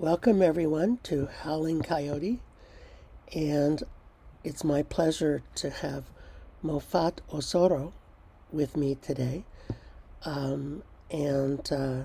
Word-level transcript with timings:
Welcome, 0.00 0.42
everyone, 0.42 1.00
to 1.02 1.28
Howling 1.42 1.82
Coyote. 1.82 2.38
And 3.34 3.82
it's 4.44 4.62
my 4.62 4.84
pleasure 4.84 5.42
to 5.56 5.70
have 5.70 6.04
Moffat 6.62 7.20
Osoro 7.32 7.92
with 8.52 8.76
me 8.76 8.94
today. 8.94 9.42
Um, 10.24 10.84
and 11.10 11.68
uh, 11.72 12.02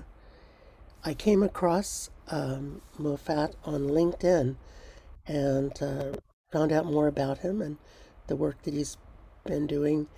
I 1.04 1.14
came 1.14 1.44
across 1.44 2.10
um, 2.32 2.82
Moffat 2.98 3.54
on 3.64 3.82
LinkedIn 3.82 4.56
and 5.28 5.80
uh, 5.80 6.16
found 6.50 6.72
out 6.72 6.86
more 6.86 7.06
about 7.06 7.38
him 7.38 7.62
and 7.62 7.76
the 8.26 8.34
work 8.34 8.60
that 8.64 8.74
he's 8.74 8.96
been 9.44 9.68
doing 9.68 10.08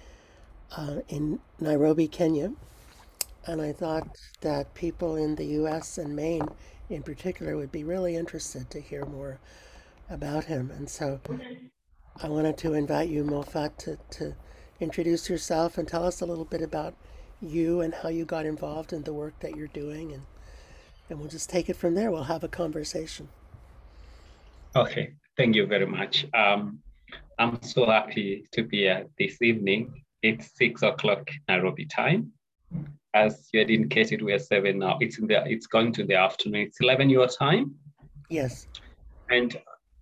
uh, 0.74 1.00
in 1.11 1.40
Nairobi, 1.61 2.08
Kenya. 2.08 2.54
And 3.45 3.61
I 3.61 3.72
thought 3.72 4.16
that 4.40 4.72
people 4.72 5.14
in 5.14 5.34
the 5.34 5.45
US 5.45 5.98
and 5.98 6.16
Maine 6.16 6.48
in 6.88 7.02
particular 7.02 7.56
would 7.56 7.72
be 7.72 7.84
really 7.84 8.16
interested 8.16 8.70
to 8.70 8.80
hear 8.80 9.04
more 9.04 9.38
about 10.08 10.44
him. 10.44 10.70
And 10.70 10.88
so 10.88 11.20
I 12.22 12.28
wanted 12.28 12.56
to 12.58 12.74
invite 12.74 13.08
you, 13.08 13.24
Moffat, 13.24 13.78
to, 13.80 13.98
to 14.12 14.34
introduce 14.80 15.28
yourself 15.28 15.78
and 15.78 15.88
tell 15.88 16.04
us 16.04 16.20
a 16.20 16.27
little 16.27 16.44
bit 16.44 16.62
about 16.62 16.94
you 17.41 17.80
and 17.80 17.94
how 17.94 18.08
you 18.08 18.24
got 18.24 18.46
involved 18.46 18.92
in 18.92 19.02
the 19.02 19.12
work 19.12 19.38
that 19.41 19.56
you're 19.56 19.68
doing. 19.68 20.12
And, 20.12 20.22
and 21.10 21.18
we'll 21.18 21.28
just 21.28 21.50
take 21.50 21.68
it 21.68 21.77
from 21.77 21.94
there. 21.94 22.10
We'll 22.10 22.24
have 22.24 22.44
a 22.44 22.48
conversation. 22.48 23.28
Okay, 24.74 25.14
thank 25.36 25.55
you 25.55 25.66
very 25.66 25.86
much. 25.86 26.27
Um, 26.34 26.80
I'm 27.38 27.60
so 27.62 27.86
happy 27.86 28.44
to 28.52 28.62
be 28.62 28.78
here 28.78 29.06
this 29.18 29.42
evening. 29.42 30.02
It's 30.22 30.56
six 30.56 30.82
o'clock 30.82 31.30
Nairobi 31.48 31.86
time. 31.86 32.32
As 33.16 33.48
you 33.51 33.61
had 33.61 33.70
indicated, 33.70 34.20
we 34.20 34.34
are 34.34 34.38
seven 34.38 34.80
now. 34.80 34.98
It's 35.01 35.19
in 35.19 35.27
the 35.27 35.43
it's 35.47 35.66
going 35.66 35.91
to 35.95 36.05
the 36.05 36.16
afternoon. 36.16 36.66
It's 36.66 36.83
eleven 36.83 37.09
your 37.09 37.27
time. 37.27 37.75
Yes. 38.29 38.69
And 39.31 39.56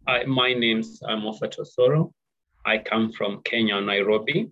I, 0.09 0.25
my 0.25 0.53
name's 0.53 1.01
I'm 1.09 1.23
Moffat 1.23 1.57
Osoro. 1.63 2.13
I 2.67 2.79
come 2.79 3.13
from 3.13 3.43
Kenya, 3.45 3.81
Nairobi, 3.81 4.51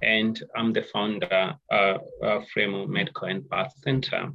and 0.00 0.42
I'm 0.56 0.72
the 0.72 0.84
founder 0.94 1.54
uh, 1.70 1.98
of 2.22 2.46
Fremo 2.56 2.88
Medical 2.88 3.28
and 3.28 3.46
Birth 3.46 3.74
Center. 3.84 4.32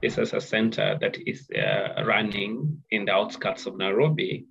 This 0.00 0.16
is 0.16 0.32
a 0.32 0.40
center 0.40 0.96
that 1.02 1.18
is 1.26 1.50
uh, 1.50 2.02
running 2.06 2.82
in 2.90 3.04
the 3.04 3.12
outskirts 3.12 3.66
of 3.66 3.76
Nairobi, 3.76 4.46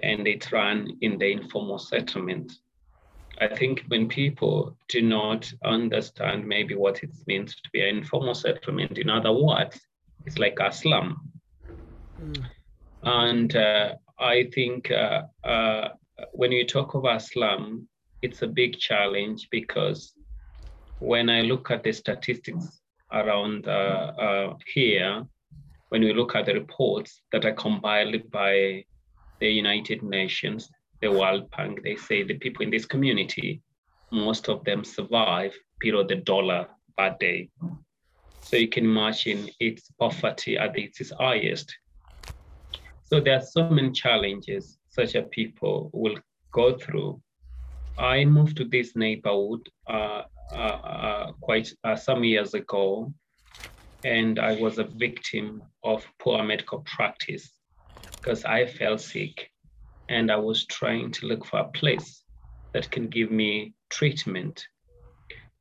and 0.00 0.28
it's 0.28 0.52
run 0.52 0.98
in 1.00 1.18
the 1.18 1.32
informal 1.32 1.80
settlement. 1.80 2.52
I 3.42 3.48
think 3.56 3.82
when 3.88 4.08
people 4.08 4.76
do 4.88 5.02
not 5.02 5.52
understand 5.64 6.46
maybe 6.46 6.76
what 6.76 7.02
it 7.02 7.10
means 7.26 7.56
to 7.56 7.70
be 7.72 7.80
an 7.80 7.96
informal 7.96 8.34
settlement, 8.34 8.98
in 8.98 9.10
other 9.10 9.32
words, 9.32 9.80
it's 10.26 10.38
like 10.38 10.58
a 10.60 10.70
slum. 10.70 11.28
Mm. 12.22 12.44
And 13.02 13.56
uh, 13.56 13.94
I 14.20 14.48
think 14.54 14.92
uh, 14.92 15.22
uh, 15.42 15.88
when 16.30 16.52
you 16.52 16.64
talk 16.64 16.94
about 16.94 17.22
slum, 17.22 17.88
it's 18.22 18.42
a 18.42 18.46
big 18.46 18.78
challenge 18.78 19.48
because 19.50 20.14
when 21.00 21.28
I 21.28 21.40
look 21.40 21.72
at 21.72 21.82
the 21.82 21.92
statistics 21.92 22.80
around 23.12 23.66
uh, 23.66 24.12
uh, 24.26 24.54
here, 24.72 25.26
when 25.88 26.02
we 26.02 26.14
look 26.14 26.36
at 26.36 26.46
the 26.46 26.54
reports 26.54 27.22
that 27.32 27.44
are 27.44 27.54
compiled 27.54 28.30
by 28.30 28.84
the 29.40 29.50
United 29.50 30.04
Nations, 30.04 30.70
the 31.02 31.10
World 31.10 31.50
Bank, 31.50 31.82
they 31.82 31.96
say 31.96 32.22
the 32.22 32.38
people 32.38 32.62
in 32.62 32.70
this 32.70 32.86
community, 32.86 33.60
most 34.12 34.48
of 34.48 34.64
them 34.64 34.84
survive 34.84 35.52
below 35.80 36.04
the 36.04 36.16
dollar 36.16 36.68
per 36.96 37.16
day. 37.18 37.50
So 38.40 38.56
you 38.56 38.68
can 38.68 38.84
imagine 38.84 39.50
its 39.58 39.90
poverty 39.98 40.56
at 40.56 40.78
its 40.78 41.10
highest. 41.18 41.76
So 43.04 43.20
there 43.20 43.36
are 43.36 43.42
so 43.42 43.68
many 43.68 43.90
challenges 43.90 44.78
such 44.88 45.14
a 45.16 45.22
people 45.22 45.90
will 45.92 46.18
go 46.52 46.76
through. 46.76 47.20
I 47.98 48.24
moved 48.24 48.56
to 48.58 48.64
this 48.64 48.94
neighborhood 48.94 49.68
uh, 49.90 50.22
uh, 50.52 50.56
uh, 50.56 51.32
quite 51.40 51.72
uh, 51.84 51.96
some 51.96 52.24
years 52.24 52.54
ago, 52.54 53.12
and 54.04 54.38
I 54.38 54.54
was 54.60 54.78
a 54.78 54.84
victim 54.84 55.62
of 55.82 56.06
poor 56.18 56.42
medical 56.42 56.84
practice 56.86 57.50
because 58.16 58.44
I 58.44 58.66
fell 58.66 58.98
sick 58.98 59.51
and 60.12 60.30
I 60.30 60.36
was 60.36 60.66
trying 60.66 61.10
to 61.12 61.26
look 61.26 61.46
for 61.46 61.60
a 61.60 61.68
place 61.68 62.22
that 62.74 62.90
can 62.90 63.08
give 63.08 63.30
me 63.30 63.72
treatment. 63.88 64.62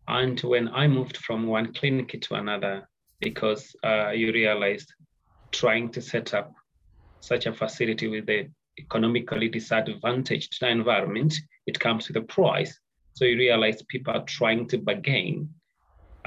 And 0.09 0.37
when 0.41 0.67
I 0.67 0.87
moved 0.87 1.17
from 1.17 1.47
one 1.47 1.73
clinic 1.73 2.21
to 2.21 2.35
another, 2.35 2.89
because 3.21 3.73
uh, 3.83 4.09
you 4.09 4.33
realized 4.33 4.93
trying 5.51 5.89
to 5.91 6.01
set 6.01 6.33
up 6.33 6.53
such 7.21 7.45
a 7.45 7.53
facility 7.53 8.07
with 8.09 8.25
the 8.25 8.49
economically 8.77 9.47
disadvantaged 9.47 10.61
environment, 10.63 11.33
it 11.65 11.79
comes 11.79 12.09
with 12.09 12.17
a 12.17 12.21
price. 12.21 12.77
So 13.13 13.23
you 13.23 13.37
realize 13.37 13.81
people 13.83 14.13
are 14.13 14.25
trying 14.25 14.67
to 14.69 14.77
bargain. 14.77 15.49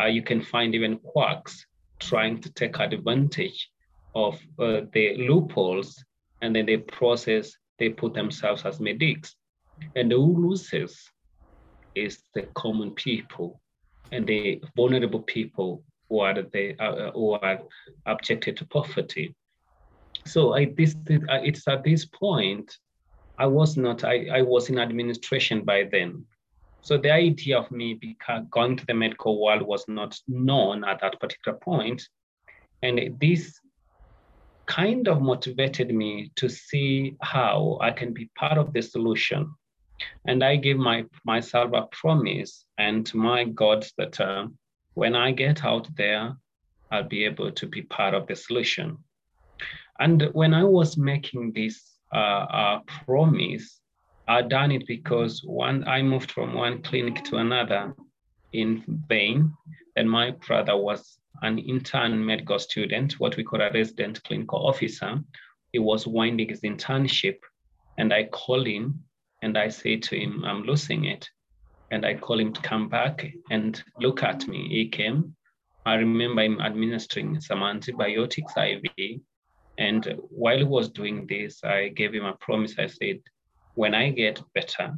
Uh, 0.01 0.07
you 0.07 0.23
can 0.23 0.41
find 0.41 0.75
even 0.75 0.99
quacks 0.99 1.67
trying 2.01 2.41
to 2.41 2.53
take 2.55 2.79
advantage 2.79 3.71
of 4.15 4.35
uh, 4.59 4.83
the 4.95 5.17
loopholes, 5.29 6.03
and 6.41 6.57
then 6.57 6.65
they 6.67 6.79
process 6.79 7.55
they 7.79 7.89
put 7.89 8.15
themselves 8.15 8.65
as 8.65 8.81
medics. 8.81 9.35
And 9.97 10.13
who 10.13 10.49
loses 10.49 11.11
is 11.95 12.23
the 12.35 12.43
common 12.55 12.93
people 12.93 13.61
and 14.13 14.27
the 14.27 14.63
vulnerable 14.77 15.23
people 15.23 15.83
who 16.09 16.21
are 16.21 16.35
the 16.35 16.77
uh, 16.79 17.11
who 17.13 17.33
are 17.33 17.61
subjected 18.07 18.57
to 18.59 18.67
poverty. 18.67 19.35
So 20.27 20.55
I 20.55 20.67
this 20.77 20.95
uh, 21.11 21.41
it's 21.43 21.67
at 21.69 21.85
this 21.85 22.05
point 22.05 22.77
I 23.39 23.47
was 23.47 23.77
not 23.77 24.05
I, 24.05 24.27
I 24.33 24.43
was 24.43 24.69
in 24.71 24.79
administration 24.79 25.65
by 25.65 25.89
then. 25.91 26.25
So 26.83 26.99
the 26.99 27.11
idea 27.11 27.59
of 27.59 27.71
me 27.71 27.99
going 28.51 28.77
to 28.77 28.87
the 28.87 28.95
medical 28.95 29.43
world 29.43 29.63
was 29.63 29.85
not 29.89 30.21
known 30.29 30.85
at 30.85 31.01
that 31.01 31.19
particular 31.19 31.59
point. 31.59 32.07
And 32.83 33.19
this 33.19 33.59
kind 34.67 35.09
of 35.09 35.21
motivated 35.21 35.95
me 35.95 36.33
to 36.37 36.49
see 36.49 37.17
how 37.21 37.79
I 37.81 37.91
can 37.91 38.13
be 38.13 38.31
part 38.37 38.59
of 38.59 38.73
the 38.73 38.83
solution. 38.83 39.55
And 40.27 40.43
I 40.43 40.57
gave 40.57 40.77
my 40.77 41.05
myself 41.25 41.73
a 41.73 41.83
promise 41.93 42.67
and 42.79 43.07
to 43.07 43.17
my 43.17 43.45
God 43.45 43.87
that 43.99 44.21
uh, 44.21 44.49
when 44.95 45.15
I 45.15 45.33
get 45.33 45.65
out 45.65 45.89
there, 45.97 46.37
I'll 46.91 47.09
be 47.09 47.25
able 47.25 47.51
to 47.53 47.67
be 47.67 47.83
part 47.83 48.15
of 48.15 48.27
the 48.27 48.37
solution. 48.37 48.99
And 49.99 50.29
when 50.33 50.55
I 50.55 50.65
was 50.65 50.97
making 50.97 51.53
this 51.53 51.81
uh, 52.13 52.47
uh, 52.61 52.81
promise, 53.05 53.81
I 54.27 54.43
done 54.43 54.73
it 54.73 54.87
because 54.87 55.43
one 55.45 55.87
I 55.87 56.03
moved 56.03 56.31
from 56.33 56.55
one 56.55 56.83
clinic 56.83 57.23
to 57.25 57.37
another 57.37 57.95
in 58.53 58.83
Bain. 59.09 59.53
and 59.97 60.11
my 60.11 60.33
brother 60.33 60.77
was 60.77 61.19
an 61.43 61.59
intern 61.59 62.25
medical 62.25 62.59
student, 62.59 63.21
what 63.21 63.37
we 63.37 63.45
call 63.45 63.61
a 63.61 63.71
resident 63.73 64.23
clinical 64.25 64.67
officer. 64.67 65.19
He 65.73 65.79
was 65.79 66.07
winding 66.07 66.49
his 66.49 66.61
internship, 66.61 67.39
and 67.99 68.13
I 68.13 68.25
called 68.25 68.67
him 68.67 69.05
and 69.43 69.59
I 69.59 69.69
say 69.69 69.97
to 69.97 70.17
him, 70.17 70.43
I'm 70.45 70.63
losing 70.63 71.05
it. 71.05 71.29
And 71.91 72.07
I 72.07 72.15
call 72.15 72.41
him 72.41 72.53
to 72.55 72.61
come 72.63 72.89
back 72.89 73.31
and 73.51 73.83
look 74.01 74.23
at 74.23 74.49
me. 74.49 74.69
He 74.69 74.89
came. 74.89 75.37
I 75.85 75.97
remember 75.97 76.43
him 76.43 76.61
administering 76.61 77.41
some 77.41 77.63
antibiotics 77.63 78.55
IV. 78.57 79.21
And 79.77 80.17
while 80.31 80.57
he 80.57 80.65
was 80.65 80.89
doing 80.89 81.27
this, 81.27 81.63
I 81.63 81.89
gave 81.89 82.15
him 82.15 82.25
a 82.25 82.33
promise. 82.35 82.75
I 82.79 82.87
said, 82.87 83.21
when 83.75 83.95
I 83.95 84.11
get 84.11 84.41
better, 84.55 84.97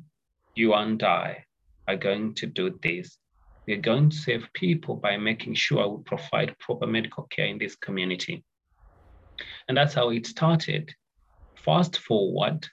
you 0.55 0.75
and 0.75 1.03
I 1.03 1.45
are 1.89 1.97
going 1.97 2.35
to 2.35 2.47
do 2.47 2.79
this 2.83 3.19
we're 3.67 3.81
going 3.81 4.11
to 4.11 4.17
save 4.17 4.49
people 4.53 4.97
by 4.97 5.17
making 5.17 5.55
sure 5.55 5.89
we 5.89 6.03
provide 6.05 6.59
proper 6.59 6.87
medical 6.87 7.25
care 7.25 7.47
in 7.47 7.59
this 7.59 7.77
community. 7.77 8.45
And 9.69 9.77
that's 9.77 9.95
how 9.95 10.11
it 10.11 10.27
started. 10.27 10.95
Fast 11.57 11.99
forward, 11.99 12.67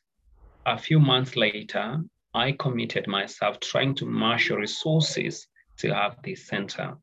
a 0.65 0.77
few 0.77 1.00
months 1.00 1.35
later, 1.35 2.03
I 2.33 2.51
committed 2.53 3.07
myself 3.07 3.59
trying 3.59 3.95
to 3.95 4.06
marshal 4.06 4.57
resources 4.57 5.47
to 5.77 5.94
have 5.94 6.17
this 6.23 6.47
center. 6.47 6.97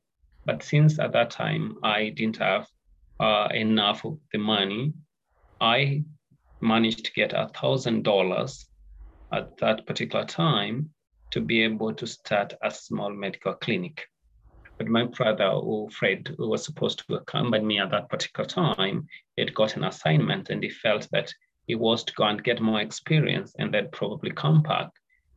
But 0.46 0.62
since 0.62 0.98
at 0.98 1.12
that 1.12 1.30
time 1.30 1.76
I 1.82 2.10
didn't 2.10 2.38
have 2.38 2.66
uh, 3.18 3.48
enough 3.52 4.04
of 4.04 4.18
the 4.32 4.38
money, 4.38 4.92
I 5.60 6.04
managed 6.60 7.04
to 7.06 7.12
get 7.12 7.32
a 7.32 7.48
thousand 7.48 8.04
dollars 8.04 8.66
at 9.32 9.56
that 9.58 9.86
particular 9.86 10.24
time 10.24 10.90
to 11.30 11.40
be 11.40 11.62
able 11.62 11.94
to 11.94 12.06
start 12.06 12.54
a 12.62 12.70
small 12.70 13.10
medical 13.10 13.54
clinic. 13.54 14.06
But 14.78 14.88
my 14.88 15.04
brother, 15.04 15.50
who 15.50 15.88
Fred, 15.90 16.34
who 16.38 16.48
was 16.48 16.64
supposed 16.64 17.04
to 17.06 17.16
accompany 17.16 17.64
me 17.64 17.78
at 17.78 17.90
that 17.90 18.08
particular 18.08 18.48
time, 18.48 19.06
had 19.36 19.54
got 19.54 19.76
an 19.76 19.84
assignment 19.84 20.50
and 20.50 20.62
he 20.62 20.70
felt 20.70 21.08
that 21.12 21.32
he 21.66 21.74
was 21.74 22.02
to 22.04 22.12
go 22.14 22.24
and 22.24 22.42
get 22.42 22.60
more 22.60 22.80
experience 22.80 23.54
and 23.58 23.72
then 23.72 23.88
probably 23.92 24.30
come 24.30 24.62
back. 24.62 24.88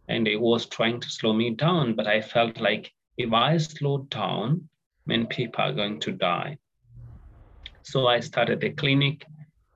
And 0.07 0.25
he 0.25 0.36
was 0.36 0.66
trying 0.66 1.00
to 1.01 1.10
slow 1.10 1.34
me 1.34 1.51
down, 1.51 1.96
but 1.96 2.07
I 2.07 2.22
felt 2.22 2.60
like 2.60 2.92
if 3.18 3.31
I 3.34 3.57
slow 3.57 4.07
down, 4.10 4.69
many 5.06 5.25
people 5.25 5.63
are 5.63 5.74
going 5.74 6.00
to 6.01 6.12
die. 6.12 6.57
So 7.84 8.07
I 8.07 8.22
started 8.22 8.62
the 8.62 8.69
clinic 8.69 9.25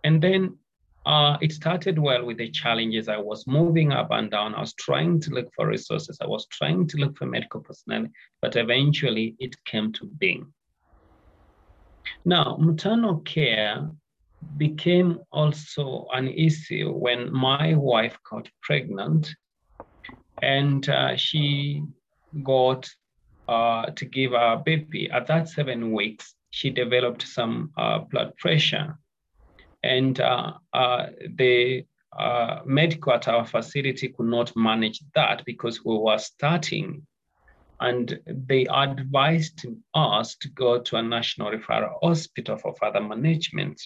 And 0.04 0.22
then 0.22 0.58
uh, 1.08 1.38
it 1.42 1.54
started 1.54 1.98
well 1.98 2.26
with 2.26 2.38
the 2.38 2.50
challenges. 2.50 3.08
I 3.08 3.16
was 3.16 3.48
moving 3.48 3.94
up 3.94 4.10
and 4.12 4.30
down. 4.30 4.54
I 4.54 4.60
was 4.60 4.74
trying 4.74 5.22
to 5.22 5.30
look 5.32 5.48
for 5.56 5.66
resources. 5.66 6.18
I 6.22 6.28
was 6.28 6.46
trying 6.48 6.86
to 6.88 6.98
look 6.98 7.18
for 7.18 7.26
medical 7.26 7.62
personnel, 7.62 8.08
but 8.42 8.58
eventually 8.58 9.34
it 9.40 9.56
came 9.64 9.94
to 9.94 10.06
being. 10.06 10.54
Now, 12.26 12.58
maternal 12.60 13.20
care 13.20 13.90
became 14.58 15.20
also 15.32 16.08
an 16.14 16.28
issue 16.28 16.92
when 16.92 17.32
my 17.32 17.74
wife 17.76 18.18
got 18.30 18.50
pregnant 18.62 19.34
and 20.42 20.88
uh, 20.90 21.16
she 21.16 21.84
got 22.44 22.90
uh, 23.48 23.86
to 23.92 24.04
give 24.04 24.34
a 24.34 24.62
baby. 24.64 25.10
At 25.10 25.28
that 25.28 25.48
seven 25.48 25.94
weeks, 25.94 26.36
she 26.50 26.70
developed 26.70 27.22
some 27.22 27.72
uh, 27.78 28.00
blood 28.00 28.36
pressure. 28.36 28.98
And 29.84 30.20
uh, 30.20 30.54
uh, 30.74 31.08
the 31.36 31.86
uh, 32.18 32.62
medical 32.66 33.14
at 33.14 33.28
our 33.28 33.46
facility 33.46 34.10
could 34.10 34.28
not 34.28 34.56
manage 34.56 35.02
that 35.14 35.44
because 35.46 35.86
we 35.86 35.98
were 35.98 36.18
starting. 36.18 37.06
And 37.80 38.20
they 38.26 38.66
advised 38.66 39.66
us 39.94 40.36
to 40.38 40.50
go 40.50 40.82
to 40.82 40.96
a 40.96 41.04
national 41.04 41.52
referral 41.52 41.94
hospital 42.02 42.58
for 42.58 42.74
further 42.76 43.02
management. 43.02 43.80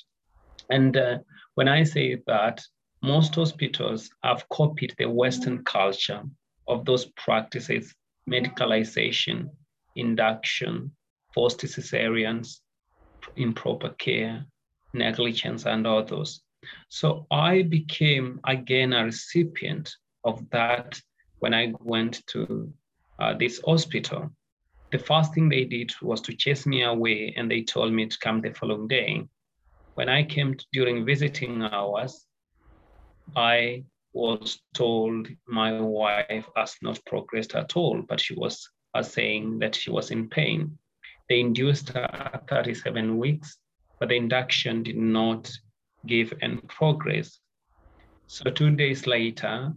And 0.69 0.95
uh, 0.95 1.17
when 1.55 1.67
I 1.67 1.83
say 1.83 2.21
that, 2.27 2.61
most 3.03 3.35
hospitals 3.35 4.11
have 4.23 4.47
copied 4.49 4.93
the 4.97 5.09
Western 5.09 5.63
culture 5.63 6.21
of 6.67 6.85
those 6.85 7.05
practices, 7.17 7.93
medicalization, 8.29 9.49
induction, 9.95 10.91
forced 11.33 11.59
cesareans, 11.61 12.59
improper 13.35 13.89
care, 13.89 14.45
negligence, 14.93 15.65
and 15.65 15.85
others. 15.87 16.41
So 16.89 17.25
I 17.31 17.63
became 17.63 18.39
again 18.45 18.93
a 18.93 19.05
recipient 19.05 19.93
of 20.23 20.47
that 20.51 20.99
when 21.39 21.53
I 21.53 21.73
went 21.79 22.25
to 22.27 22.71
uh, 23.19 23.33
this 23.37 23.61
hospital. 23.65 24.31
The 24.91 24.99
first 24.99 25.33
thing 25.33 25.49
they 25.49 25.65
did 25.65 25.91
was 26.01 26.21
to 26.21 26.35
chase 26.35 26.65
me 26.65 26.83
away 26.83 27.33
and 27.37 27.49
they 27.49 27.63
told 27.63 27.93
me 27.93 28.07
to 28.07 28.19
come 28.19 28.41
the 28.41 28.53
following 28.53 28.87
day. 28.87 29.25
When 29.95 30.09
I 30.09 30.23
came 30.23 30.55
to, 30.55 30.65
during 30.73 31.05
visiting 31.05 31.63
hours, 31.63 32.25
I 33.35 33.85
was 34.13 34.59
told 34.73 35.29
my 35.47 35.79
wife 35.79 36.47
has 36.55 36.75
not 36.81 36.99
progressed 37.05 37.55
at 37.55 37.77
all, 37.77 38.01
but 38.07 38.19
she 38.19 38.35
was 38.35 38.69
uh, 38.93 39.03
saying 39.03 39.59
that 39.59 39.75
she 39.75 39.89
was 39.89 40.11
in 40.11 40.29
pain. 40.29 40.77
They 41.29 41.39
induced 41.39 41.89
her 41.89 42.41
37 42.49 43.17
weeks, 43.17 43.57
but 44.01 44.09
the 44.09 44.15
induction 44.15 44.81
did 44.81 44.97
not 44.97 45.51
give 46.07 46.33
any 46.41 46.57
progress. 46.67 47.39
So 48.25 48.49
two 48.49 48.71
days 48.71 49.05
later, 49.05 49.71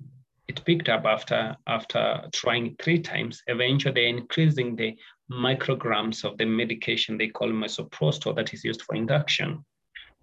it 0.49 0.65
picked 0.65 0.89
up 0.89 1.05
after 1.05 1.55
after 1.67 2.23
trying 2.33 2.75
three 2.83 3.01
times. 3.01 3.43
Eventually, 3.49 3.93
they're 3.93 4.17
increasing 4.19 4.77
the 4.77 4.97
micrograms 5.31 6.25
of 6.25 6.39
the 6.39 6.47
medication 6.47 7.19
they 7.19 7.29
call 7.29 7.51
misoprostol 7.51 8.35
that 8.37 8.55
is 8.55 8.65
used 8.65 8.81
for 8.81 8.95
induction. 8.95 9.63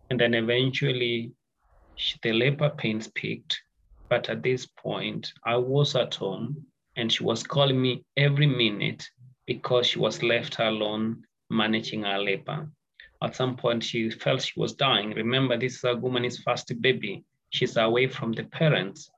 And 0.09 0.19
then 0.19 0.33
eventually 0.33 1.33
the 2.23 2.33
labor 2.33 2.71
pains 2.71 3.07
peaked. 3.13 3.61
But 4.09 4.29
at 4.29 4.41
this 4.41 4.65
point, 4.65 5.31
I 5.45 5.57
was 5.57 5.95
at 5.95 6.15
home 6.15 6.65
and 6.95 7.11
she 7.11 7.23
was 7.23 7.43
calling 7.43 7.79
me 7.79 8.03
every 8.17 8.47
minute 8.47 9.07
because 9.45 9.85
she 9.85 9.99
was 9.99 10.23
left 10.23 10.57
alone 10.57 11.23
managing 11.51 12.01
her 12.01 12.17
labor. 12.17 12.67
At 13.23 13.35
some 13.35 13.55
point, 13.55 13.83
she 13.83 14.09
felt 14.09 14.41
she 14.41 14.59
was 14.59 14.73
dying. 14.73 15.11
Remember, 15.11 15.57
this 15.57 15.77
is 15.77 15.83
a 15.83 15.95
woman's 15.95 16.39
first 16.39 16.71
baby. 16.81 17.23
She's 17.51 17.77
away 17.77 18.07
from 18.07 18.31
the 18.31 18.43
parents. 18.45 19.11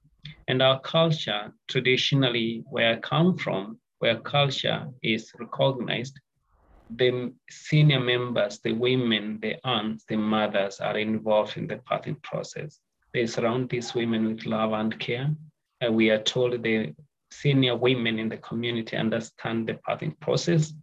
And 0.47 0.61
our 0.61 0.79
culture, 0.81 1.53
traditionally, 1.69 2.63
where 2.69 2.94
I 2.94 3.00
come 3.00 3.38
from, 3.38 3.79
where 4.00 4.19
culture 4.19 4.88
is 5.01 5.31
recognized, 5.39 6.19
the 6.89 7.33
senior 7.50 8.00
members, 8.00 8.59
the 8.59 8.73
women, 8.73 9.39
the 9.41 9.55
aunts, 9.65 10.03
the 10.06 10.17
mothers 10.17 10.79
are 10.79 10.97
involved 10.97 11.57
in 11.57 11.67
the 11.67 11.77
birthing 11.77 12.21
process. 12.21 12.79
They 13.13 13.25
surround 13.25 13.69
these 13.69 13.95
women 13.95 14.25
with 14.25 14.45
love 14.45 14.73
and 14.73 14.97
care. 14.99 15.29
And 15.81 15.95
we 15.95 16.09
are 16.09 16.21
told 16.21 16.61
the 16.61 16.94
senior 17.31 17.75
women 17.75 18.19
in 18.19 18.29
the 18.29 18.38
community 18.38 18.97
understand 18.97 19.67
the 19.67 19.79
birthing 19.88 20.19
process. 20.19 20.73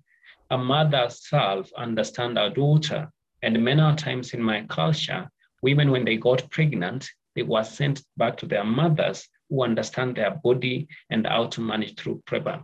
A 0.50 0.58
mother 0.58 1.06
self 1.08 1.72
understand 1.76 2.36
her 2.36 2.50
daughter. 2.50 3.10
And 3.42 3.64
many 3.64 3.96
times 3.96 4.34
in 4.34 4.42
my 4.42 4.66
culture, 4.66 5.30
women, 5.62 5.90
when 5.90 6.04
they 6.04 6.16
got 6.16 6.50
pregnant, 6.50 7.08
they 7.34 7.42
were 7.42 7.64
sent 7.64 8.02
back 8.16 8.36
to 8.38 8.46
their 8.46 8.64
mothers 8.64 9.28
who 9.48 9.62
understand 9.62 10.16
their 10.16 10.32
body 10.42 10.88
and 11.08 11.26
how 11.26 11.46
to 11.46 11.60
manage 11.60 11.96
through 11.96 12.22
labor. 12.30 12.62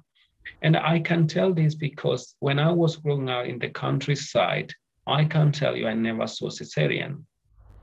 And 0.63 0.77
I 0.77 1.01
can 1.01 1.27
tell 1.27 1.53
this 1.53 1.75
because 1.75 2.35
when 2.41 2.59
I 2.59 2.73
was 2.73 2.97
growing 2.97 3.29
up 3.29 3.47
in 3.47 3.59
the 3.59 3.71
countryside, 3.71 4.73
I 5.07 5.25
can 5.25 5.53
tell 5.53 5.77
you 5.77 5.87
I 5.87 5.95
never 5.95 6.27
saw 6.27 6.49
cesarean. 6.49 7.25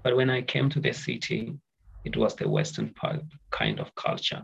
But 0.04 0.16
when 0.16 0.30
I 0.30 0.42
came 0.42 0.70
to 0.70 0.80
the 0.80 0.94
city, 0.94 1.54
it 2.04 2.18
was 2.18 2.36
the 2.36 2.50
Western 2.50 2.94
kind 3.52 3.80
of 3.80 3.96
culture. 3.96 4.44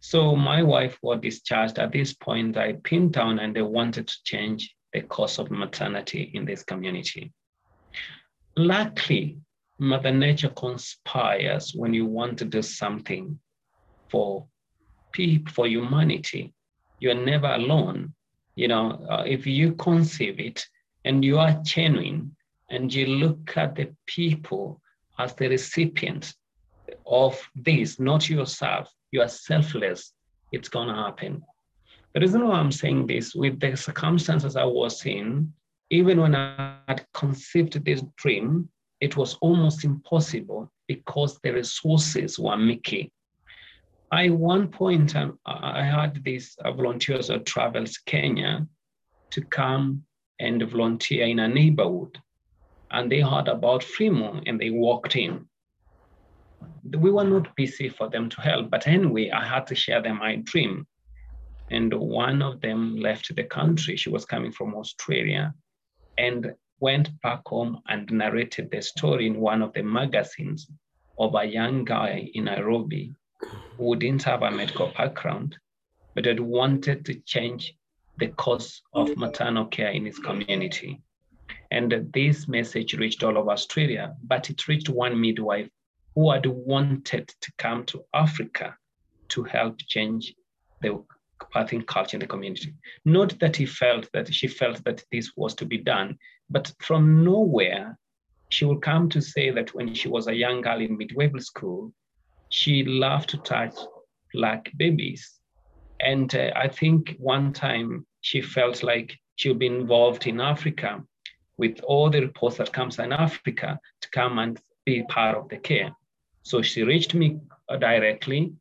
So 0.00 0.36
my 0.36 0.62
wife 0.62 0.98
was 1.02 1.20
discharged. 1.20 1.78
At 1.78 1.92
this 1.92 2.14
point, 2.14 2.56
I 2.56 2.74
pinned 2.84 3.12
down 3.12 3.38
and 3.38 3.54
they 3.54 3.62
wanted 3.62 4.08
to 4.08 4.16
change 4.24 4.74
the 4.92 5.02
course 5.02 5.38
of 5.38 5.50
maternity 5.50 6.30
in 6.34 6.44
this 6.44 6.62
community. 6.62 7.32
Luckily, 8.56 9.38
Mother 9.78 10.12
Nature 10.12 10.50
conspires 10.50 11.72
when 11.74 11.94
you 11.94 12.06
want 12.06 12.38
to 12.38 12.44
do 12.44 12.62
something 12.62 13.38
for 14.08 14.46
people, 15.12 15.52
for 15.52 15.66
humanity 15.66 16.52
you're 17.00 17.14
never 17.14 17.48
alone. 17.48 18.14
You 18.54 18.68
know, 18.68 19.06
uh, 19.08 19.24
if 19.26 19.46
you 19.46 19.72
conceive 19.72 20.40
it 20.40 20.66
and 21.04 21.24
you 21.24 21.38
are 21.38 21.60
genuine 21.62 22.34
and 22.70 22.92
you 22.92 23.06
look 23.06 23.56
at 23.56 23.76
the 23.76 23.94
people 24.06 24.80
as 25.18 25.34
the 25.34 25.48
recipient 25.48 26.34
of 27.06 27.38
this, 27.54 27.98
not 27.98 28.28
yourself, 28.28 28.92
you 29.10 29.20
are 29.20 29.28
selfless, 29.28 30.12
it's 30.52 30.68
going 30.68 30.88
to 30.88 30.94
happen. 30.94 31.42
The 32.14 32.20
reason 32.20 32.46
why 32.46 32.56
I'm 32.56 32.72
saying 32.72 33.06
this, 33.06 33.34
with 33.34 33.60
the 33.60 33.76
circumstances 33.76 34.56
I 34.56 34.64
was 34.64 35.04
in, 35.04 35.52
even 35.90 36.20
when 36.20 36.34
I 36.34 36.76
had 36.88 37.06
conceived 37.14 37.84
this 37.84 38.02
dream, 38.16 38.68
it 39.00 39.16
was 39.16 39.34
almost 39.40 39.84
impossible 39.84 40.70
because 40.86 41.38
the 41.42 41.52
resources 41.52 42.38
were 42.38 42.56
murky. 42.56 43.12
I 44.10 44.30
one 44.30 44.68
point 44.68 45.14
um, 45.16 45.38
I 45.44 45.84
had 45.84 46.24
these 46.24 46.56
uh, 46.64 46.72
volunteers 46.72 47.30
at 47.30 47.44
Travels 47.44 47.98
Kenya 48.06 48.66
to 49.30 49.42
come 49.42 50.04
and 50.40 50.62
volunteer 50.62 51.26
in 51.26 51.40
a 51.40 51.48
neighborhood, 51.48 52.18
and 52.90 53.12
they 53.12 53.20
heard 53.20 53.48
about 53.48 53.82
Fremo 53.82 54.42
and 54.46 54.58
they 54.58 54.70
walked 54.70 55.16
in. 55.16 55.46
We 56.84 57.10
were 57.10 57.24
not 57.24 57.54
busy 57.56 57.88
for 57.88 58.08
them 58.08 58.28
to 58.30 58.40
help, 58.40 58.70
but 58.70 58.86
anyway, 58.86 59.30
I 59.30 59.44
had 59.46 59.66
to 59.68 59.74
share 59.74 60.02
them 60.02 60.18
my 60.18 60.36
dream. 60.36 60.86
And 61.70 61.92
one 61.92 62.40
of 62.40 62.60
them 62.60 62.96
left 62.96 63.34
the 63.34 63.44
country. 63.44 63.96
She 63.96 64.10
was 64.10 64.24
coming 64.24 64.52
from 64.52 64.74
Australia 64.74 65.54
and 66.16 66.54
went 66.80 67.20
back 67.20 67.42
home 67.46 67.82
and 67.88 68.10
narrated 68.10 68.70
the 68.70 68.80
story 68.80 69.26
in 69.26 69.38
one 69.38 69.62
of 69.62 69.72
the 69.72 69.82
magazines 69.82 70.70
of 71.18 71.34
a 71.34 71.44
young 71.44 71.84
guy 71.84 72.30
in 72.34 72.44
Nairobi 72.44 73.14
who 73.76 73.96
didn't 73.96 74.22
have 74.22 74.42
a 74.42 74.50
medical 74.50 74.92
background, 74.96 75.56
but 76.14 76.24
had 76.24 76.40
wanted 76.40 77.04
to 77.04 77.20
change 77.20 77.74
the 78.18 78.28
course 78.28 78.82
of 78.92 79.16
maternal 79.16 79.66
care 79.66 79.90
in 79.90 80.06
his 80.06 80.18
community. 80.18 81.00
And 81.70 82.10
this 82.12 82.48
message 82.48 82.94
reached 82.94 83.22
all 83.22 83.36
of 83.36 83.48
Australia, 83.48 84.14
but 84.22 84.50
it 84.50 84.66
reached 84.68 84.88
one 84.88 85.20
midwife 85.20 85.68
who 86.18 86.32
had 86.32 86.46
wanted 86.46 87.28
to 87.40 87.52
come 87.58 87.84
to 87.84 88.04
Africa 88.12 88.76
to 89.28 89.44
help 89.44 89.78
change 89.86 90.34
the 90.82 91.00
birthing 91.54 91.86
culture 91.86 92.16
in 92.16 92.20
the 92.20 92.26
community. 92.26 92.74
Not 93.04 93.38
that 93.38 93.54
he 93.54 93.66
felt 93.66 94.10
that 94.12 94.34
she 94.34 94.48
felt 94.48 94.82
that 94.82 95.04
this 95.12 95.30
was 95.36 95.54
to 95.54 95.64
be 95.64 95.78
done, 95.78 96.18
but 96.50 96.72
from 96.80 97.22
nowhere, 97.22 97.96
she 98.48 98.64
would 98.64 98.82
come 98.82 99.08
to 99.10 99.22
say 99.22 99.50
that 99.50 99.72
when 99.76 99.94
she 99.94 100.08
was 100.08 100.26
a 100.26 100.34
young 100.34 100.60
girl 100.60 100.80
in 100.80 100.98
midwifery 100.98 101.40
school, 101.40 101.92
she 102.48 102.82
loved 102.82 103.28
to 103.28 103.36
touch 103.36 103.76
black 104.34 104.72
babies. 104.76 105.38
And 106.00 106.34
uh, 106.34 106.50
I 106.56 106.66
think 106.66 107.14
one 107.20 107.52
time 107.52 108.04
she 108.22 108.40
felt 108.40 108.82
like 108.82 109.16
she 109.36 109.50
would 109.50 109.60
be 109.60 109.66
involved 109.66 110.26
in 110.26 110.40
Africa 110.40 111.00
with 111.58 111.78
all 111.84 112.10
the 112.10 112.22
reports 112.22 112.56
that 112.56 112.72
comes 112.72 112.98
in 112.98 113.12
Africa 113.12 113.78
to 114.00 114.10
come 114.10 114.40
and 114.40 114.60
be 114.84 115.04
part 115.04 115.36
of 115.36 115.48
the 115.48 115.58
care. 115.58 115.94
So 116.48 116.62
she 116.62 116.82
reached 116.82 117.12
me 117.12 117.40
uh, 117.68 117.76
directly 117.76 118.54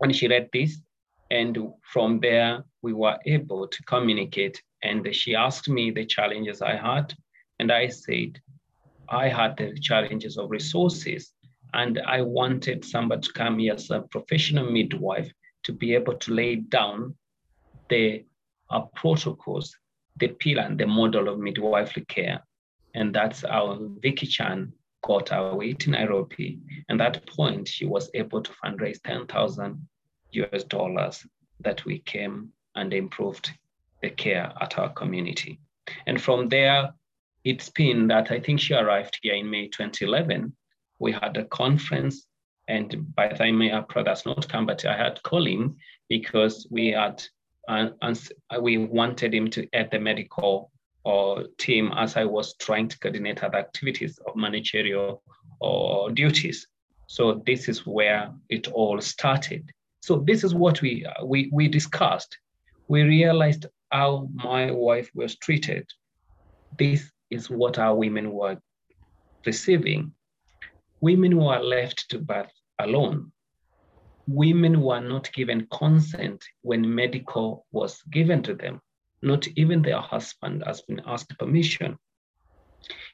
and 0.00 0.16
she 0.16 0.26
read 0.26 0.48
this. 0.52 0.80
And 1.30 1.56
from 1.92 2.18
there, 2.18 2.64
we 2.82 2.94
were 2.94 3.16
able 3.26 3.68
to 3.68 3.82
communicate. 3.84 4.60
And 4.82 5.14
she 5.14 5.36
asked 5.36 5.68
me 5.68 5.92
the 5.92 6.04
challenges 6.04 6.62
I 6.62 6.74
had. 6.74 7.14
And 7.60 7.70
I 7.70 7.86
said, 7.86 8.40
I 9.08 9.28
had 9.28 9.56
the 9.56 9.78
challenges 9.78 10.36
of 10.36 10.50
resources, 10.50 11.32
and 11.74 12.00
I 12.04 12.22
wanted 12.22 12.84
somebody 12.84 13.20
to 13.20 13.32
come 13.34 13.60
here 13.60 13.74
as 13.74 13.88
a 13.90 14.00
professional 14.00 14.68
midwife 14.68 15.30
to 15.62 15.72
be 15.72 15.94
able 15.94 16.14
to 16.14 16.34
lay 16.34 16.56
down 16.56 17.14
the 17.88 18.24
uh, 18.68 18.80
protocols, 18.96 19.76
the 20.16 20.28
pillar 20.40 20.62
and 20.62 20.76
the 20.76 20.88
model 20.88 21.28
of 21.28 21.38
midwifery 21.38 22.04
care. 22.06 22.42
And 22.94 23.14
that's 23.14 23.42
how 23.42 23.78
Vicky 24.02 24.26
Chan 24.26 24.72
got 25.06 25.32
our 25.32 25.54
way 25.54 25.72
to 25.72 25.90
Nairobi. 25.90 26.58
And 26.88 26.98
that 27.00 27.26
point, 27.26 27.68
she 27.68 27.86
was 27.86 28.10
able 28.14 28.42
to 28.42 28.50
fundraise 28.64 29.00
10,000 29.02 29.88
US 30.32 30.64
dollars 30.64 31.24
that 31.60 31.84
we 31.84 32.00
came 32.00 32.52
and 32.74 32.92
improved 32.92 33.50
the 34.02 34.10
care 34.10 34.52
at 34.60 34.78
our 34.78 34.92
community. 34.92 35.60
And 36.06 36.20
from 36.20 36.48
there, 36.48 36.92
it's 37.44 37.70
been 37.70 38.08
that 38.08 38.32
I 38.32 38.40
think 38.40 38.60
she 38.60 38.74
arrived 38.74 39.20
here 39.22 39.34
in 39.34 39.48
May 39.48 39.68
2011. 39.68 40.54
We 40.98 41.12
had 41.12 41.36
a 41.36 41.44
conference, 41.44 42.26
and 42.66 43.14
by 43.14 43.28
the 43.28 43.36
time 43.36 43.58
my 43.58 43.80
products 43.88 44.26
not 44.26 44.48
come, 44.48 44.66
but 44.66 44.84
I 44.84 44.96
had 44.96 45.22
Colin 45.22 45.76
because 46.08 46.66
we 46.70 46.88
had 46.88 47.22
uh, 47.68 47.88
we 48.60 48.78
wanted 48.78 49.34
him 49.34 49.50
to 49.50 49.68
add 49.72 49.90
the 49.90 49.98
medical 49.98 50.70
or 51.06 51.44
team 51.56 51.92
as 51.96 52.16
I 52.16 52.24
was 52.24 52.56
trying 52.56 52.88
to 52.88 52.98
coordinate 52.98 53.44
other 53.44 53.58
activities 53.58 54.18
of 54.26 54.34
managerial 54.34 55.22
or 55.60 56.10
duties. 56.10 56.66
So 57.06 57.44
this 57.46 57.68
is 57.68 57.86
where 57.86 58.32
it 58.48 58.66
all 58.72 59.00
started. 59.00 59.70
So 60.00 60.24
this 60.26 60.42
is 60.42 60.52
what 60.52 60.82
we 60.82 61.06
we 61.22 61.48
we 61.52 61.68
discussed. 61.68 62.36
We 62.88 63.02
realized 63.02 63.66
how 63.92 64.28
my 64.34 64.72
wife 64.72 65.08
was 65.14 65.36
treated. 65.36 65.86
This 66.76 67.08
is 67.30 67.48
what 67.48 67.78
our 67.78 67.94
women 67.94 68.32
were 68.32 68.58
receiving. 69.46 70.12
Women 71.00 71.36
were 71.36 71.60
left 71.60 72.10
to 72.10 72.18
birth 72.18 72.52
alone. 72.80 73.30
Women 74.26 74.80
were 74.80 75.00
not 75.00 75.32
given 75.32 75.68
consent 75.70 76.44
when 76.62 76.94
medical 77.02 77.64
was 77.70 78.02
given 78.10 78.42
to 78.42 78.54
them. 78.54 78.80
Not 79.22 79.46
even 79.56 79.82
their 79.82 80.00
husband 80.00 80.62
has 80.66 80.82
been 80.82 81.00
asked 81.06 81.38
permission. 81.38 81.98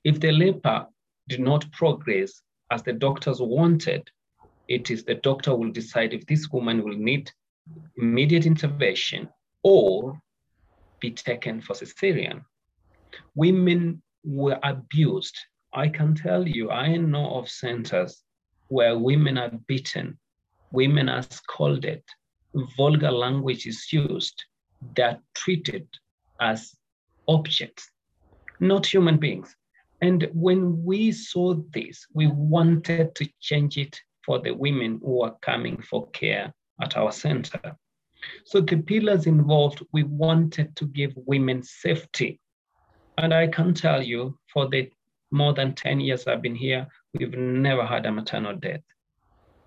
If 0.04 0.20
the 0.20 0.32
labor 0.32 0.86
did 1.28 1.40
not 1.40 1.70
progress 1.72 2.42
as 2.70 2.82
the 2.82 2.92
doctors 2.92 3.40
wanted, 3.40 4.10
it 4.68 4.90
is 4.90 5.04
the 5.04 5.14
doctor 5.14 5.54
will 5.54 5.70
decide 5.70 6.12
if 6.12 6.26
this 6.26 6.48
woman 6.50 6.82
will 6.82 6.96
need 6.96 7.30
immediate 7.96 8.46
intervention 8.46 9.28
or 9.62 10.20
be 11.00 11.10
taken 11.10 11.60
for 11.60 11.74
cesarean. 11.74 12.44
Women 13.34 14.02
were 14.24 14.58
abused. 14.62 15.36
I 15.72 15.88
can 15.88 16.14
tell 16.14 16.46
you, 16.46 16.70
I 16.70 16.96
know 16.96 17.38
of 17.38 17.48
centers 17.48 18.22
where 18.68 18.98
women 18.98 19.38
are 19.38 19.50
beaten, 19.66 20.18
women 20.70 21.08
are 21.08 21.22
scolded, 21.22 22.02
vulgar 22.76 23.10
language 23.10 23.66
is 23.66 23.92
used, 23.92 24.44
they're 24.96 25.18
treated 25.34 25.86
as 26.40 26.74
objects, 27.28 27.90
not 28.60 28.86
human 28.86 29.18
beings. 29.18 29.54
And 30.00 30.28
when 30.32 30.84
we 30.84 31.12
saw 31.12 31.54
this, 31.72 32.06
we 32.12 32.26
wanted 32.26 33.14
to 33.14 33.28
change 33.40 33.78
it 33.78 34.00
for 34.24 34.40
the 34.40 34.52
women 34.52 35.00
who 35.02 35.22
are 35.22 35.36
coming 35.42 35.80
for 35.80 36.08
care 36.10 36.52
at 36.80 36.96
our 36.96 37.12
center. 37.12 37.76
So 38.44 38.60
the 38.60 38.76
pillars 38.76 39.26
involved, 39.26 39.84
we 39.92 40.02
wanted 40.04 40.74
to 40.76 40.86
give 40.86 41.12
women 41.16 41.62
safety. 41.62 42.40
And 43.18 43.32
I 43.34 43.46
can 43.46 43.74
tell 43.74 44.02
you, 44.02 44.38
for 44.52 44.68
the 44.68 44.90
more 45.30 45.54
than 45.54 45.74
10 45.74 46.00
years 46.00 46.26
I've 46.26 46.42
been 46.42 46.54
here, 46.54 46.86
we've 47.14 47.36
never 47.36 47.84
had 47.84 48.06
a 48.06 48.12
maternal 48.12 48.56
death. 48.56 48.82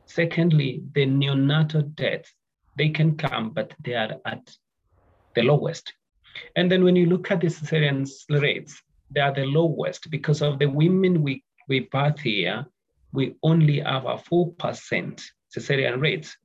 Secondly, 0.05 0.83
the 0.93 1.05
neonatal 1.05 1.95
deaths, 1.95 2.33
they 2.77 2.89
can 2.89 3.17
come, 3.17 3.51
but 3.51 3.73
they 3.83 3.93
are 3.93 4.15
at 4.25 4.55
the 5.35 5.43
lowest. 5.43 5.93
And 6.55 6.71
then 6.71 6.83
when 6.83 6.95
you 6.95 7.05
look 7.05 7.31
at 7.31 7.41
the 7.41 7.47
cesarean 7.47 8.09
rates, 8.29 8.81
they 9.11 9.21
are 9.21 9.33
the 9.33 9.45
lowest 9.45 10.09
because 10.09 10.41
of 10.41 10.59
the 10.59 10.67
women 10.67 11.21
we, 11.21 11.43
we 11.67 11.81
birth 11.81 12.19
here, 12.19 12.65
we 13.13 13.35
only 13.43 13.79
have 13.79 14.05
a 14.05 14.17
4% 14.17 15.21
cesarean 15.55 16.01
rates. 16.01 16.35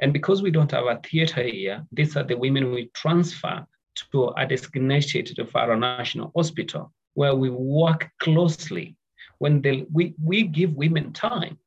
And 0.00 0.12
because 0.12 0.42
we 0.42 0.50
don't 0.50 0.70
have 0.70 0.86
a 0.86 1.00
theater 1.04 1.42
here, 1.42 1.84
these 1.92 2.16
are 2.16 2.24
the 2.24 2.36
women 2.36 2.70
we 2.70 2.90
transfer 2.94 3.66
to 4.12 4.28
a 4.36 4.46
designated 4.46 5.36
Faro 5.50 5.76
National 5.76 6.30
Hospital, 6.36 6.92
where 7.14 7.34
we 7.34 7.50
work 7.50 8.10
closely. 8.20 8.96
When 9.38 9.60
they, 9.62 9.86
we, 9.92 10.14
we 10.22 10.44
give 10.44 10.74
women 10.74 11.12
time, 11.12 11.58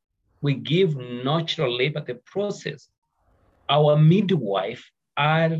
we 0.41 0.55
give 0.55 0.95
natural 0.95 1.75
labor 1.75 2.01
the 2.01 2.15
process. 2.25 2.89
Our 3.69 3.97
midwife 3.97 4.89
are 5.17 5.57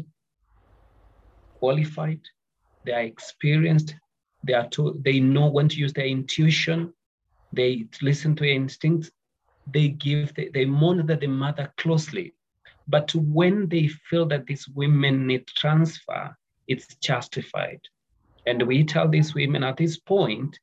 qualified, 1.62 2.20
they 2.86 2.92
are 2.92 3.04
experienced, 3.14 3.96
they 4.44 4.54
are 4.54 4.68
to, 4.70 5.00
they 5.06 5.20
know 5.20 5.48
when 5.48 5.70
to 5.70 5.78
use 5.78 5.94
their 5.94 6.08
intuition, 6.08 6.92
they 7.54 7.86
listen 8.02 8.36
to 8.36 8.44
their 8.44 8.54
instincts, 8.54 9.12
they 9.72 9.90
give, 9.90 10.34
they, 10.36 10.66
monitor 10.66 11.16
the 11.16 11.28
mother 11.28 11.72
closely. 11.78 12.34
But 12.88 13.14
when 13.14 13.70
they 13.70 13.88
feel 13.88 14.26
that 14.30 14.48
these 14.48 14.68
women 14.70 15.28
need 15.28 15.46
transfer, 15.48 16.36
it's 16.68 16.96
justified. 16.96 17.82
And 18.48 18.64
we 18.64 18.84
tell 18.84 19.08
these 19.08 19.36
women 19.36 19.64
at 19.64 19.78
this 19.78 20.00
point, 20.00 20.58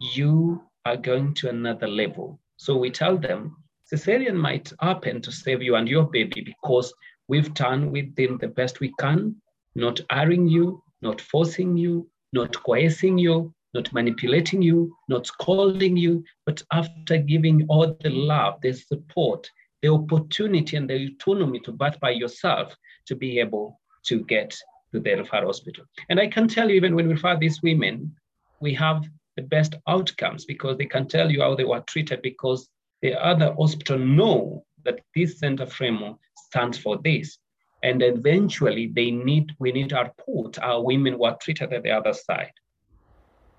you 0.00 0.62
are 0.86 0.96
going 0.96 1.34
to 1.34 1.50
another 1.50 1.88
level. 1.88 2.40
So 2.56 2.76
we 2.76 2.90
tell 2.90 3.18
them 3.18 3.56
cesarean 3.92 4.34
might 4.34 4.72
happen 4.80 5.20
to 5.22 5.30
save 5.30 5.62
you 5.62 5.76
and 5.76 5.88
your 5.88 6.04
baby 6.04 6.40
because 6.40 6.92
we've 7.28 7.52
done 7.52 7.90
with 7.90 8.14
them 8.16 8.38
the 8.38 8.48
best 8.48 8.80
we 8.80 8.94
can, 8.98 9.36
not 9.78 10.00
hurrying 10.10 10.48
you, 10.48 10.82
not 11.02 11.20
forcing 11.20 11.76
you, 11.76 12.08
not 12.32 12.52
coercing 12.62 13.16
you, 13.16 13.54
not 13.74 13.92
manipulating 13.92 14.60
you, 14.60 14.94
not 15.08 15.26
scolding 15.26 15.96
you, 15.96 16.24
but 16.46 16.62
after 16.72 17.18
giving 17.18 17.64
all 17.68 17.96
the 18.00 18.10
love, 18.10 18.60
the 18.60 18.72
support, 18.72 19.50
the 19.82 19.88
opportunity, 19.88 20.76
and 20.76 20.90
the 20.90 21.06
autonomy 21.06 21.60
to 21.60 21.72
birth 21.72 21.98
by 22.00 22.10
yourself 22.10 22.74
to 23.06 23.14
be 23.14 23.38
able 23.38 23.80
to 24.04 24.24
get 24.24 24.50
to 24.92 25.00
the 25.00 25.10
referral 25.10 25.46
hospital. 25.46 25.84
And 26.08 26.18
I 26.18 26.26
can 26.26 26.48
tell 26.48 26.68
you, 26.68 26.76
even 26.76 26.94
when 26.94 27.06
we 27.06 27.14
refer 27.14 27.36
these 27.36 27.62
women, 27.62 28.14
we 28.60 28.74
have 28.74 29.04
the 29.36 29.42
best 29.42 29.76
outcomes 29.86 30.44
because 30.44 30.76
they 30.76 30.86
can 30.86 31.06
tell 31.06 31.30
you 31.30 31.42
how 31.42 31.54
they 31.54 31.64
were 31.64 31.84
treated 31.86 32.22
because 32.22 32.68
the 33.02 33.14
other 33.14 33.54
hospital 33.54 33.98
know 33.98 34.64
that 34.84 35.00
this 35.14 35.38
center 35.38 35.66
framework 35.66 36.16
stands 36.46 36.78
for 36.78 36.98
this. 37.04 37.38
And 37.82 38.02
eventually 38.02 38.90
they 38.92 39.10
need, 39.10 39.54
we 39.58 39.72
need 39.72 39.92
our 39.92 40.12
put 40.24 40.58
our 40.58 40.82
women 40.82 41.18
were 41.18 41.36
treated 41.40 41.72
at 41.72 41.82
the 41.82 41.92
other 41.92 42.12
side. 42.12 42.52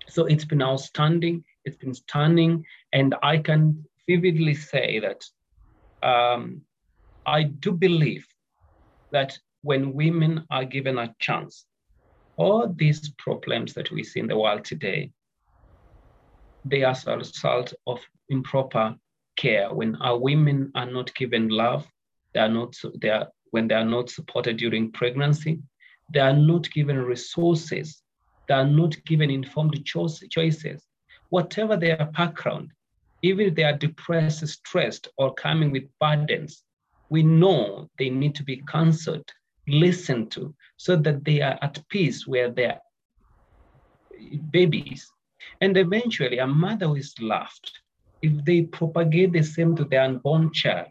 So 0.08 0.26
it's 0.26 0.44
been 0.44 0.62
outstanding, 0.62 1.44
it's 1.64 1.76
been 1.76 1.94
stunning, 1.94 2.64
and 2.92 3.14
I 3.22 3.38
can 3.38 3.84
vividly 4.08 4.54
say 4.54 5.00
that 5.00 5.24
um, 6.06 6.62
I 7.26 7.44
do 7.44 7.72
believe 7.72 8.26
that 9.12 9.38
when 9.62 9.94
women 9.94 10.46
are 10.50 10.64
given 10.64 10.98
a 10.98 11.14
chance, 11.18 11.66
all 12.36 12.66
these 12.68 13.10
problems 13.18 13.74
that 13.74 13.90
we 13.90 14.02
see 14.02 14.20
in 14.20 14.26
the 14.26 14.38
world 14.38 14.64
today, 14.64 15.12
they 16.64 16.82
are 16.82 16.96
a 17.06 17.18
result 17.18 17.72
of 17.86 18.00
improper 18.28 18.96
care. 19.36 19.72
When 19.72 19.96
our 19.96 20.18
women 20.18 20.72
are 20.74 20.90
not 20.90 21.14
given 21.14 21.48
love, 21.48 21.86
they 22.32 22.40
are 22.40 22.48
not 22.48 22.74
they 23.00 23.10
are 23.10 23.28
when 23.50 23.68
they 23.68 23.74
are 23.74 23.84
not 23.84 24.10
supported 24.10 24.56
during 24.56 24.92
pregnancy, 24.92 25.60
they 26.12 26.20
are 26.20 26.36
not 26.36 26.70
given 26.70 26.98
resources, 26.98 28.02
they 28.48 28.54
are 28.54 28.66
not 28.66 29.02
given 29.04 29.30
informed 29.30 29.84
choices. 29.84 30.86
Whatever 31.28 31.76
their 31.76 32.10
background, 32.16 32.72
even 33.22 33.46
if 33.46 33.54
they 33.54 33.64
are 33.64 33.76
depressed, 33.76 34.46
stressed, 34.46 35.08
or 35.16 35.34
coming 35.34 35.70
with 35.70 35.84
burdens, 36.00 36.64
we 37.10 37.22
know 37.22 37.88
they 37.98 38.10
need 38.10 38.34
to 38.36 38.44
be 38.44 38.62
counseled 38.68 39.30
listened 39.68 40.30
to 40.32 40.54
so 40.76 40.96
that 40.96 41.24
they 41.24 41.40
are 41.40 41.58
at 41.62 41.78
peace 41.88 42.26
where 42.26 42.50
they're 42.50 42.80
babies. 44.50 45.08
And 45.60 45.76
eventually, 45.76 46.38
a 46.38 46.46
mother 46.46 46.96
is 46.96 47.14
loved, 47.20 47.70
if 48.22 48.44
they 48.44 48.62
propagate 48.62 49.32
the 49.32 49.42
same 49.42 49.74
to 49.76 49.84
their 49.84 50.02
unborn 50.02 50.52
child, 50.52 50.88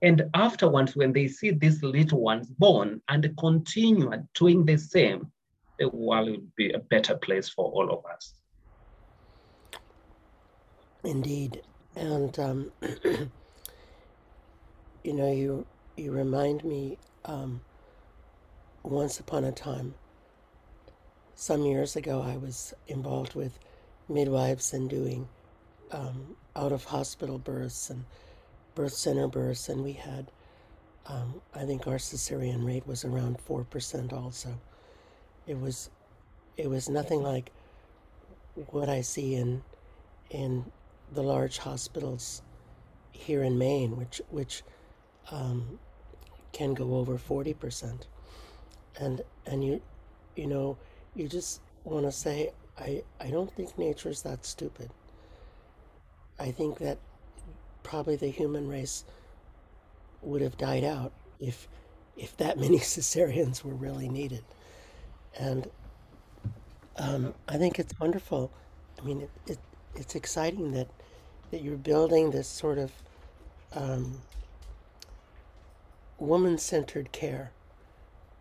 and 0.00 0.22
afterwards, 0.34 0.94
when 0.94 1.12
they 1.12 1.26
see 1.26 1.50
these 1.50 1.82
little 1.82 2.20
ones 2.20 2.48
born 2.48 3.02
and 3.08 3.36
continue 3.36 4.12
doing 4.34 4.64
the 4.64 4.76
same, 4.76 5.30
the 5.78 5.88
world 5.88 6.30
will 6.30 6.42
be 6.56 6.72
a 6.72 6.78
better 6.78 7.16
place 7.16 7.48
for 7.48 7.64
all 7.70 7.90
of 7.92 8.04
us. 8.06 8.34
Indeed. 11.04 11.62
And, 11.96 12.38
um, 12.38 12.72
you 15.02 15.12
know, 15.12 15.32
you, 15.32 15.66
you 15.96 16.12
remind 16.12 16.64
me 16.64 16.98
um, 17.24 17.60
once 18.84 19.18
upon 19.18 19.44
a 19.44 19.52
time, 19.52 19.94
some 21.34 21.64
years 21.64 21.96
ago, 21.96 22.20
I 22.22 22.36
was 22.36 22.74
involved 22.88 23.34
with 23.34 23.58
midwives 24.08 24.72
and 24.72 24.88
doing 24.90 25.28
um, 25.92 26.36
out 26.56 26.72
of 26.72 26.84
hospital 26.84 27.38
births 27.38 27.90
and 27.90 28.04
birth 28.78 28.94
center 28.94 29.26
births, 29.26 29.68
and 29.68 29.82
we 29.82 29.92
had, 29.92 30.30
um, 31.08 31.42
I 31.52 31.64
think 31.64 31.88
our 31.88 31.96
cesarean 31.96 32.64
rate 32.64 32.86
was 32.86 33.04
around 33.04 33.38
4% 33.44 34.12
also. 34.12 34.50
It 35.48 35.60
was, 35.60 35.90
it 36.56 36.70
was 36.70 36.88
nothing 36.88 37.20
like 37.20 37.50
what 38.70 38.88
I 38.88 39.00
see 39.00 39.34
in, 39.34 39.64
in 40.30 40.64
the 41.12 41.24
large 41.24 41.58
hospitals 41.58 42.42
here 43.10 43.42
in 43.42 43.58
Maine, 43.58 43.96
which, 43.96 44.22
which 44.30 44.62
um, 45.32 45.80
can 46.52 46.72
go 46.72 46.94
over 46.94 47.18
40%. 47.18 48.02
And, 49.00 49.22
and 49.44 49.64
you, 49.64 49.82
you 50.36 50.46
know, 50.46 50.78
you 51.16 51.26
just 51.26 51.62
want 51.82 52.06
to 52.06 52.12
say, 52.12 52.52
I, 52.78 53.02
I 53.20 53.30
don't 53.30 53.52
think 53.52 53.76
nature 53.76 54.08
is 54.08 54.22
that 54.22 54.46
stupid. 54.46 54.90
I 56.38 56.52
think 56.52 56.78
that 56.78 56.98
probably 57.88 58.16
the 58.16 58.28
human 58.28 58.68
race 58.68 59.04
would 60.20 60.42
have 60.42 60.58
died 60.58 60.84
out 60.84 61.10
if 61.40 61.66
if 62.18 62.36
that 62.36 62.58
many 62.58 62.78
cesareans 62.94 63.64
were 63.64 63.74
really 63.74 64.08
needed. 64.08 64.44
And 65.38 65.70
um, 66.96 67.34
I 67.48 67.56
think 67.56 67.78
it's 67.78 67.98
wonderful. 67.98 68.52
I 69.00 69.04
mean, 69.04 69.22
it, 69.22 69.30
it, 69.46 69.58
it's 69.94 70.14
exciting 70.14 70.72
that 70.72 70.88
that 71.50 71.62
you're 71.62 71.78
building 71.78 72.30
this 72.30 72.46
sort 72.46 72.76
of 72.76 72.92
um, 73.72 74.20
woman-centered 76.18 77.10
care 77.10 77.52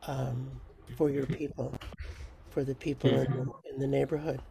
um, 0.07 0.59
for 0.97 1.09
your 1.09 1.25
people, 1.25 1.73
for 2.49 2.65
the 2.65 2.75
people 2.75 3.09
in 3.09 3.31
the, 3.31 3.51
in 3.71 3.79
the 3.79 3.87
neighborhood, 3.87 4.41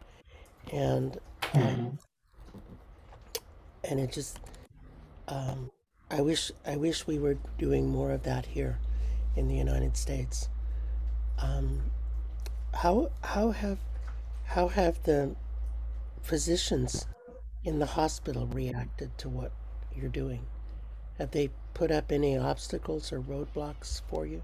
and 0.71 1.19
um, 1.53 1.99
and 3.83 3.99
it 3.99 4.11
just 4.11 4.39
um, 5.27 5.71
I 6.09 6.21
wish 6.21 6.51
I 6.65 6.77
wish 6.77 7.05
we 7.05 7.19
were 7.19 7.37
doing 7.57 7.89
more 7.89 8.11
of 8.11 8.23
that 8.23 8.45
here 8.45 8.79
in 9.35 9.47
the 9.47 9.55
United 9.55 9.97
States. 9.97 10.49
Um, 11.37 11.91
how 12.73 13.11
how 13.21 13.51
have 13.51 13.79
how 14.45 14.69
have 14.69 15.03
the 15.03 15.35
physicians 16.21 17.07
in 17.63 17.79
the 17.79 17.85
hospital 17.85 18.47
reacted 18.47 19.17
to 19.17 19.29
what 19.29 19.51
you're 19.93 20.09
doing? 20.09 20.45
Have 21.17 21.31
they 21.31 21.49
put 21.73 21.91
up 21.91 22.11
any 22.11 22.37
obstacles 22.37 23.11
or 23.11 23.19
roadblocks 23.19 24.01
for 24.07 24.25
you? 24.25 24.41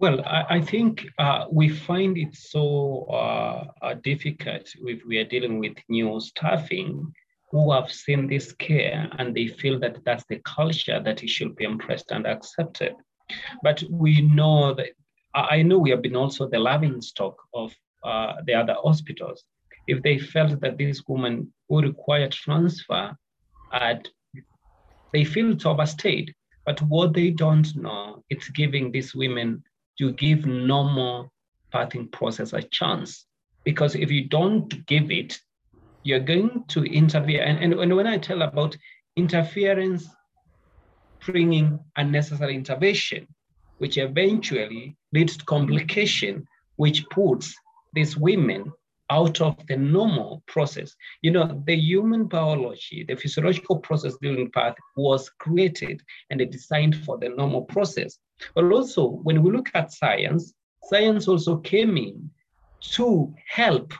Well, 0.00 0.20
I, 0.26 0.56
I 0.56 0.60
think 0.60 1.06
uh, 1.18 1.46
we 1.50 1.68
find 1.68 2.18
it 2.18 2.34
so 2.34 3.06
uh, 3.10 3.66
uh, 3.80 3.94
difficult 4.02 4.68
if 4.82 5.02
we 5.06 5.18
are 5.18 5.24
dealing 5.24 5.60
with 5.60 5.76
new 5.88 6.18
staffing 6.20 7.12
who 7.54 7.70
have 7.70 7.88
seen 7.88 8.26
this 8.26 8.52
care 8.54 9.08
and 9.16 9.32
they 9.32 9.46
feel 9.46 9.78
that 9.78 9.96
that's 10.04 10.24
the 10.28 10.40
culture 10.44 11.00
that 11.00 11.22
it 11.22 11.30
should 11.30 11.54
be 11.54 11.64
embraced 11.64 12.10
and 12.10 12.26
accepted. 12.26 12.94
But 13.62 13.84
we 13.88 14.22
know 14.22 14.74
that 14.74 14.88
I 15.36 15.62
know 15.62 15.78
we 15.78 15.90
have 15.90 16.02
been 16.02 16.16
also 16.16 16.48
the 16.48 16.58
laughing 16.58 17.00
stock 17.00 17.36
of 17.54 17.72
uh, 18.02 18.32
the 18.44 18.54
other 18.54 18.74
hospitals. 18.82 19.44
If 19.86 20.02
they 20.02 20.18
felt 20.18 20.60
that 20.62 20.78
this 20.78 21.04
woman 21.06 21.52
would 21.68 21.84
require 21.84 22.28
transfer, 22.28 23.16
at, 23.72 24.08
they 25.12 25.22
feel 25.22 25.52
it's 25.52 25.64
overstayed. 25.64 26.34
But 26.66 26.82
what 26.82 27.12
they 27.12 27.30
don't 27.30 27.72
know, 27.76 28.24
it's 28.30 28.48
giving 28.48 28.90
these 28.90 29.14
women 29.14 29.62
to 29.98 30.10
give 30.12 30.44
normal 30.44 31.32
birthing 31.72 32.10
process 32.10 32.52
a 32.52 32.62
chance. 32.62 33.26
Because 33.64 33.94
if 33.94 34.10
you 34.10 34.28
don't 34.28 34.84
give 34.86 35.12
it, 35.12 35.38
you're 36.04 36.20
going 36.20 36.64
to 36.68 36.84
interfere. 36.84 37.42
And, 37.42 37.58
and, 37.58 37.74
and 37.74 37.96
when 37.96 38.06
I 38.06 38.18
tell 38.18 38.42
about 38.42 38.76
interference 39.16 40.08
bringing 41.26 41.80
unnecessary 41.96 42.54
intervention, 42.54 43.26
which 43.78 43.98
eventually 43.98 44.96
leads 45.12 45.36
to 45.36 45.44
complication, 45.46 46.46
which 46.76 47.08
puts 47.08 47.54
these 47.94 48.16
women 48.16 48.72
out 49.10 49.40
of 49.40 49.56
the 49.68 49.76
normal 49.76 50.42
process. 50.46 50.94
You 51.22 51.30
know, 51.32 51.62
the 51.66 51.76
human 51.76 52.24
biology, 52.24 53.04
the 53.06 53.16
physiological 53.16 53.78
process 53.78 54.14
during 54.20 54.48
birth 54.48 54.76
was 54.96 55.30
created 55.38 56.02
and 56.30 56.50
designed 56.50 56.96
for 57.04 57.18
the 57.18 57.28
normal 57.28 57.62
process. 57.62 58.18
But 58.54 58.64
also, 58.64 59.06
when 59.08 59.42
we 59.42 59.50
look 59.50 59.70
at 59.74 59.92
science, 59.92 60.54
science 60.84 61.28
also 61.28 61.58
came 61.58 61.96
in 61.96 62.30
to 62.96 63.34
help 63.48 63.92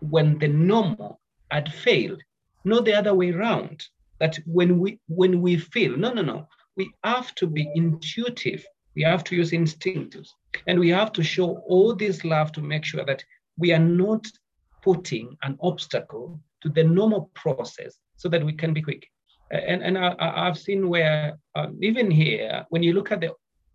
when 0.00 0.38
the 0.38 0.48
normal 0.48 1.20
had 1.50 1.72
failed, 1.72 2.22
not 2.64 2.84
the 2.84 2.94
other 2.94 3.14
way 3.14 3.30
around. 3.32 3.84
That 4.18 4.38
when 4.46 4.78
we 4.78 4.98
when 5.08 5.42
we 5.42 5.58
fail, 5.58 5.96
no, 5.96 6.12
no, 6.12 6.22
no, 6.22 6.48
we 6.76 6.90
have 7.04 7.34
to 7.36 7.46
be 7.46 7.70
intuitive. 7.74 8.64
We 8.94 9.02
have 9.02 9.24
to 9.24 9.36
use 9.36 9.50
instinctives, 9.50 10.28
and 10.66 10.80
we 10.80 10.88
have 10.88 11.12
to 11.12 11.22
show 11.22 11.58
all 11.68 11.94
this 11.94 12.24
love 12.24 12.50
to 12.52 12.62
make 12.62 12.84
sure 12.84 13.04
that 13.04 13.22
we 13.58 13.72
are 13.72 13.86
not 14.04 14.26
putting 14.82 15.36
an 15.42 15.58
obstacle 15.60 16.40
to 16.62 16.70
the 16.70 16.84
normal 16.84 17.30
process, 17.34 17.98
so 18.16 18.28
that 18.30 18.44
we 18.44 18.54
can 18.54 18.72
be 18.72 18.80
quick. 18.80 19.06
And 19.50 19.82
and 19.82 19.98
I, 19.98 20.46
have 20.46 20.58
seen 20.58 20.88
where 20.88 21.38
uh, 21.54 21.68
even 21.82 22.10
here, 22.10 22.64
when 22.70 22.82
you 22.82 22.94
look 22.94 23.12
at 23.12 23.20
the 23.20 23.32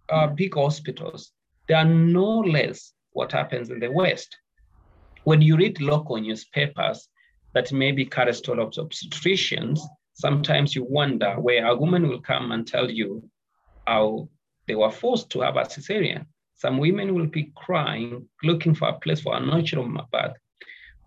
uh, 0.09 0.27
big 0.27 0.55
hospitals, 0.55 1.31
they 1.67 1.75
are 1.75 1.85
no 1.85 2.39
less 2.39 2.93
what 3.11 3.31
happens 3.31 3.69
in 3.69 3.79
the 3.79 3.91
West. 3.91 4.35
When 5.23 5.41
you 5.41 5.55
read 5.55 5.79
local 5.79 6.17
newspapers, 6.17 7.07
that 7.53 7.71
maybe 7.71 8.05
carry 8.05 8.33
story 8.33 8.61
of 8.61 8.71
obstetricians, 8.71 9.79
sometimes 10.13 10.75
you 10.75 10.83
wonder 10.83 11.33
where 11.39 11.65
a 11.65 11.75
woman 11.75 12.07
will 12.07 12.21
come 12.21 12.51
and 12.51 12.67
tell 12.67 12.89
you 12.89 13.23
how 13.87 14.29
they 14.67 14.75
were 14.75 14.91
forced 14.91 15.29
to 15.31 15.41
have 15.41 15.57
a 15.57 15.61
cesarean. 15.61 16.25
Some 16.55 16.77
women 16.77 17.15
will 17.15 17.27
be 17.27 17.51
crying, 17.55 18.27
looking 18.43 18.75
for 18.75 18.89
a 18.89 18.99
place 18.99 19.21
for 19.21 19.35
a 19.35 19.39
natural 19.39 19.87
birth. 20.11 20.37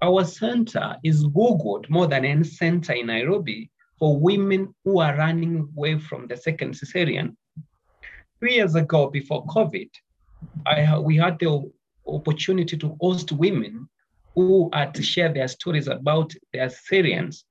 Our 0.03 0.25
center 0.25 0.97
is 1.03 1.25
Googled 1.25 1.89
more 1.89 2.07
than 2.07 2.25
any 2.25 2.45
center 2.45 2.93
in 2.93 3.07
Nairobi 3.07 3.71
for 3.99 4.19
women 4.19 4.75
who 4.85 5.01
are 5.01 5.17
running 5.17 5.69
away 5.77 5.99
from 5.99 6.27
the 6.27 6.37
second 6.37 6.75
cesarean. 6.75 7.37
Three 8.41 8.57
years 8.57 8.75
ago, 8.75 9.09
before 9.09 9.47
COVID, 9.47 9.89
I, 10.67 10.99
we 10.99 11.17
had 11.17 11.39
the 11.39 11.71
opportunity 12.07 12.77
to 12.77 12.97
host 13.01 13.33
women 13.33 13.89
who 14.35 14.71
had 14.73 14.95
to 14.95 15.03
share 15.03 15.33
their 15.33 15.49
stories 15.49 15.89
about 15.89 16.35
their 16.53 16.69
cesareans. 16.69 17.45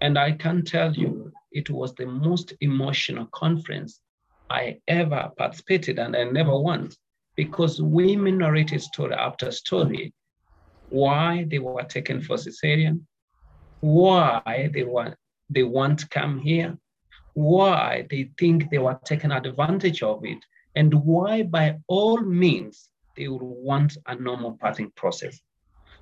And 0.00 0.18
I 0.18 0.32
can 0.32 0.64
tell 0.64 0.92
you, 0.92 1.32
it 1.52 1.70
was 1.70 1.94
the 1.94 2.06
most 2.06 2.54
emotional 2.60 3.26
conference 3.26 4.00
I 4.50 4.78
ever 4.88 5.30
participated 5.36 5.98
and 5.98 6.16
I 6.16 6.24
never 6.24 6.58
want 6.58 6.96
because 7.36 7.80
women 7.80 8.38
narrated 8.38 8.82
story 8.82 9.14
after 9.14 9.50
story 9.50 10.12
why 10.90 11.46
they 11.48 11.58
were 11.58 11.82
taken 11.84 12.20
for 12.20 12.36
cesarean, 12.36 13.00
why 13.80 14.70
they 14.74 14.84
want 14.84 15.14
they 15.48 15.62
want 15.62 15.98
to 16.00 16.08
come 16.08 16.38
here, 16.38 16.76
why 17.34 18.06
they 18.10 18.30
think 18.38 18.70
they 18.70 18.78
were 18.78 18.98
taken 19.04 19.32
advantage 19.32 20.02
of 20.02 20.24
it, 20.24 20.38
and 20.74 20.92
why 20.94 21.42
by 21.42 21.78
all 21.88 22.18
means 22.20 22.88
they 23.16 23.28
would 23.28 23.42
want 23.42 23.96
a 24.06 24.14
normal 24.14 24.56
birthing 24.56 24.94
process. 24.94 25.40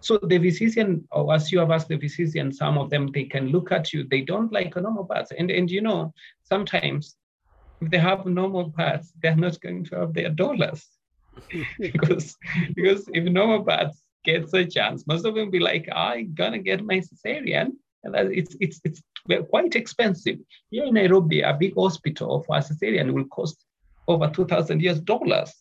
So 0.00 0.18
the 0.22 0.38
physician, 0.38 1.06
or 1.12 1.34
as 1.34 1.52
you 1.52 1.58
have 1.58 1.70
asked 1.70 1.88
the 1.88 1.98
physician, 1.98 2.52
some 2.52 2.78
of 2.78 2.88
them, 2.88 3.10
they 3.12 3.24
can 3.24 3.48
look 3.48 3.70
at 3.70 3.92
you, 3.92 4.04
they 4.04 4.22
don't 4.22 4.50
like 4.50 4.74
a 4.76 4.80
normal 4.80 5.04
birth. 5.04 5.30
And, 5.36 5.50
and 5.50 5.70
you 5.70 5.82
know, 5.82 6.12
sometimes 6.42 7.16
if 7.82 7.90
they 7.90 7.98
have 7.98 8.24
normal 8.24 8.64
births, 8.64 9.12
they're 9.22 9.36
not 9.36 9.60
going 9.60 9.84
to 9.84 9.96
have 9.96 10.14
their 10.14 10.30
dollars. 10.30 10.86
because, 11.78 12.36
because 12.74 13.08
if 13.12 13.24
normal 13.24 13.60
births 13.60 14.02
gets 14.24 14.52
a 14.54 14.64
chance, 14.64 15.06
most 15.06 15.26
of 15.26 15.34
them 15.34 15.50
be 15.50 15.60
like, 15.60 15.88
I'm 15.94 16.34
gonna 16.34 16.58
get 16.58 16.84
my 16.84 17.00
cesarean. 17.00 17.72
And 18.02 18.14
it's, 18.32 18.56
it's, 18.60 18.80
it's 18.84 19.02
quite 19.50 19.74
expensive. 19.74 20.38
Here 20.70 20.84
in 20.84 20.94
Nairobi, 20.94 21.42
a 21.42 21.52
big 21.52 21.74
hospital 21.74 22.42
for 22.42 22.56
a 22.56 22.60
cesarean 22.60 23.12
will 23.12 23.26
cost 23.26 23.64
over 24.08 24.28
2,000 24.28 24.80
US 24.82 24.98
dollars 25.00 25.54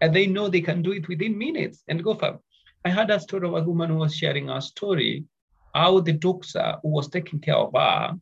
and 0.00 0.14
they 0.14 0.26
know 0.26 0.48
they 0.48 0.60
can 0.60 0.82
do 0.82 0.92
it 0.92 1.08
within 1.08 1.36
minutes 1.36 1.82
and 1.88 2.04
go 2.04 2.14
for. 2.14 2.38
I 2.84 2.90
had 2.90 3.10
a 3.10 3.20
story 3.20 3.48
of 3.48 3.54
a 3.54 3.62
woman 3.62 3.90
who 3.90 3.96
was 3.96 4.14
sharing 4.14 4.48
a 4.48 4.60
story 4.60 5.24
how 5.74 6.00
the 6.00 6.12
doctor 6.12 6.76
who 6.82 6.88
was 6.88 7.08
taking 7.08 7.40
care 7.40 7.56
of 7.56 7.72
her 7.74 8.18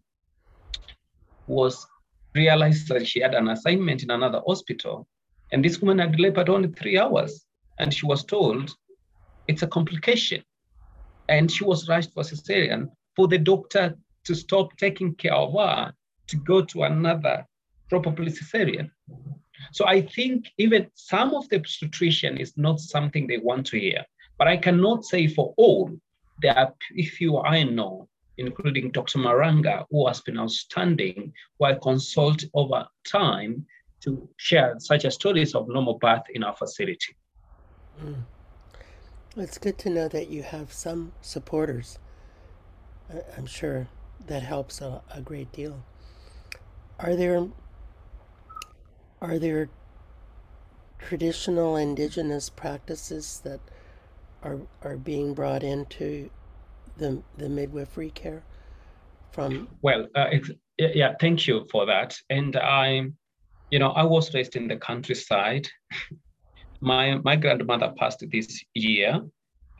was 1.46 1.86
realized 2.34 2.88
that 2.88 3.06
she 3.06 3.20
had 3.20 3.34
an 3.34 3.48
assignment 3.48 4.02
in 4.02 4.10
another 4.10 4.42
hospital, 4.46 5.06
and 5.52 5.64
this 5.64 5.80
woman 5.80 5.98
had 5.98 6.20
labored 6.20 6.48
only 6.48 6.68
three 6.68 6.98
hours, 6.98 7.46
and 7.78 7.94
she 7.94 8.04
was 8.06 8.24
told 8.24 8.74
it's 9.48 9.62
a 9.62 9.66
complication, 9.66 10.42
and 11.28 11.50
she 11.50 11.64
was 11.64 11.88
rushed 11.88 12.12
for 12.12 12.24
cesarean 12.24 12.88
for 13.14 13.28
the 13.28 13.38
doctor 13.38 13.96
to 14.24 14.34
stop 14.34 14.76
taking 14.76 15.14
care 15.14 15.34
of 15.34 15.52
her 15.54 15.92
to 16.26 16.36
go 16.36 16.60
to 16.62 16.82
another 16.82 17.46
probably 17.88 18.30
cesarean. 18.32 18.90
So 19.72 19.86
I 19.86 20.02
think 20.02 20.48
even 20.58 20.90
some 20.94 21.34
of 21.34 21.48
the 21.48 21.56
obstetrician 21.56 22.38
is 22.38 22.56
not 22.56 22.80
something 22.80 23.26
they 23.26 23.38
want 23.38 23.66
to 23.68 23.78
hear. 23.78 24.04
But 24.38 24.48
I 24.48 24.56
cannot 24.56 25.04
say 25.04 25.28
for 25.28 25.54
all 25.56 25.90
there 26.42 26.56
are 26.58 26.74
few 27.16 27.38
I 27.38 27.62
know, 27.62 28.08
including 28.36 28.90
Dr. 28.90 29.18
Maranga, 29.18 29.86
who 29.90 30.06
has 30.06 30.20
been 30.20 30.38
outstanding, 30.38 31.32
who 31.58 31.64
I 31.64 31.74
consult 31.74 32.44
over 32.54 32.86
time 33.10 33.66
to 34.00 34.28
share 34.36 34.74
such 34.78 35.10
stories 35.12 35.54
of 35.54 35.68
normal 35.68 35.98
birth 35.98 36.24
in 36.34 36.44
our 36.44 36.54
facility. 36.54 37.16
Mm. 38.02 38.22
It's 39.36 39.58
good 39.58 39.78
to 39.78 39.90
know 39.90 40.08
that 40.08 40.28
you 40.28 40.42
have 40.42 40.72
some 40.72 41.12
supporters. 41.20 41.98
I'm 43.36 43.46
sure 43.46 43.88
that 44.26 44.42
helps 44.42 44.80
a, 44.80 45.02
a 45.14 45.20
great 45.20 45.52
deal. 45.52 45.84
Are 46.98 47.14
there 47.14 47.46
are 49.20 49.38
there 49.38 49.68
traditional 50.98 51.76
indigenous 51.76 52.48
practices 52.48 53.40
that 53.44 53.61
are 54.42 54.59
are 54.83 54.96
being 54.96 55.35
brought 55.35 55.62
into 55.62 56.31
the 56.96 57.22
the 57.37 57.48
midwifery 57.48 58.11
care 58.11 58.42
from? 59.31 59.68
Well 59.83 60.07
uh, 60.14 60.31
yeah 60.79 61.14
thank 61.20 61.46
you 61.46 61.66
for 61.70 61.87
that. 61.87 62.16
And 62.31 62.57
i 62.57 63.07
you 63.70 63.79
know 63.79 63.90
i 63.90 64.02
was 64.02 64.35
raised 64.35 64.57
in 64.57 64.68
the 64.68 64.76
countryside. 64.76 65.68
My 66.83 67.16
my 67.24 67.37
grandmother 67.37 67.94
passed 67.96 68.22
this 68.31 68.62
year 68.74 69.22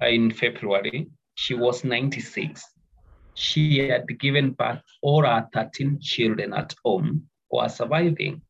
uh, 0.01 0.07
in 0.07 0.33
february. 0.33 1.09
She 1.35 1.53
was 1.53 1.85
96 1.85 2.64
she 3.37 3.79
had 3.79 4.07
given 4.18 4.53
birth 4.53 4.83
all 5.03 5.22
her 5.22 5.46
13 5.53 5.99
children 6.01 6.55
at 6.55 6.75
home 6.83 7.29
who 7.51 7.59
are 7.59 7.68
surviving 7.68 8.40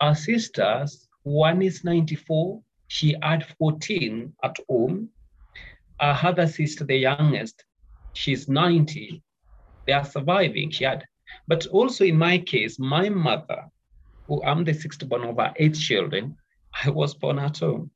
our 0.00 0.14
sisters 0.14 1.08
one 1.22 1.62
is 1.62 1.84
94 1.84 2.60
she 2.88 3.16
had 3.22 3.46
14 3.58 4.32
at 4.42 4.56
home 4.68 5.08
our 6.00 6.18
other 6.22 6.46
sister 6.46 6.84
the 6.84 6.96
youngest 6.96 7.64
she's 8.12 8.48
90 8.48 9.22
they 9.86 9.92
are 9.92 10.04
surviving 10.04 10.70
she 10.70 10.84
had 10.84 11.04
but 11.48 11.66
also 11.68 12.04
in 12.04 12.16
my 12.16 12.38
case 12.38 12.78
my 12.78 13.08
mother 13.08 13.64
who 14.28 14.42
i'm 14.44 14.64
the 14.64 14.74
sixth 14.74 15.08
born 15.08 15.24
of 15.24 15.38
our 15.38 15.52
eight 15.56 15.74
children 15.74 16.36
I 16.84 16.90
was 16.90 17.14
born 17.14 17.38
at 17.38 17.58
home. 17.58 17.90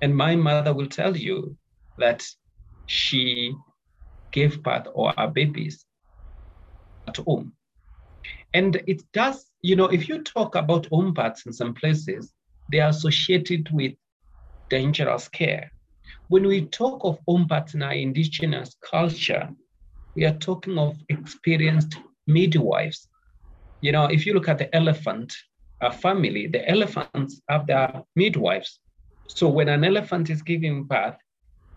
And 0.00 0.16
my 0.16 0.36
mother 0.36 0.72
will 0.72 0.86
tell 0.86 1.16
you 1.16 1.56
that 1.98 2.26
she 2.86 3.54
gave 4.32 4.62
birth 4.62 4.86
or 4.94 5.18
our 5.18 5.28
babies 5.28 5.84
at 7.06 7.16
home. 7.18 7.52
And 8.54 8.76
it 8.86 9.02
does, 9.12 9.49
you 9.62 9.76
know, 9.76 9.86
if 9.86 10.08
you 10.08 10.22
talk 10.22 10.54
about 10.54 10.86
home 10.86 11.12
births 11.12 11.46
in 11.46 11.52
some 11.52 11.74
places, 11.74 12.32
they 12.70 12.80
are 12.80 12.90
associated 12.90 13.68
with 13.72 13.92
dangerous 14.70 15.28
care. 15.28 15.72
When 16.28 16.46
we 16.46 16.66
talk 16.66 17.00
of 17.04 17.18
home 17.26 17.46
births 17.46 17.74
in 17.74 17.82
our 17.82 17.92
indigenous 17.92 18.76
culture, 18.88 19.48
we 20.16 20.24
are 20.24 20.36
talking 20.36 20.78
of 20.78 20.96
experienced 21.08 21.96
midwives. 22.26 23.08
You 23.80 23.92
know, 23.92 24.06
if 24.06 24.26
you 24.26 24.34
look 24.34 24.48
at 24.48 24.58
the 24.58 24.74
elephant, 24.74 25.34
a 25.80 25.92
family, 25.92 26.46
the 26.46 26.68
elephants 26.68 27.40
have 27.48 27.66
their 27.66 28.02
midwives. 28.16 28.80
So 29.28 29.48
when 29.48 29.68
an 29.68 29.84
elephant 29.84 30.30
is 30.30 30.42
giving 30.42 30.84
birth, 30.84 31.16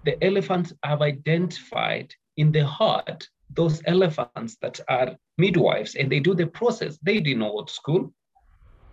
the 0.03 0.21
elephants 0.23 0.73
have 0.83 1.01
identified 1.01 2.13
in 2.37 2.51
the 2.51 2.67
herd 2.67 3.25
those 3.55 3.81
elephants 3.85 4.57
that 4.61 4.79
are 4.89 5.15
midwives 5.37 5.95
and 5.95 6.11
they 6.11 6.19
do 6.19 6.33
the 6.33 6.47
process. 6.47 6.97
They 7.01 7.19
didn't 7.19 7.39
know 7.39 7.53
what 7.53 7.69
school. 7.69 8.13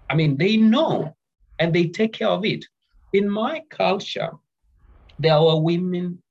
I 0.08 0.14
mean, 0.14 0.36
they 0.36 0.56
know 0.56 1.16
and 1.58 1.74
they 1.74 1.88
take 1.88 2.14
care 2.14 2.28
of 2.28 2.44
it. 2.44 2.64
In 3.12 3.28
my 3.28 3.62
culture, 3.70 4.30
there 5.18 5.40
were 5.40 5.60
women 5.60 6.22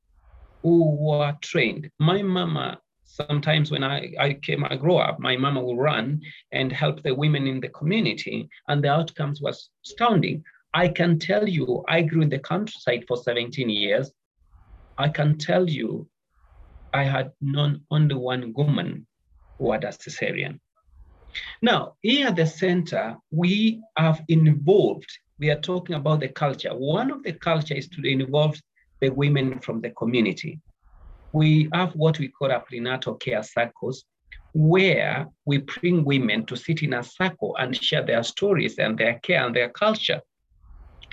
who 0.63 0.95
were 0.95 1.35
trained. 1.41 1.89
My 1.99 2.21
mama 2.21 2.79
sometimes 3.09 3.71
when 3.71 3.83
I, 3.83 4.13
I 4.19 4.33
came, 4.33 4.63
I 4.63 4.75
grew 4.75 4.97
up, 4.97 5.19
my 5.19 5.35
mama 5.35 5.61
would 5.61 5.77
run 5.77 6.21
and 6.51 6.71
help 6.71 7.01
the 7.01 7.13
women 7.13 7.47
in 7.47 7.59
the 7.59 7.69
community, 7.69 8.49
and 8.67 8.83
the 8.83 8.89
outcomes 8.89 9.41
was 9.41 9.69
astounding. 9.85 10.43
I 10.73 10.87
can 10.87 11.17
tell 11.17 11.49
you, 11.49 11.83
I 11.87 12.01
grew 12.03 12.21
in 12.21 12.29
the 12.29 12.39
countryside 12.39 13.05
for 13.07 13.17
17 13.17 13.69
years. 13.69 14.11
I 14.97 15.09
can 15.09 15.37
tell 15.37 15.67
you, 15.67 16.07
I 16.93 17.03
had 17.03 17.31
known 17.41 17.81
only 17.91 18.15
one 18.15 18.53
woman 18.53 19.07
who 19.59 19.71
had 19.71 19.83
a 19.83 19.89
cesarean. 19.89 20.59
Now, 21.61 21.95
here 22.01 22.27
at 22.27 22.35
the 22.35 22.47
center, 22.47 23.17
we 23.29 23.81
have 23.95 24.23
involved, 24.27 25.09
we 25.37 25.51
are 25.51 25.59
talking 25.59 25.95
about 25.95 26.21
the 26.21 26.29
culture. 26.29 26.75
One 26.75 27.11
of 27.11 27.21
the 27.23 27.33
culture 27.33 27.75
is 27.75 27.87
to 27.89 28.01
involve 28.01 28.59
the 29.01 29.09
women 29.09 29.59
from 29.59 29.81
the 29.81 29.91
community 29.91 30.59
we 31.31 31.69
have 31.73 31.93
what 31.93 32.19
we 32.19 32.27
call 32.27 32.51
a 32.51 32.59
prenatal 32.59 33.15
care 33.15 33.43
circles, 33.43 34.05
where 34.53 35.27
we 35.45 35.57
bring 35.57 36.03
women 36.03 36.45
to 36.47 36.55
sit 36.55 36.81
in 36.81 36.93
a 36.93 37.03
circle 37.03 37.55
and 37.57 37.75
share 37.75 38.03
their 38.03 38.23
stories 38.23 38.77
and 38.79 38.97
their 38.97 39.19
care 39.19 39.45
and 39.45 39.55
their 39.55 39.69
culture. 39.69 40.21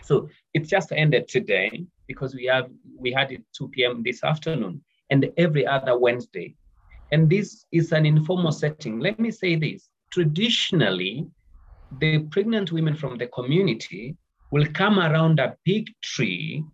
So 0.04 0.28
it's 0.54 0.70
just 0.70 0.92
ended 0.92 1.28
today 1.28 1.84
because 2.06 2.34
we 2.34 2.46
have 2.46 2.70
we 2.98 3.12
had 3.12 3.32
it 3.32 3.42
2 3.58 3.68
p.m. 3.68 4.02
this 4.04 4.24
afternoon 4.24 4.82
and 5.10 5.30
every 5.36 5.66
other 5.66 5.98
Wednesday. 5.98 6.54
And 7.12 7.30
this 7.30 7.64
is 7.72 7.92
an 7.92 8.04
informal 8.04 8.52
setting. 8.52 8.98
Let 8.98 9.18
me 9.18 9.30
say 9.30 9.56
this. 9.56 9.88
Traditionally, 10.12 11.26
the 11.98 12.20
pregnant 12.30 12.72
women 12.72 12.94
from 12.94 13.16
the 13.16 13.26
community 13.28 14.16
will 14.50 14.66
come 14.72 14.98
around 14.98 15.38
a 15.38 15.56
big 15.64 15.88
tree 16.02 16.64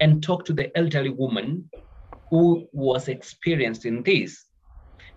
and 0.00 0.22
talk 0.22 0.44
to 0.46 0.52
the 0.52 0.76
elderly 0.76 1.10
woman 1.10 1.70
who 2.30 2.66
was 2.72 3.08
experienced 3.08 3.84
in 3.84 4.02
this. 4.02 4.44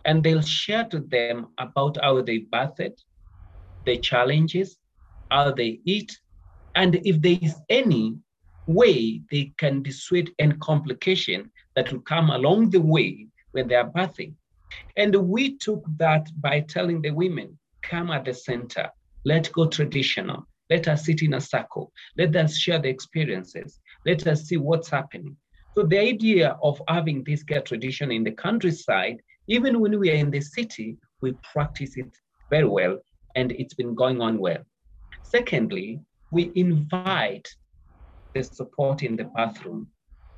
And 0.05 0.23
they'll 0.23 0.41
share 0.41 0.85
to 0.85 0.99
them 0.99 1.47
about 1.57 1.97
how 2.01 2.21
they 2.21 2.39
bathed, 2.39 3.01
the 3.85 3.97
challenges, 3.97 4.77
how 5.29 5.51
they 5.51 5.79
eat, 5.85 6.17
and 6.75 6.95
if 7.03 7.21
there 7.21 7.37
is 7.41 7.55
any 7.69 8.17
way 8.67 9.21
they 9.31 9.51
can 9.57 9.81
dissuade 9.81 10.31
any 10.39 10.53
complication 10.61 11.51
that 11.75 11.91
will 11.91 12.01
come 12.01 12.29
along 12.29 12.69
the 12.69 12.79
way 12.79 13.27
when 13.51 13.67
they 13.67 13.75
are 13.75 13.91
bathing. 13.93 14.35
And 14.97 15.15
we 15.15 15.57
took 15.57 15.83
that 15.97 16.29
by 16.39 16.61
telling 16.61 17.01
the 17.01 17.11
women, 17.11 17.57
come 17.83 18.11
at 18.11 18.25
the 18.25 18.33
center, 18.33 18.89
let's 19.25 19.49
go 19.49 19.67
traditional, 19.67 20.47
let 20.69 20.87
us 20.87 21.05
sit 21.05 21.21
in 21.21 21.33
a 21.33 21.41
circle, 21.41 21.91
let 22.17 22.35
us 22.35 22.57
share 22.57 22.79
the 22.79 22.89
experiences, 22.89 23.79
let 24.05 24.25
us 24.27 24.43
see 24.43 24.57
what's 24.57 24.89
happening. 24.89 25.35
So 25.77 25.83
the 25.83 25.99
idea 25.99 26.57
of 26.63 26.81
having 26.87 27.23
this 27.23 27.43
care 27.43 27.61
tradition 27.61 28.11
in 28.11 28.23
the 28.23 28.31
countryside, 28.31 29.21
even 29.47 29.79
when 29.79 29.97
we 29.99 30.11
are 30.11 30.15
in 30.15 30.31
the 30.31 30.41
city, 30.41 30.97
we 31.21 31.33
practice 31.53 31.97
it 31.97 32.15
very 32.49 32.67
well 32.67 32.97
and 33.35 33.51
it's 33.53 33.73
been 33.73 33.95
going 33.95 34.21
on 34.21 34.39
well. 34.39 34.63
Secondly, 35.23 36.01
we 36.31 36.51
invite 36.55 37.47
the 38.33 38.43
support 38.43 39.03
in 39.03 39.15
the 39.15 39.25
bathroom. 39.35 39.87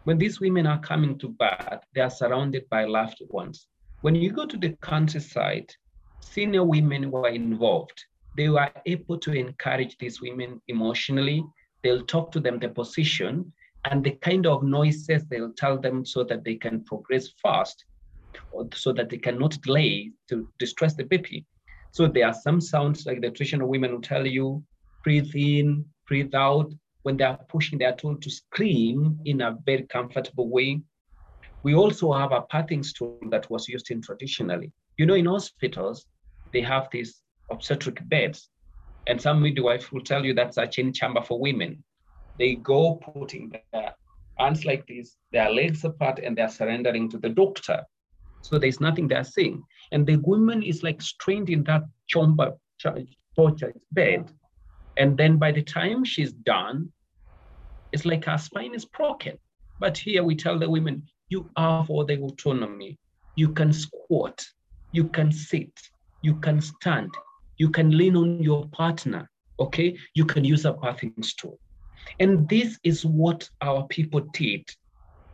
When 0.04 0.18
these 0.18 0.40
women 0.40 0.66
are 0.66 0.80
coming 0.80 1.18
to 1.20 1.30
bath, 1.30 1.84
they 1.94 2.02
are 2.02 2.10
surrounded 2.10 2.68
by 2.70 2.86
loved 2.86 3.22
ones. 3.30 3.68
When 4.02 4.16
you 4.16 4.32
go 4.32 4.46
to 4.46 4.58
the 4.58 4.76
countryside, 4.82 5.72
senior 6.22 6.64
women 6.64 7.12
were 7.12 7.30
involved. 7.30 8.04
They 8.36 8.50
were 8.50 8.72
able 8.86 9.18
to 9.20 9.32
encourage 9.32 9.98
these 9.98 10.22
women 10.22 10.62
emotionally. 10.68 11.44
They'll 11.84 12.06
talk 12.06 12.32
to 12.32 12.40
them 12.40 12.60
the 12.60 12.70
position 12.70 13.54
and 13.90 14.04
the 14.04 14.12
kind 14.12 14.46
of 14.46 14.64
noises 14.64 15.26
they'll 15.26 15.54
tell 15.54 15.78
them 15.78 16.06
so 16.06 16.24
that 16.26 16.44
they 16.44 16.56
can 16.56 16.84
progress 16.84 17.30
fast 17.42 17.86
so 18.74 18.94
that 18.94 19.10
they 19.10 19.18
cannot 19.18 19.62
delay 19.62 20.12
to 20.30 20.48
distress 20.60 20.96
the 20.96 21.04
baby. 21.04 21.46
So 21.92 22.08
there 22.08 22.28
are 22.28 22.34
some 22.34 22.62
sounds 22.62 23.06
like 23.06 23.22
the 23.22 23.30
traditional 23.30 23.68
women 23.68 23.92
will 23.92 24.02
tell 24.02 24.26
you, 24.26 24.64
breathe 25.04 25.32
in, 25.36 25.86
breathe 26.08 26.34
out. 26.34 26.72
When 27.04 27.18
they 27.18 27.26
are 27.26 27.40
pushing, 27.50 27.80
they 27.80 27.86
are 27.86 27.96
told 27.96 28.22
to 28.22 28.30
scream 28.30 29.20
in 29.26 29.42
a 29.42 29.58
very 29.66 29.84
comfortable 29.84 30.50
way. 30.50 30.82
We 31.64 31.76
also 31.76 32.12
have 32.14 32.32
a 32.32 32.42
pathing 32.42 32.84
stool 32.84 33.20
that 33.30 33.50
was 33.50 33.68
used 33.68 33.92
in 33.92 34.02
traditionally. 34.02 34.72
You 34.98 35.06
know, 35.06 35.14
in 35.14 35.26
hospitals, 35.26 36.06
they 36.54 36.62
have 36.62 36.88
these 36.92 37.22
obstetric 37.52 38.08
beds, 38.10 38.50
and 39.08 39.22
some 39.22 39.42
midwife 39.42 39.92
will 39.92 40.02
tell 40.02 40.26
you 40.26 40.34
that's 40.34 40.58
a 40.58 40.68
chain 40.68 40.94
chamber 40.94 41.22
for 41.22 41.40
women 41.40 41.84
they 42.42 42.56
go 42.56 42.96
putting 42.96 43.54
their 43.72 43.94
hands 44.40 44.66
like 44.66 44.88
this, 44.88 45.16
their 45.32 45.52
legs 45.52 45.84
apart, 45.84 46.20
and 46.20 46.36
they're 46.36 46.50
surrendering 46.50 47.10
to 47.10 47.20
the 47.20 47.30
doctor. 47.30 47.84
So 48.42 48.58
there's 48.58 48.82
nothing 48.82 49.08
they're 49.08 49.24
seeing. 49.24 49.64
And 49.92 50.08
the 50.08 50.16
woman 50.18 50.64
is 50.64 50.82
like 50.82 51.02
strained 51.02 51.52
in 51.52 51.64
that 51.66 51.84
chamber 52.08 52.54
torture 53.36 53.74
bed. 53.92 54.32
And 54.98 55.16
then 55.18 55.38
by 55.38 55.52
the 55.52 55.62
time 55.62 56.04
she's 56.04 56.34
done, 56.34 56.92
it's 57.92 58.06
like 58.06 58.26
her 58.26 58.40
spine 58.40 58.74
is 58.74 58.86
broken. 58.86 59.38
But 59.80 59.98
here 59.98 60.24
we 60.24 60.36
tell 60.36 60.58
the 60.58 60.70
women, 60.70 61.04
you 61.32 61.52
have 61.58 61.90
all 61.92 62.06
the 62.06 62.20
autonomy. 62.20 63.00
You 63.36 63.54
can 63.54 63.74
squat, 63.74 64.46
you 64.94 65.10
can 65.10 65.32
sit, 65.34 65.74
you 66.22 66.36
can 66.38 66.62
stand, 66.62 67.16
you 67.58 67.72
can 67.72 67.98
lean 67.98 68.18
on 68.18 68.44
your 68.44 68.68
partner, 68.70 69.32
okay? 69.60 69.98
You 70.16 70.26
can 70.26 70.46
use 70.46 70.66
a 70.66 70.74
bathing 70.74 71.24
stool. 71.24 71.60
And 72.20 72.50
this 72.50 72.80
is 72.84 73.06
what 73.06 73.50
our 73.62 73.88
people 73.88 74.22
did 74.34 74.66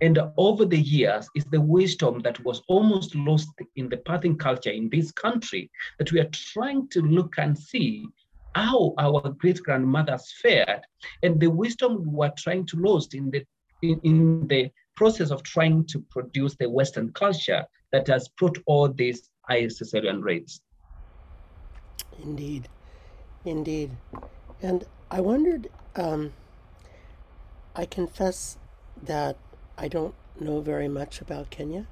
And 0.02 0.20
over 0.38 0.66
the 0.66 0.80
years, 0.80 1.30
is 1.36 1.46
the 1.46 1.62
wisdom 1.62 2.20
that 2.22 2.44
was 2.46 2.62
almost 2.68 3.16
lost 3.16 3.50
in 3.76 3.90
the 3.90 3.98
pathing 3.98 4.38
culture 4.38 4.70
in 4.72 4.90
this 4.90 5.12
country 5.12 5.72
that 6.00 6.12
we 6.12 6.20
are 6.22 6.30
trying 6.34 6.88
to 6.90 7.02
look 7.02 7.36
and 7.40 7.58
see 7.58 8.08
how 8.56 8.94
our 9.00 9.22
great 9.40 9.62
grandmothers 9.64 10.34
fared 10.42 10.82
and 11.24 11.40
the 11.40 11.50
wisdom 11.50 12.04
we 12.04 12.10
were 12.10 12.34
trying 12.38 12.66
to 12.68 12.78
lose 12.78 13.08
in 13.14 13.32
the 13.32 13.46
in, 13.84 14.00
in 14.04 14.48
the 14.48 14.72
process 14.98 15.32
of 15.32 15.44
trying 15.44 15.86
to 15.86 16.00
produce 16.10 16.56
the 16.60 16.70
Western 16.70 17.14
culture 17.14 17.66
that 17.94 18.08
has 18.08 18.28
brought 18.28 18.58
all 18.66 18.90
these 18.90 19.30
high 19.48 19.64
cesarean 19.64 20.22
rates. 20.22 20.60
Indeed, 22.22 22.68
indeed. 23.46 23.92
And 24.62 24.86
I 25.10 25.22
wondered, 25.22 25.70
um, 25.96 26.34
I 27.76 27.86
confess 27.86 28.58
that 29.04 29.38
I 29.78 29.88
don't 29.88 30.16
know 30.40 30.60
very 30.60 30.88
much 30.88 31.22
about 31.22 31.52
Kenya, 31.52 31.86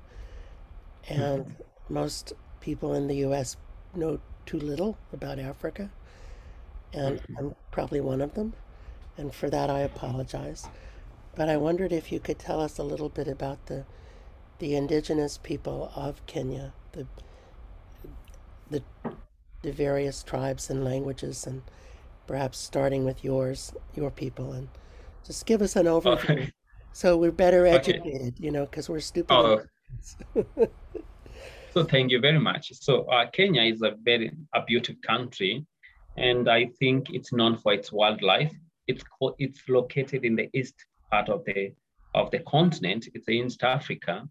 and 1.07 1.45
mm-hmm. 1.45 1.93
most 1.93 2.33
people 2.59 2.93
in 2.93 3.07
the 3.07 3.17
US 3.27 3.55
know 3.93 4.19
too 4.45 4.59
little 4.59 4.97
about 5.13 5.37
Africa, 5.39 5.91
and 6.91 7.21
mm-hmm. 7.21 7.37
I'm 7.37 7.55
probably 7.71 8.01
one 8.01 8.21
of 8.21 8.33
them, 8.33 8.53
and 9.17 9.33
for 9.33 9.49
that 9.51 9.69
I 9.69 9.81
apologize. 9.81 10.67
But 11.35 11.49
I 11.49 11.57
wondered 11.57 11.91
if 11.91 12.11
you 12.11 12.19
could 12.19 12.39
tell 12.39 12.61
us 12.61 12.77
a 12.77 12.83
little 12.83 13.09
bit 13.09 13.27
about 13.27 13.65
the 13.65 13.85
the 14.59 14.75
indigenous 14.75 15.37
people 15.37 15.91
of 15.95 16.25
Kenya, 16.25 16.73
the 16.93 17.05
the 18.69 18.81
the 19.61 19.71
various 19.71 20.23
tribes 20.23 20.69
and 20.69 20.83
languages, 20.83 21.45
and 21.45 21.61
perhaps 22.25 22.57
starting 22.57 23.03
with 23.03 23.23
yours, 23.23 23.73
your 23.95 24.11
people, 24.11 24.53
and 24.53 24.69
just 25.25 25.45
give 25.45 25.61
us 25.61 25.75
an 25.75 25.87
overview 25.87 26.23
okay. 26.23 26.51
so 26.93 27.17
we're 27.17 27.31
better 27.31 27.65
educated, 27.65 28.33
okay. 28.33 28.33
you 28.37 28.51
know, 28.51 28.65
because 28.65 28.87
we're 28.87 28.99
stupid. 28.99 29.33
Oh. 29.33 29.61
so 31.73 31.83
thank 31.83 32.11
you 32.11 32.19
very 32.19 32.39
much. 32.39 32.71
So 32.73 33.03
uh, 33.05 33.29
Kenya 33.31 33.63
is 33.63 33.81
a 33.81 33.95
very 34.03 34.31
a 34.53 34.63
beautiful 34.63 35.01
country, 35.05 35.65
and 36.15 36.49
I 36.49 36.67
think 36.79 37.09
it's 37.09 37.33
known 37.33 37.57
for 37.57 37.73
its 37.73 37.91
wildlife. 37.91 38.53
It's 38.87 39.03
it's 39.37 39.67
located 39.67 40.23
in 40.23 40.35
the 40.37 40.49
east 40.53 40.75
part 41.11 41.29
of 41.29 41.43
the 41.45 41.71
of 42.13 42.31
the 42.31 42.39
continent. 42.39 43.07
It's 43.13 43.27
in 43.27 43.45
East 43.47 43.63
Africa, 43.63 44.27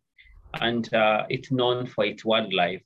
and 0.60 0.92
uh, 0.94 1.26
it's 1.28 1.50
known 1.50 1.86
for 1.86 2.04
its 2.04 2.24
wildlife. 2.24 2.82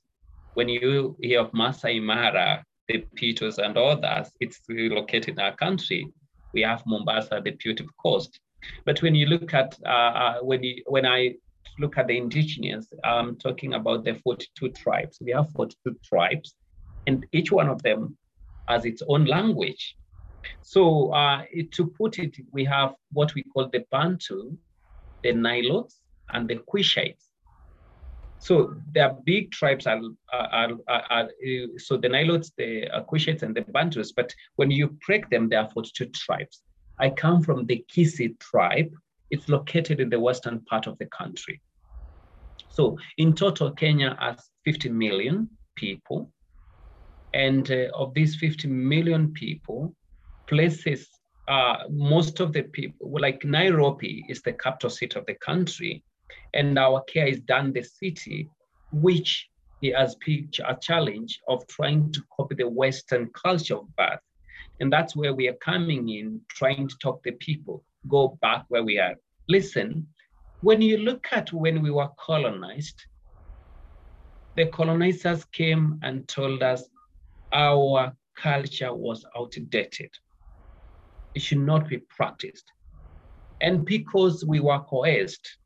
When 0.53 0.67
you 0.67 1.15
hear 1.21 1.41
of 1.41 1.53
Masai 1.53 1.99
Mara, 1.99 2.63
the 2.87 3.05
Pitos 3.15 3.57
and 3.59 3.77
others, 3.77 4.31
it's 4.39 4.59
located 4.67 5.35
in 5.35 5.39
our 5.39 5.55
country. 5.55 6.11
We 6.53 6.61
have 6.61 6.83
Mombasa, 6.85 7.41
the 7.43 7.51
beautiful 7.51 7.93
coast. 8.01 8.39
But 8.85 9.01
when 9.01 9.15
you 9.15 9.27
look 9.27 9.53
at 9.53 9.77
uh, 9.85 10.11
uh, 10.23 10.39
when 10.41 10.63
you 10.63 10.83
when 10.87 11.05
I 11.05 11.35
look 11.77 11.97
at 11.97 12.07
the 12.07 12.17
indigenous, 12.17 12.91
I'm 13.03 13.37
talking 13.37 13.73
about 13.73 14.03
the 14.03 14.15
42 14.15 14.69
tribes. 14.69 15.17
We 15.21 15.31
have 15.31 15.49
42 15.51 15.95
tribes, 16.03 16.55
and 17.07 17.25
each 17.31 17.51
one 17.51 17.69
of 17.69 17.81
them 17.83 18.17
has 18.67 18.85
its 18.85 19.01
own 19.07 19.25
language. 19.25 19.95
So 20.61 21.11
uh, 21.11 21.43
to 21.73 21.87
put 21.87 22.19
it, 22.19 22.35
we 22.51 22.65
have 22.65 22.93
what 23.11 23.33
we 23.35 23.43
call 23.43 23.69
the 23.69 23.85
Bantu, 23.91 24.57
the 25.23 25.33
Nilotes, 25.33 25.95
and 26.31 26.49
the 26.49 26.57
Cushites. 26.71 27.29
So 28.39 28.73
there 28.93 29.09
are 29.09 29.17
big 29.25 29.51
tribes 29.51 29.85
are, 29.85 29.99
are, 30.31 30.71
are, 30.87 31.03
are 31.09 31.29
so 31.77 31.97
the 31.97 32.07
Nilotes, 32.07 32.51
the 32.57 32.87
Cushites, 33.09 33.43
and 33.43 33.53
the 33.53 33.61
Bantus. 33.61 34.13
But 34.15 34.33
when 34.55 34.71
you 34.71 34.97
break 35.05 35.29
them, 35.29 35.49
there 35.49 35.59
are 35.59 35.69
42 35.69 36.05
tribes. 36.07 36.61
I 36.99 37.09
come 37.09 37.43
from 37.43 37.65
the 37.65 37.83
Kisii 37.93 38.39
tribe. 38.39 38.91
It's 39.29 39.49
located 39.49 39.99
in 39.99 40.09
the 40.09 40.19
western 40.19 40.61
part 40.61 40.87
of 40.87 40.97
the 40.99 41.05
country. 41.07 41.61
So 42.69 42.97
in 43.17 43.33
total, 43.33 43.71
Kenya 43.71 44.15
has 44.19 44.49
50 44.63 44.89
million 44.89 45.49
people. 45.75 46.31
And 47.33 47.69
uh, 47.69 47.89
of 47.93 48.13
these 48.13 48.37
50 48.37 48.69
million 48.69 49.33
people, 49.33 49.95
places, 50.49 51.07
uh, 51.47 51.83
most 51.89 52.39
of 52.39 52.51
the 52.51 52.63
people, 52.63 53.11
like 53.19 53.45
Nairobi 53.45 54.25
is 54.27 54.41
the 54.41 54.53
capital 54.53 54.89
city 54.89 55.17
of 55.17 55.25
the 55.27 55.35
country, 55.35 56.03
and 56.53 56.77
our 56.77 57.01
care 57.03 57.27
is 57.27 57.39
done 57.41 57.71
the 57.71 57.83
city, 57.83 58.49
which 58.91 59.47
has 59.95 60.15
a 60.27 60.75
challenge 60.81 61.39
of 61.47 61.65
trying 61.67 62.11
to 62.11 62.21
copy 62.35 62.55
the 62.55 62.67
Western 62.67 63.29
culture 63.29 63.75
of 63.75 63.95
birth. 63.95 64.19
And 64.79 64.91
that's 64.91 65.15
where 65.15 65.33
we 65.33 65.47
are 65.47 65.57
coming 65.61 66.09
in, 66.09 66.41
trying 66.49 66.87
to 66.87 66.97
talk 66.97 67.23
to 67.23 67.31
people, 67.33 67.83
go 68.07 68.37
back 68.41 68.65
where 68.69 68.83
we 68.83 68.99
are. 68.99 69.15
Listen, 69.47 70.07
when 70.61 70.81
you 70.81 70.97
look 70.97 71.27
at 71.31 71.53
when 71.53 71.81
we 71.81 71.91
were 71.91 72.09
colonized, 72.19 73.01
the 74.57 74.65
colonizers 74.67 75.45
came 75.45 75.99
and 76.03 76.27
told 76.27 76.63
us 76.63 76.83
our 77.53 78.13
culture 78.35 78.93
was 78.93 79.25
outdated 79.37 80.11
it 81.35 81.41
should 81.41 81.59
not 81.59 81.87
be 81.87 81.99
practiced. 81.99 82.71
And 83.61 83.85
because 83.85 84.45
we 84.45 84.59
were 84.59 84.79
coerced, 84.79 85.57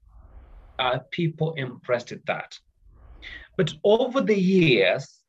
uh, 0.79 0.99
people 1.11 1.53
embraced 1.57 2.13
that. 2.25 2.57
But 3.57 3.73
over 3.83 4.21
the 4.21 4.39
years, 4.39 5.19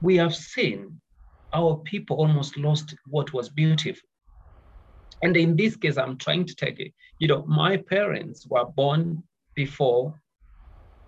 we 0.00 0.16
have 0.16 0.34
seen 0.34 1.00
our 1.52 1.76
people 1.78 2.16
almost 2.16 2.56
lost 2.56 2.94
what 3.06 3.32
was 3.32 3.48
beautiful. 3.48 4.08
And 5.22 5.36
in 5.36 5.56
this 5.56 5.76
case, 5.76 5.98
I'm 5.98 6.16
trying 6.16 6.46
to 6.46 6.54
take 6.54 6.80
it, 6.80 6.92
you 7.18 7.28
know, 7.28 7.44
my 7.46 7.76
parents 7.76 8.46
were 8.46 8.64
born 8.64 9.22
before 9.54 10.14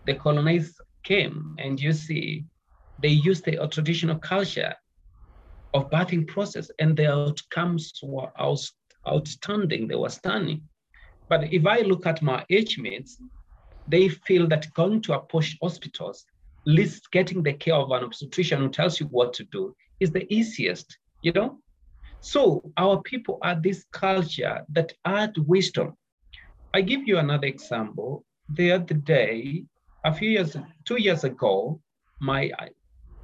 the 0.05 0.15
colonists 0.15 0.81
came, 1.05 1.55
and 1.59 1.81
you 1.81 1.93
see, 1.93 2.45
they 2.99 3.09
used 3.09 3.45
the 3.45 3.57
traditional 3.71 4.19
culture 4.19 4.75
of 5.75 5.91
birthing 5.91 6.27
process 6.27 6.71
and 6.79 6.97
the 6.97 7.11
outcomes 7.11 7.93
were 8.03 8.31
out, 8.39 8.61
outstanding, 9.09 9.89
they 9.89 9.95
were 9.95 10.09
stunning. 10.09 10.63
But 11.29 11.53
if 11.53 11.67
I 11.67 11.81
look 11.81 12.07
at 12.07 12.23
my 12.23 12.45
age 12.51 12.79
mates, 12.79 13.21
they 13.87 14.09
feel 14.09 14.47
that 14.49 14.73
going 14.75 15.01
to 15.03 15.15
a 15.15 15.21
posh 15.21 15.57
hospitals, 15.63 16.25
least 16.67 17.11
getting 17.11 17.43
the 17.43 17.55
care 17.55 17.75
of 17.75 17.91
an 17.91 18.05
obstetrician 18.05 18.61
who 18.61 18.69
tells 18.69 19.01
you 19.01 19.07
what 19.07 19.33
to 19.35 19.45
do 19.45 19.75
is 19.99 20.13
the 20.13 20.33
easiest, 20.33 20.99
you 21.23 21.33
know? 21.33 21.59
So 22.21 22.63
our 22.77 23.01
people 23.03 23.39
are 23.43 23.61
this 23.61 23.85
culture 23.93 24.65
that 24.69 24.93
add 25.05 25.37
wisdom. 25.39 25.97
I 26.75 26.81
give 26.83 27.07
you 27.07 27.19
another 27.19 27.47
example. 27.47 28.25
The 28.49 28.73
other 28.73 28.95
day, 28.95 29.65
a 30.05 30.15
few 30.15 30.31
years, 30.31 30.57
two 30.85 31.01
years 31.01 31.25
ago, 31.25 31.81
my 32.21 32.51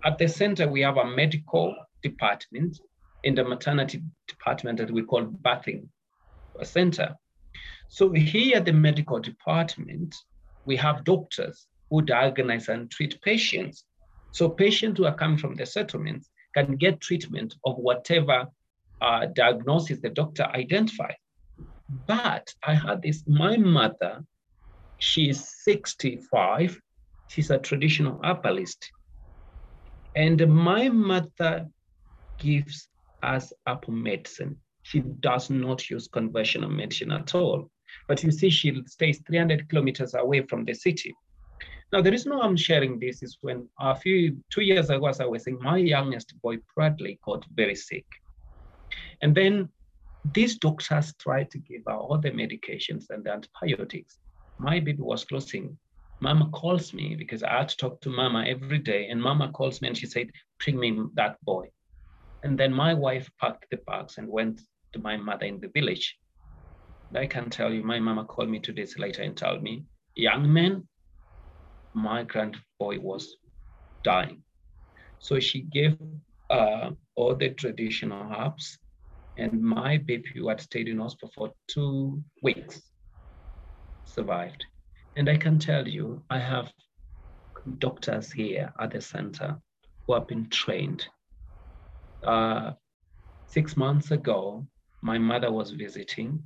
at 0.05 0.19
the 0.19 0.29
center 0.29 0.69
we 0.69 0.81
have 0.81 0.97
a 0.97 1.05
medical 1.05 1.75
department 2.03 2.79
in 3.25 3.35
the 3.35 3.45
maternity 3.45 4.03
department 4.27 4.79
that 4.79 4.91
we 4.91 5.03
call 5.03 5.25
birthing 5.25 5.89
center. 6.63 7.15
So 7.89 8.13
here 8.13 8.57
at 8.57 8.65
the 8.65 8.73
medical 8.73 9.19
department, 9.19 10.15
we 10.65 10.77
have 10.77 11.05
doctors 11.05 11.67
who 11.91 12.03
diagnose 12.03 12.69
and 12.69 12.91
treat 12.91 13.21
patients. 13.23 13.85
So 14.33 14.49
patients 14.49 14.99
who 14.99 15.07
are 15.07 15.15
coming 15.15 15.39
from 15.39 15.55
the 15.55 15.67
settlements 15.67 16.29
can 16.55 16.77
get 16.77 17.01
treatment 17.01 17.55
of 17.65 17.77
whatever 17.77 18.47
uh, 19.01 19.27
diagnosis 19.27 20.01
the 20.01 20.11
doctor 20.11 20.45
identified. 20.45 21.17
But 21.89 22.53
I 22.63 22.75
had 22.75 23.03
this, 23.03 23.25
my 23.27 23.57
mother, 23.57 24.23
she's 24.99 25.49
65, 25.65 26.79
she's 27.29 27.51
a 27.51 27.59
traditional 27.59 28.21
herbalist. 28.23 28.91
And 30.15 30.47
my 30.49 30.89
mother 30.89 31.69
gives 32.39 32.89
us 33.23 33.53
up 33.67 33.89
medicine. 33.89 34.57
She 34.83 35.01
does 35.01 35.51
not 35.51 35.91
use 35.91 36.09
conventional 36.09 36.71
medicine 36.71 37.13
at 37.13 37.35
all. 37.35 37.71
But 38.07 38.23
you 38.23 38.31
see, 38.31 38.51
she 38.51 38.83
stays 38.87 39.21
300 39.27 39.69
kilometers 39.69 40.15
away 40.15 40.43
from 40.43 40.65
the 40.65 40.75
city. 40.75 41.15
Now, 41.93 42.03
the 42.03 42.11
reason 42.11 42.37
why 42.37 42.45
I'm 42.45 42.57
sharing 42.57 42.99
this 42.99 43.23
is 43.23 43.39
when 43.41 43.67
a 43.81 43.95
few, 43.95 44.37
two 44.51 44.61
years 44.61 44.91
ago, 44.91 45.07
as 45.07 45.21
I 45.21 45.25
was 45.25 45.45
saying, 45.45 45.59
my 45.61 45.79
youngest 45.79 46.35
boy, 46.43 46.59
Bradley, 46.75 47.19
got 47.25 47.45
very 47.55 47.75
sick. 47.75 48.05
And 49.23 49.35
then 49.35 49.71
these 50.33 50.59
doctors 50.59 51.15
tried 51.19 51.51
to 51.53 51.59
give 51.59 51.83
her 51.87 51.95
all 51.95 52.19
the 52.19 52.31
medications 52.31 53.07
and 53.11 53.25
the 53.25 53.33
antibiotics. 53.33 54.19
My 54.59 54.81
baby 54.81 55.01
was 55.01 55.25
closing. 55.25 55.79
Mama 56.21 56.51
calls 56.51 56.93
me 56.93 57.15
because 57.17 57.43
I 57.43 57.59
had 57.59 57.69
to 57.71 57.77
talk 57.77 58.01
to 58.03 58.11
Mama 58.11 58.45
every 58.47 58.79
day. 58.79 59.09
And 59.09 59.23
Mama 59.23 59.51
calls 59.53 59.81
me 59.81 59.89
and 59.89 59.97
she 59.97 60.07
said, 60.07 60.31
bring 60.63 60.79
me 60.79 61.01
that 61.15 61.37
boy. 61.45 61.69
And 62.43 62.59
then 62.59 62.73
my 62.73 62.95
wife 62.95 63.31
packed 63.41 63.67
the 63.71 63.79
bags 63.87 64.19
and 64.19 64.29
went 64.29 64.61
to 64.93 65.01
my 65.01 65.17
mother 65.17 65.47
in 65.47 65.61
the 65.61 65.69
village. 65.69 66.17
I 67.15 67.27
can 67.27 67.51
tell 67.51 67.73
you, 67.73 67.83
my 67.83 67.99
mama 67.99 68.25
called 68.25 68.51
me 68.51 68.61
two 68.61 68.73
days 68.73 68.99
later 68.99 69.23
and 69.23 69.37
told 69.37 69.63
me, 69.63 69.85
young 70.15 70.53
man, 70.53 70.87
my 71.95 72.25
grandboy 72.25 73.01
was 73.01 73.37
dying. 74.05 74.43
So 75.19 75.41
she 75.41 75.63
gave 75.63 75.97
uh, 76.51 76.91
all 77.17 77.35
the 77.35 77.51
traditional 77.51 78.33
herbs, 78.33 78.79
and 79.37 79.61
my 79.61 79.99
baby 79.99 80.31
who 80.35 80.49
had 80.49 80.61
stayed 80.61 80.89
in 80.89 80.99
hospital 80.99 81.33
for 81.35 81.53
two 81.69 82.23
weeks. 82.43 82.81
survived. 84.05 84.65
And 85.17 85.29
I 85.29 85.37
can 85.37 85.59
tell 85.59 85.87
you, 85.87 86.23
I 86.31 86.39
have 86.39 86.73
doctors 87.79 88.33
here 88.33 88.73
at 88.81 88.93
the 88.93 89.01
center 89.01 89.59
who 90.07 90.15
have 90.15 90.27
been 90.27 90.49
trained. 90.51 91.07
Uh, 92.23 92.73
six 93.47 93.77
months 93.77 94.11
ago, 94.11 94.67
my 95.03 95.19
mother 95.19 95.51
was 95.53 95.71
visiting, 95.71 96.43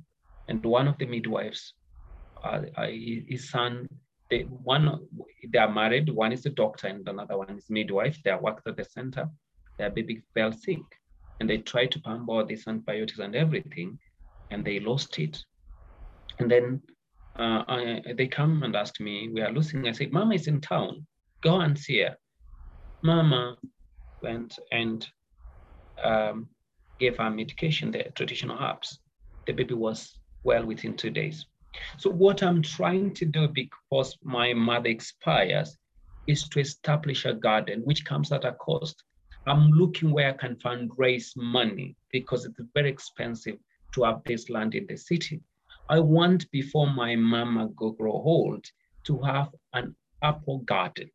and 0.47 0.63
one 0.65 0.87
of 0.87 0.97
the 0.97 1.05
midwives, 1.05 1.73
uh, 2.43 2.61
his 2.87 3.49
son, 3.49 3.87
they, 4.29 4.41
one 4.41 5.07
they 5.47 5.59
are 5.59 5.71
married. 5.71 6.09
One 6.09 6.31
is 6.31 6.45
a 6.45 6.49
doctor, 6.49 6.87
and 6.87 7.07
another 7.07 7.37
one 7.37 7.57
is 7.57 7.69
midwife. 7.69 8.21
They 8.23 8.33
worked 8.35 8.67
at 8.67 8.77
the 8.77 8.83
center. 8.83 9.29
Their 9.77 9.89
baby 9.89 10.21
fell 10.33 10.51
sick, 10.51 10.81
and 11.39 11.49
they 11.49 11.57
tried 11.57 11.91
to 11.91 12.01
pump 12.01 12.29
all 12.29 12.45
these 12.45 12.67
antibiotics 12.67 13.19
and 13.19 13.35
everything, 13.35 13.99
and 14.51 14.63
they 14.63 14.79
lost 14.79 15.17
it. 15.19 15.43
And 16.39 16.49
then 16.49 16.81
uh, 17.37 17.63
I, 17.67 18.01
they 18.15 18.27
come 18.27 18.63
and 18.63 18.75
ask 18.75 18.99
me, 18.99 19.29
"We 19.33 19.41
are 19.41 19.51
losing." 19.51 19.87
I 19.87 19.91
said, 19.91 20.11
"Mama 20.11 20.35
is 20.35 20.47
in 20.47 20.61
town. 20.61 21.07
Go 21.41 21.61
and 21.61 21.77
see 21.77 21.99
her." 22.01 22.17
Mama 23.01 23.57
went 24.21 24.57
and 24.71 25.05
um, 26.03 26.47
gave 26.99 27.17
her 27.17 27.29
medication, 27.29 27.91
the 27.91 28.03
traditional 28.15 28.57
herbs. 28.61 28.99
The 29.47 29.53
baby 29.53 29.73
was 29.73 30.19
well 30.43 30.65
within 30.65 30.95
two 30.95 31.09
days. 31.09 31.45
So 31.97 32.09
what 32.09 32.43
I'm 32.43 32.61
trying 32.61 33.13
to 33.15 33.25
do 33.25 33.47
because 33.47 34.17
my 34.23 34.53
mother 34.53 34.89
expires 34.89 35.77
is 36.27 36.47
to 36.49 36.59
establish 36.59 37.25
a 37.25 37.33
garden, 37.33 37.81
which 37.83 38.05
comes 38.05 38.31
at 38.31 38.45
a 38.45 38.53
cost. 38.53 39.03
I'm 39.45 39.69
looking 39.71 40.11
where 40.11 40.29
I 40.29 40.37
can 40.37 40.55
fundraise 40.55 41.35
money 41.35 41.97
because 42.11 42.45
it's 42.45 42.59
very 42.73 42.89
expensive 42.89 43.57
to 43.93 44.03
have 44.03 44.21
this 44.25 44.49
land 44.49 44.75
in 44.75 44.85
the 44.87 44.95
city. 44.95 45.41
I 45.89 45.99
want 45.99 46.49
before 46.51 46.87
my 46.87 47.15
mama 47.15 47.69
go 47.75 47.91
grow 47.91 48.13
old 48.13 48.65
to 49.05 49.21
have 49.21 49.49
an 49.73 49.95
apple 50.21 50.59
garden 50.59 51.09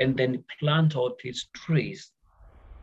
and 0.00 0.16
then 0.16 0.44
plant 0.58 0.96
all 0.96 1.14
these 1.22 1.48
trees 1.54 2.10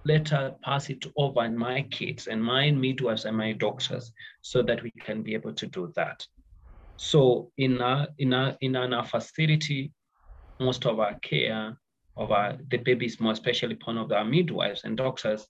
later 0.05 0.53
pass 0.63 0.89
it 0.89 1.05
over 1.17 1.41
and 1.41 1.57
my 1.57 1.81
kids 1.83 2.27
and 2.27 2.41
my 2.41 2.71
midwives 2.71 3.25
and 3.25 3.35
my 3.35 3.51
doctors 3.53 4.11
so 4.41 4.61
that 4.61 4.81
we 4.83 4.91
can 5.01 5.23
be 5.23 5.33
able 5.33 5.53
to 5.53 5.67
do 5.67 5.91
that. 5.95 6.25
So 6.97 7.51
in 7.57 7.81
our, 7.81 8.07
in 8.19 8.33
our, 8.33 8.55
in 8.61 8.75
our 8.75 9.05
facility, 9.05 9.91
most 10.59 10.85
of 10.85 10.99
our 10.99 11.15
care 11.19 11.75
of 12.15 12.31
our, 12.31 12.57
the 12.69 12.77
babies, 12.77 13.19
more 13.19 13.33
especially 13.33 13.73
upon 13.73 13.97
of 13.97 14.11
our 14.11 14.23
midwives 14.23 14.83
and 14.83 14.95
doctors, 14.95 15.45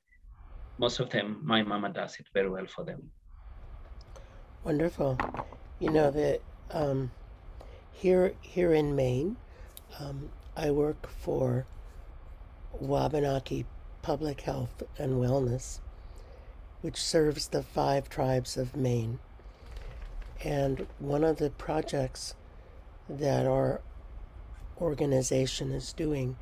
most 0.78 1.00
of 1.00 1.10
them, 1.10 1.42
my 1.44 1.62
mama 1.62 1.90
does 1.90 2.18
it 2.20 2.28
very 2.34 2.50
well 2.50 2.66
for 2.66 2.84
them. 2.84 3.12
Wonderful. 4.64 5.18
You 5.80 5.92
know 5.92 6.10
that 6.10 6.42
um, 6.72 7.12
here 7.92 8.34
here 8.42 8.74
in 8.74 8.96
Maine, 8.96 9.38
um, 10.00 10.30
I 10.58 10.72
work 10.72 11.08
for 11.08 11.66
Wabanaki 12.80 13.66
Public 14.06 14.42
Health 14.42 14.84
and 15.00 15.14
Wellness, 15.14 15.80
which 16.82 17.02
serves 17.02 17.48
the 17.48 17.64
five 17.64 18.08
tribes 18.08 18.56
of 18.56 18.76
Maine. 18.76 19.18
And 20.44 20.86
one 21.00 21.24
of 21.24 21.38
the 21.38 21.50
projects 21.50 22.36
that 23.10 23.48
our 23.48 23.82
organization 24.80 25.72
is 25.72 25.92
doing 25.92 26.38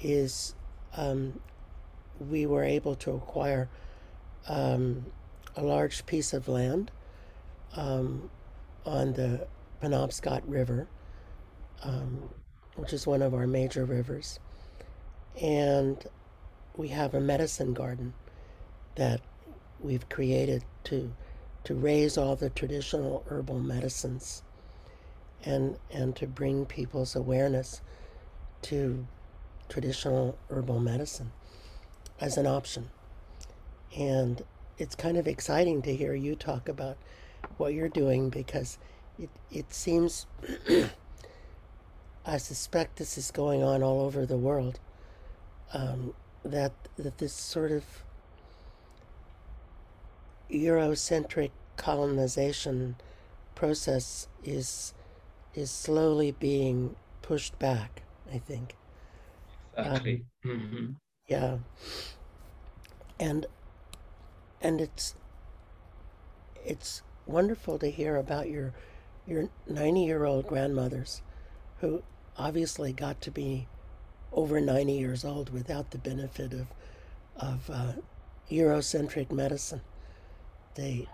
is 0.00 0.54
um, 0.96 1.38
we 2.18 2.46
were 2.46 2.64
able 2.64 2.94
to 2.94 3.10
acquire 3.10 3.68
um, 4.48 5.04
a 5.54 5.62
large 5.62 6.06
piece 6.06 6.32
of 6.32 6.48
land 6.48 6.90
um, 7.76 8.30
on 8.86 9.12
the 9.12 9.46
Penobscot 9.82 10.44
River, 10.46 10.88
um, 11.82 12.30
which 12.74 12.94
is 12.94 13.06
one 13.06 13.20
of 13.20 13.34
our 13.34 13.46
major 13.46 13.84
rivers. 13.84 14.40
And 15.38 16.02
we 16.76 16.88
have 16.88 17.14
a 17.14 17.20
medicine 17.20 17.72
garden 17.72 18.14
that 18.96 19.20
we've 19.80 20.08
created 20.08 20.64
to 20.84 21.12
to 21.64 21.74
raise 21.74 22.16
all 22.16 22.36
the 22.36 22.50
traditional 22.50 23.24
herbal 23.28 23.58
medicines 23.58 24.42
and 25.44 25.78
and 25.90 26.14
to 26.16 26.26
bring 26.26 26.64
people's 26.64 27.16
awareness 27.16 27.80
to 28.62 29.06
traditional 29.68 30.38
herbal 30.50 30.80
medicine 30.80 31.32
as 32.20 32.36
an 32.36 32.46
option. 32.46 32.90
And 33.96 34.42
it's 34.78 34.94
kind 34.94 35.16
of 35.16 35.26
exciting 35.26 35.82
to 35.82 35.94
hear 35.94 36.14
you 36.14 36.36
talk 36.36 36.68
about 36.68 36.96
what 37.56 37.74
you're 37.74 37.88
doing 37.88 38.30
because 38.30 38.78
it, 39.18 39.30
it 39.50 39.72
seems 39.72 40.26
I 42.26 42.38
suspect 42.38 42.96
this 42.96 43.16
is 43.16 43.30
going 43.30 43.62
on 43.62 43.82
all 43.82 44.00
over 44.00 44.26
the 44.26 44.36
world. 44.36 44.80
Um, 45.72 46.14
that 46.50 46.72
that 46.96 47.18
this 47.18 47.32
sort 47.32 47.72
of 47.72 47.84
Eurocentric 50.50 51.50
colonization 51.76 52.96
process 53.54 54.28
is 54.44 54.94
is 55.54 55.70
slowly 55.70 56.32
being 56.32 56.96
pushed 57.22 57.58
back. 57.58 58.02
I 58.32 58.38
think. 58.38 58.76
Exactly. 59.76 60.24
Um, 60.44 60.50
mm-hmm. 60.50 60.86
Yeah. 61.28 61.58
And 63.18 63.46
and 64.60 64.80
it's 64.80 65.14
it's 66.64 67.02
wonderful 67.26 67.78
to 67.78 67.90
hear 67.90 68.16
about 68.16 68.48
your 68.48 68.72
your 69.26 69.48
90 69.68 70.04
year 70.04 70.24
old 70.24 70.46
grandmothers 70.46 71.22
who 71.80 72.02
obviously 72.38 72.92
got 72.92 73.20
to 73.22 73.30
be 73.30 73.66
over 74.36 74.60
90 74.60 74.92
years 74.92 75.24
old 75.24 75.50
without 75.52 75.90
the 75.90 75.98
benefit 75.98 76.52
of, 76.52 76.66
of 77.36 77.70
uh, 77.70 77.92
Eurocentric 78.50 79.32
medicine. 79.32 79.80
They, 80.76 81.08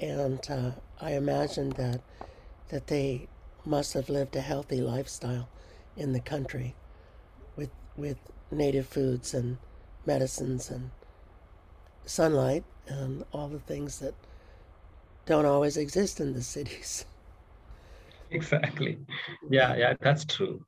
and 0.00 0.40
uh, 0.50 0.72
I 1.00 1.12
imagine 1.12 1.70
that, 1.70 2.02
that 2.70 2.88
they 2.88 3.28
must 3.64 3.94
have 3.94 4.08
lived 4.10 4.36
a 4.36 4.40
healthy 4.40 4.80
lifestyle 4.80 5.48
in 5.96 6.12
the 6.12 6.20
country 6.20 6.74
with, 7.56 7.70
with 7.96 8.18
native 8.50 8.86
foods 8.86 9.32
and 9.32 9.58
medicines 10.04 10.70
and 10.70 10.90
sunlight 12.04 12.64
and 12.88 13.24
all 13.32 13.48
the 13.48 13.60
things 13.60 14.00
that 14.00 14.14
don't 15.26 15.46
always 15.46 15.76
exist 15.76 16.20
in 16.20 16.34
the 16.34 16.42
cities. 16.42 17.04
Exactly. 18.30 18.98
Yeah, 19.50 19.76
yeah, 19.76 19.94
that's 20.00 20.24
true. 20.24 20.64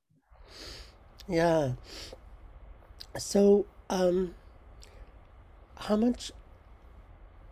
Yeah. 1.29 1.73
So, 3.17 3.67
um, 3.89 4.35
how 5.77 5.97
much, 5.97 6.33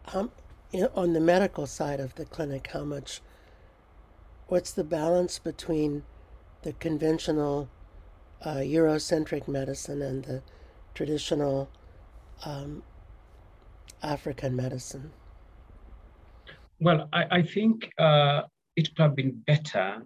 how, 0.06 0.30
you 0.72 0.82
know, 0.82 0.90
on 0.94 1.12
the 1.12 1.20
medical 1.20 1.66
side 1.66 2.00
of 2.00 2.14
the 2.16 2.24
clinic, 2.24 2.68
how 2.72 2.84
much, 2.84 3.20
what's 4.48 4.72
the 4.72 4.84
balance 4.84 5.38
between 5.38 6.02
the 6.62 6.72
conventional 6.74 7.68
uh, 8.42 8.56
Eurocentric 8.56 9.48
medicine 9.48 10.02
and 10.02 10.24
the 10.24 10.42
traditional 10.94 11.70
um, 12.44 12.82
African 14.02 14.54
medicine? 14.54 15.12
Well, 16.80 17.08
I, 17.12 17.38
I 17.38 17.42
think 17.42 17.90
uh, 17.98 18.42
it 18.76 18.88
would 18.88 18.98
have 18.98 19.16
been 19.16 19.42
better 19.46 20.02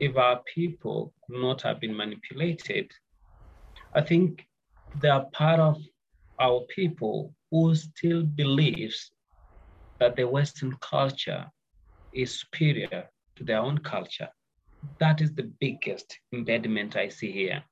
if 0.00 0.16
our 0.16 0.40
people 0.54 1.12
could 1.26 1.40
not 1.40 1.62
have 1.62 1.80
been 1.80 1.96
manipulated 1.96 2.90
I 3.94 4.00
think 4.02 4.46
they 5.00 5.08
are 5.08 5.26
part 5.32 5.60
of 5.60 5.76
our 6.40 6.60
people 6.74 7.34
who 7.50 7.74
still 7.74 8.22
believes 8.24 9.12
that 10.00 10.16
the 10.16 10.26
Western 10.26 10.74
culture 10.80 11.50
is 12.12 12.40
superior 12.40 13.08
to 13.36 13.44
their 13.44 13.58
own 13.60 13.78
culture. 13.78 14.28
That 14.98 15.20
is 15.20 15.34
the 15.34 15.50
biggest 15.60 16.18
impediment 16.32 16.96
I 16.96 17.08
see 17.08 17.30
here. 17.30 17.62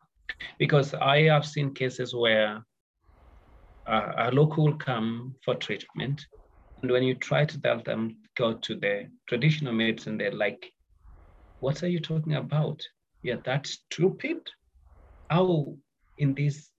Because 0.59 0.95
I 0.95 1.23
have 1.23 1.45
seen 1.47 1.75
cases 1.75 2.14
where 2.14 2.64
uh, 3.87 4.12
a 4.16 4.31
local 4.31 4.66
will 4.66 4.77
come 4.77 5.35
for 5.45 5.55
treatment, 5.55 6.27
and 6.83 6.91
when 6.91 7.03
you 7.03 7.14
try 7.14 7.45
to 7.45 7.61
tell 7.61 7.83
them 7.83 8.16
go 8.37 8.55
to 8.55 8.75
the 8.77 9.09
traditional 9.29 9.73
medicine, 9.73 10.16
they're 10.18 10.31
like, 10.33 10.73
"What 11.59 11.83
are 11.83 11.89
you 11.89 12.01
talking 12.01 12.35
about? 12.35 12.87
Yeah, 13.23 13.37
that's 13.45 13.73
stupid. 13.73 14.49
How 15.29 15.77
in 16.21 16.35
this 16.35 16.71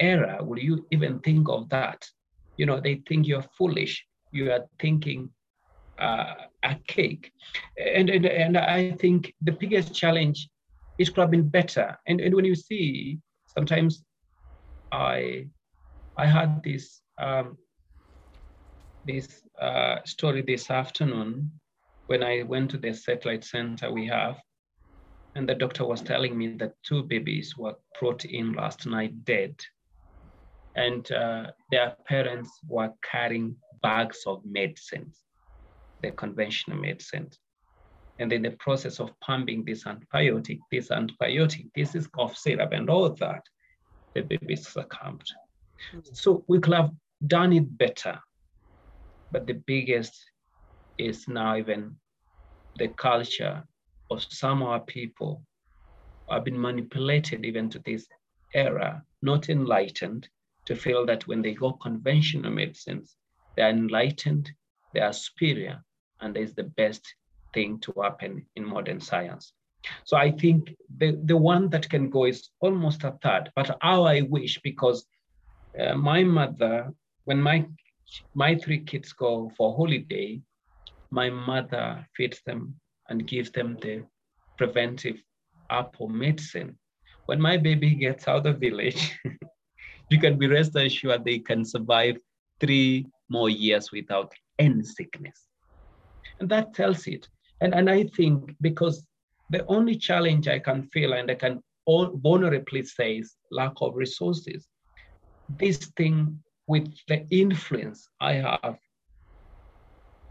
era 0.00 0.38
will 0.42 0.58
you 0.58 0.86
even 0.90 1.20
think 1.20 1.48
of 1.48 1.68
that? 1.70 2.06
You 2.56 2.66
know, 2.66 2.80
they 2.80 3.02
think 3.08 3.26
you're 3.26 3.48
foolish. 3.56 4.04
You 4.32 4.52
are 4.52 4.66
thinking 4.78 5.30
uh, 5.98 6.34
a 6.62 6.76
cake. 6.86 7.32
And, 7.78 8.10
and, 8.10 8.26
and 8.26 8.58
I 8.58 8.92
think 8.92 9.32
the 9.40 9.52
biggest 9.52 9.94
challenge 9.94 10.48
is 10.98 11.08
could 11.08 11.22
have 11.22 11.30
been 11.30 11.48
better. 11.48 11.96
And, 12.06 12.20
and 12.20 12.34
when 12.34 12.44
you 12.44 12.54
see, 12.54 13.18
sometimes 13.46 14.04
I, 14.92 15.46
I 16.16 16.26
had 16.26 16.62
this, 16.62 17.00
um, 17.18 17.56
this 19.04 19.42
uh, 19.60 19.96
story 20.04 20.42
this 20.42 20.70
afternoon 20.70 21.50
when 22.06 22.22
I 22.22 22.42
went 22.42 22.70
to 22.72 22.78
the 22.78 22.92
satellite 22.92 23.44
center 23.44 23.90
we 23.92 24.06
have, 24.06 24.36
and 25.34 25.48
the 25.48 25.54
doctor 25.54 25.84
was 25.84 26.00
telling 26.00 26.36
me 26.38 26.54
that 26.56 26.74
two 26.82 27.02
babies 27.02 27.56
were 27.56 27.74
brought 27.98 28.24
in 28.24 28.52
last 28.52 28.86
night 28.86 29.24
dead. 29.24 29.54
And 30.76 31.10
uh, 31.10 31.50
their 31.70 31.96
parents 32.06 32.50
were 32.68 32.92
carrying 33.02 33.56
bags 33.82 34.22
of 34.26 34.44
medicines, 34.44 35.22
the 36.02 36.12
conventional 36.12 36.78
medicines. 36.78 37.38
And 38.20 38.32
in 38.32 38.42
the 38.42 38.52
process 38.52 39.00
of 39.00 39.18
pumping 39.20 39.64
this 39.64 39.84
antibiotic, 39.84 40.60
this 40.70 40.88
antibiotic, 40.88 41.68
this 41.74 41.96
is 41.96 42.06
cough 42.06 42.36
syrup 42.36 42.72
and 42.72 42.88
all 42.88 43.10
that, 43.10 43.42
the 44.14 44.22
babies 44.22 44.68
succumbed. 44.68 45.28
Mm-hmm. 45.92 46.00
So 46.12 46.44
we 46.46 46.60
could 46.60 46.74
have 46.74 46.90
done 47.26 47.52
it 47.52 47.76
better. 47.76 48.20
But 49.32 49.48
the 49.48 49.54
biggest 49.66 50.14
is 50.96 51.26
now 51.26 51.56
even 51.56 51.96
the 52.78 52.88
culture 52.88 53.64
of 54.10 54.24
some 54.28 54.62
of 54.62 54.68
our 54.68 54.80
people 54.80 55.42
have 56.30 56.44
been 56.44 56.60
manipulated 56.60 57.44
even 57.44 57.68
to 57.70 57.78
this 57.80 58.06
era, 58.54 59.02
not 59.22 59.48
enlightened, 59.48 60.28
to 60.66 60.74
feel 60.74 61.04
that 61.06 61.26
when 61.26 61.42
they 61.42 61.54
go 61.54 61.72
conventional 61.72 62.50
medicines, 62.50 63.16
they 63.56 63.62
are 63.62 63.70
enlightened, 63.70 64.50
they 64.92 65.00
are 65.00 65.12
superior, 65.12 65.84
and 66.20 66.36
is 66.36 66.54
the 66.54 66.64
best 66.64 67.14
thing 67.52 67.78
to 67.80 67.92
happen 68.02 68.46
in 68.56 68.64
modern 68.64 69.00
science. 69.00 69.52
So 70.04 70.16
I 70.16 70.30
think 70.30 70.74
the, 70.96 71.20
the 71.24 71.36
one 71.36 71.68
that 71.70 71.88
can 71.90 72.08
go 72.08 72.24
is 72.24 72.48
almost 72.60 73.04
a 73.04 73.18
third, 73.22 73.50
but 73.54 73.76
how 73.82 74.04
I 74.04 74.22
wish, 74.22 74.58
because 74.62 75.04
uh, 75.78 75.94
my 75.94 76.24
mother, 76.24 76.92
when 77.24 77.42
my 77.42 77.66
my 78.34 78.54
three 78.54 78.80
kids 78.80 79.12
go 79.12 79.50
for 79.56 79.74
holiday, 79.76 80.40
my 81.10 81.30
mother 81.30 82.06
feeds 82.16 82.40
them 82.46 82.74
and 83.08 83.26
give 83.26 83.52
them 83.52 83.76
the 83.80 84.04
preventive 84.58 85.22
apple 85.70 86.08
medicine. 86.08 86.78
When 87.26 87.40
my 87.40 87.56
baby 87.56 87.94
gets 87.94 88.28
out 88.28 88.38
of 88.38 88.44
the 88.44 88.52
village, 88.52 89.18
you 90.10 90.18
can 90.18 90.38
be 90.38 90.46
rest 90.46 90.76
assured 90.76 91.24
they 91.24 91.38
can 91.38 91.64
survive 91.64 92.16
three 92.60 93.06
more 93.28 93.50
years 93.50 93.90
without 93.92 94.32
any 94.58 94.84
sickness. 94.84 95.46
And 96.40 96.48
that 96.50 96.74
tells 96.74 97.06
it. 97.06 97.28
And, 97.60 97.74
and 97.74 97.88
I 97.88 98.04
think 98.04 98.54
because 98.60 99.06
the 99.50 99.64
only 99.66 99.96
challenge 99.96 100.48
I 100.48 100.58
can 100.58 100.82
feel 100.84 101.14
and 101.14 101.30
I 101.30 101.34
can 101.34 101.62
vulnerably 101.88 102.86
say 102.86 103.18
is 103.18 103.36
lack 103.50 103.72
of 103.80 103.94
resources. 103.94 104.66
This 105.58 105.78
thing 105.96 106.38
with 106.66 106.92
the 107.08 107.26
influence 107.30 108.08
I 108.20 108.34
have, 108.34 108.78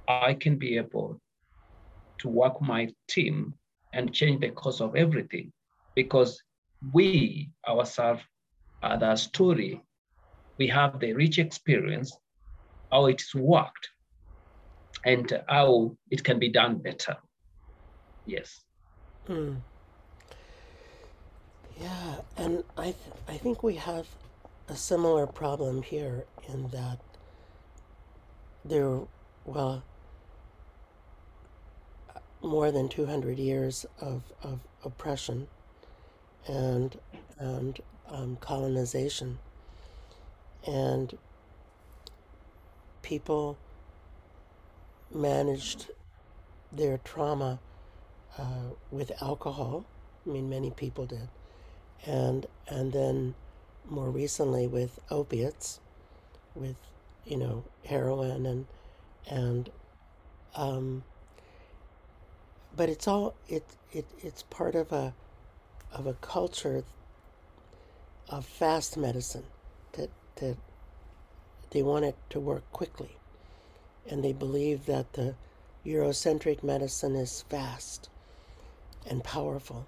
I 0.07 0.33
can 0.33 0.57
be 0.57 0.77
able 0.77 1.21
to 2.19 2.29
work 2.29 2.61
my 2.61 2.89
team 3.07 3.53
and 3.93 4.13
change 4.13 4.41
the 4.41 4.49
course 4.49 4.81
of 4.81 4.95
everything 4.95 5.51
because 5.95 6.41
we 6.91 7.49
ourselves 7.67 8.21
are 8.81 8.97
the 8.97 9.15
story. 9.15 9.81
We 10.59 10.67
have 10.67 10.99
the 10.99 11.13
rich 11.13 11.39
experience, 11.39 12.15
how 12.91 13.05
it's 13.07 13.33
worked, 13.33 13.89
and 15.05 15.41
how 15.47 15.95
it 16.09 16.23
can 16.23 16.39
be 16.39 16.49
done 16.49 16.77
better. 16.77 17.17
Yes. 18.25 18.61
Hmm. 19.27 19.55
Yeah, 21.79 22.15
and 22.37 22.63
I 22.77 22.83
th- 22.83 23.15
I 23.27 23.37
think 23.37 23.63
we 23.63 23.75
have 23.75 24.07
a 24.69 24.75
similar 24.75 25.25
problem 25.27 25.81
here 25.81 26.25
in 26.47 26.69
that 26.69 26.99
there, 28.65 28.99
well, 29.45 29.83
more 32.43 32.71
than 32.71 32.89
200 32.89 33.39
years 33.39 33.85
of, 33.99 34.23
of 34.43 34.59
oppression 34.83 35.47
and 36.47 36.99
and 37.39 37.79
um, 38.09 38.37
colonization 38.41 39.39
and 40.67 41.17
people 43.01 43.57
managed 45.13 45.87
their 46.71 46.97
trauma 47.03 47.59
uh, 48.37 48.71
with 48.91 49.11
alcohol. 49.21 49.85
I 50.25 50.29
mean, 50.29 50.49
many 50.49 50.71
people 50.71 51.05
did, 51.05 51.29
and 52.05 52.45
and 52.67 52.91
then 52.91 53.35
more 53.87 54.09
recently 54.09 54.65
with 54.67 54.99
opiates, 55.11 55.79
with 56.55 56.77
you 57.25 57.37
know 57.37 57.63
heroin 57.85 58.45
and 58.45 58.65
and 59.29 59.69
um, 60.55 61.03
but 62.75 62.89
it's 62.89 63.07
all 63.07 63.35
it, 63.47 63.63
it 63.91 64.05
it's 64.19 64.43
part 64.43 64.75
of 64.75 64.91
a 64.91 65.13
of 65.91 66.07
a 66.07 66.13
culture 66.15 66.83
of 68.29 68.45
fast 68.45 68.97
medicine 68.97 69.45
that 69.93 70.09
that 70.37 70.57
they 71.71 71.81
want 71.81 72.05
it 72.05 72.15
to 72.29 72.39
work 72.39 72.63
quickly. 72.71 73.17
And 74.09 74.23
they 74.23 74.33
believe 74.33 74.85
that 74.85 75.13
the 75.13 75.35
eurocentric 75.85 76.63
medicine 76.63 77.15
is 77.15 77.43
fast 77.49 78.09
and 79.09 79.23
powerful 79.23 79.85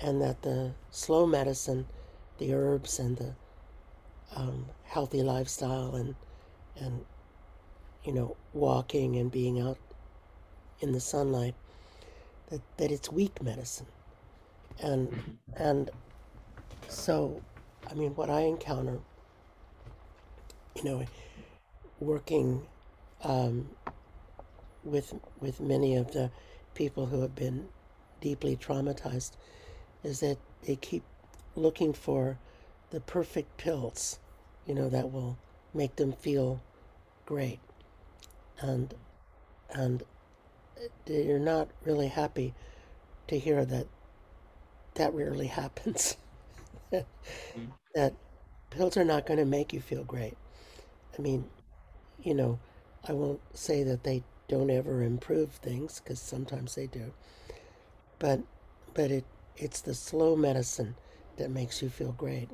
and 0.00 0.20
that 0.22 0.42
the 0.42 0.72
slow 0.90 1.26
medicine 1.26 1.86
the 2.38 2.52
herbs 2.54 2.98
and 2.98 3.16
the 3.18 3.34
um, 4.34 4.66
healthy 4.84 5.22
lifestyle 5.22 5.94
and 5.94 6.14
and 6.76 7.04
you 8.04 8.12
know 8.12 8.36
walking 8.54 9.16
and 9.16 9.30
being 9.30 9.60
out 9.60 9.78
in 10.80 10.92
the 10.92 11.00
sunlight 11.00 11.54
that, 12.50 12.60
that 12.76 12.90
it's 12.90 13.10
weak 13.10 13.42
medicine. 13.42 13.86
And 14.82 15.38
and 15.56 15.90
so 16.88 17.42
I 17.88 17.94
mean 17.94 18.14
what 18.14 18.30
I 18.30 18.40
encounter, 18.42 18.98
you 20.76 20.84
know, 20.84 21.04
working 22.00 22.62
um, 23.22 23.68
with 24.84 25.14
with 25.40 25.60
many 25.60 25.96
of 25.96 26.12
the 26.12 26.30
people 26.74 27.06
who 27.06 27.20
have 27.20 27.34
been 27.34 27.68
deeply 28.20 28.56
traumatized 28.56 29.32
is 30.02 30.20
that 30.20 30.38
they 30.66 30.76
keep 30.76 31.02
looking 31.56 31.92
for 31.92 32.38
the 32.90 33.00
perfect 33.00 33.56
pills, 33.56 34.18
you 34.66 34.74
know, 34.74 34.88
that 34.88 35.12
will 35.12 35.38
make 35.74 35.96
them 35.96 36.12
feel 36.12 36.62
great. 37.26 37.60
And 38.60 38.94
and 39.70 40.02
you're 41.06 41.38
not 41.38 41.68
really 41.84 42.08
happy 42.08 42.54
to 43.28 43.38
hear 43.38 43.64
that 43.64 43.86
that 44.94 45.14
rarely 45.14 45.46
happens. 45.60 46.16
that 47.94 48.14
pills 48.70 48.96
are 48.96 49.04
not 49.04 49.26
going 49.26 49.38
to 49.38 49.44
make 49.44 49.72
you 49.72 49.80
feel 49.80 50.04
great. 50.04 50.36
I 51.18 51.22
mean, 51.22 51.44
you 52.22 52.34
know, 52.34 52.58
I 53.08 53.12
won't 53.12 53.40
say 53.54 53.82
that 53.84 54.04
they 54.04 54.22
don't 54.48 54.70
ever 54.70 55.02
improve 55.02 55.50
things 55.50 56.00
because 56.00 56.20
sometimes 56.20 56.74
they 56.74 56.86
do. 56.86 57.12
But 58.18 58.40
but 58.94 59.10
it 59.10 59.24
it's 59.56 59.80
the 59.80 59.94
slow 59.94 60.36
medicine 60.36 60.94
that 61.36 61.50
makes 61.50 61.82
you 61.82 61.88
feel 61.88 62.12
great. 62.12 62.48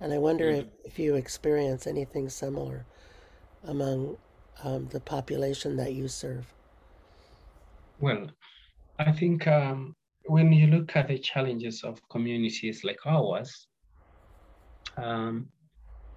And 0.00 0.12
I 0.12 0.18
wonder 0.18 0.50
mm-hmm. 0.50 0.68
if, 0.84 0.92
if 0.92 0.98
you 0.98 1.14
experience 1.14 1.86
anything 1.86 2.28
similar 2.28 2.84
among 3.64 4.18
um, 4.62 4.88
the 4.88 5.00
population 5.00 5.76
that 5.76 5.92
you 5.92 6.08
serve. 6.08 6.52
Well, 7.98 8.30
I 8.98 9.12
think 9.12 9.46
um, 9.46 9.94
when 10.26 10.52
you 10.52 10.66
look 10.66 10.96
at 10.96 11.08
the 11.08 11.18
challenges 11.18 11.82
of 11.82 12.00
communities 12.10 12.84
like 12.84 12.98
ours, 13.06 13.66
um, 14.96 15.48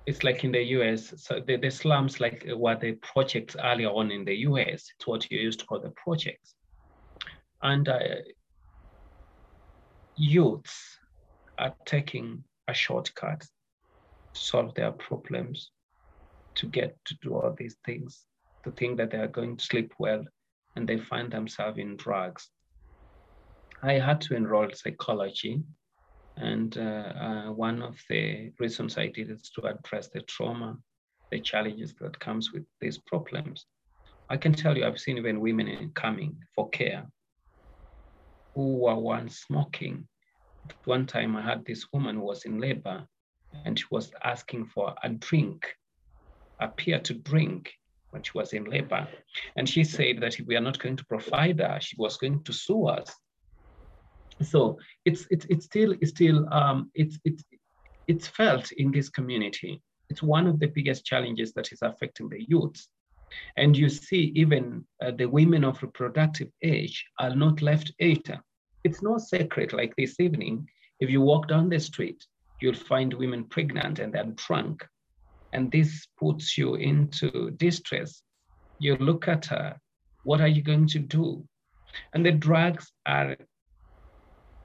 it's 0.05 0.23
like 0.23 0.43
in 0.43 0.51
the 0.51 0.63
US, 0.63 1.13
so 1.17 1.39
the, 1.45 1.57
the 1.57 1.69
slums, 1.69 2.19
like 2.19 2.45
what 2.53 2.79
the 2.79 2.93
projects 2.93 3.55
earlier 3.63 3.89
on 3.89 4.11
in 4.11 4.25
the 4.25 4.35
US, 4.47 4.91
it's 4.95 5.05
what 5.07 5.29
you 5.29 5.39
used 5.39 5.59
to 5.59 5.65
call 5.65 5.79
the 5.79 5.91
projects. 5.91 6.55
And 7.61 7.87
uh, 7.87 7.99
youths 10.15 10.97
are 11.57 11.75
taking 11.85 12.43
a 12.67 12.73
shortcut 12.73 13.41
to 13.41 14.39
solve 14.39 14.73
their 14.73 14.91
problems, 14.91 15.71
to 16.55 16.67
get 16.67 16.97
to 17.05 17.15
do 17.21 17.35
all 17.35 17.53
these 17.57 17.77
things, 17.85 18.25
to 18.63 18.71
think 18.71 18.97
that 18.97 19.11
they 19.11 19.17
are 19.17 19.27
going 19.27 19.57
to 19.57 19.63
sleep 19.63 19.93
well, 19.99 20.25
and 20.75 20.87
they 20.87 20.97
find 20.97 21.31
themselves 21.31 21.77
in 21.77 21.97
drugs. 21.97 22.49
I 23.81 23.93
had 23.93 24.21
to 24.21 24.35
enroll 24.35 24.69
psychology, 24.73 25.63
and 26.37 26.77
uh, 26.77 26.81
uh, 26.81 27.51
one 27.51 27.81
of 27.81 27.97
the 28.09 28.51
reasons 28.59 28.97
I 28.97 29.07
did 29.07 29.29
is 29.29 29.49
to 29.55 29.67
address 29.67 30.09
the 30.09 30.21
trauma, 30.21 30.77
the 31.31 31.39
challenges 31.39 31.93
that 32.01 32.19
comes 32.19 32.51
with 32.51 32.65
these 32.81 32.97
problems. 32.97 33.65
I 34.29 34.37
can 34.37 34.53
tell 34.53 34.77
you, 34.77 34.85
I've 34.85 34.99
seen 34.99 35.17
even 35.17 35.39
women 35.39 35.91
coming 35.95 36.37
for 36.55 36.69
care 36.69 37.07
who 38.53 38.77
were 38.77 38.95
once 38.95 39.39
smoking. 39.39 40.07
One 40.85 41.05
time 41.05 41.35
I 41.35 41.41
had 41.41 41.65
this 41.65 41.87
woman 41.93 42.15
who 42.15 42.21
was 42.21 42.45
in 42.45 42.59
labor 42.59 43.07
and 43.65 43.77
she 43.79 43.85
was 43.89 44.11
asking 44.23 44.67
for 44.67 44.93
a 45.01 45.09
drink, 45.09 45.75
a 46.59 46.67
to 46.99 47.13
drink 47.13 47.71
when 48.11 48.23
she 48.23 48.31
was 48.33 48.53
in 48.53 48.65
labor. 48.65 49.07
And 49.55 49.67
she 49.67 49.83
said 49.83 50.19
that 50.21 50.39
if 50.39 50.45
we 50.47 50.55
are 50.55 50.61
not 50.61 50.79
going 50.79 50.97
to 50.97 51.05
provide 51.05 51.59
her, 51.59 51.79
she 51.81 51.95
was 51.97 52.17
going 52.17 52.43
to 52.43 52.53
sue 52.53 52.87
us. 52.87 53.13
So 54.41 54.79
it's 55.05 55.27
it's 55.29 55.45
it's 55.49 55.65
still 55.65 55.93
it's 55.99 56.11
still 56.11 56.47
um, 56.53 56.91
it's 56.95 57.19
it's 57.25 57.43
it's 58.07 58.27
felt 58.27 58.71
in 58.71 58.91
this 58.91 59.09
community. 59.09 59.81
It's 60.09 60.23
one 60.23 60.47
of 60.47 60.59
the 60.59 60.67
biggest 60.67 61.05
challenges 61.05 61.53
that 61.53 61.71
is 61.71 61.79
affecting 61.81 62.29
the 62.29 62.43
youth. 62.47 62.87
And 63.57 63.77
you 63.77 63.89
see, 63.89 64.31
even 64.35 64.85
uh, 65.03 65.11
the 65.11 65.27
women 65.27 65.63
of 65.63 65.83
reproductive 65.83 66.49
age 66.63 67.05
are 67.19 67.35
not 67.35 67.61
left 67.61 67.91
either. 67.99 68.41
It's 68.83 69.03
no 69.03 69.17
secret 69.19 69.71
like 69.73 69.93
this 69.95 70.19
evening. 70.19 70.67
If 70.99 71.11
you 71.11 71.21
walk 71.21 71.47
down 71.47 71.69
the 71.69 71.79
street, 71.79 72.25
you'll 72.59 72.73
find 72.73 73.13
women 73.13 73.43
pregnant 73.43 73.99
and 73.99 74.11
they're 74.11 74.33
drunk. 74.35 74.83
And 75.53 75.71
this 75.71 76.07
puts 76.19 76.57
you 76.57 76.75
into 76.75 77.51
distress. 77.51 78.21
You 78.79 78.95
look 78.97 79.27
at 79.27 79.45
her, 79.45 79.77
what 80.23 80.41
are 80.41 80.47
you 80.47 80.61
going 80.61 80.87
to 80.87 80.99
do? 80.99 81.43
And 82.13 82.25
the 82.25 82.31
drugs 82.31 82.91
are 83.05 83.35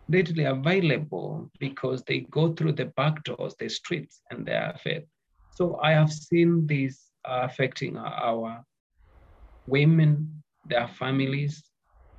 readily 0.08 0.44
available 0.44 1.50
because 1.58 2.02
they 2.02 2.20
go 2.30 2.52
through 2.52 2.72
the 2.72 2.86
back 2.96 3.22
doors, 3.24 3.54
the 3.58 3.68
streets, 3.68 4.20
and 4.30 4.44
they 4.44 4.54
are 4.54 4.76
fed. 4.82 5.06
So 5.50 5.78
I 5.82 5.92
have 5.92 6.12
seen 6.12 6.66
this 6.66 7.10
affecting 7.24 7.96
our 7.96 8.62
women, 9.66 10.42
their 10.66 10.88
families, 10.88 11.62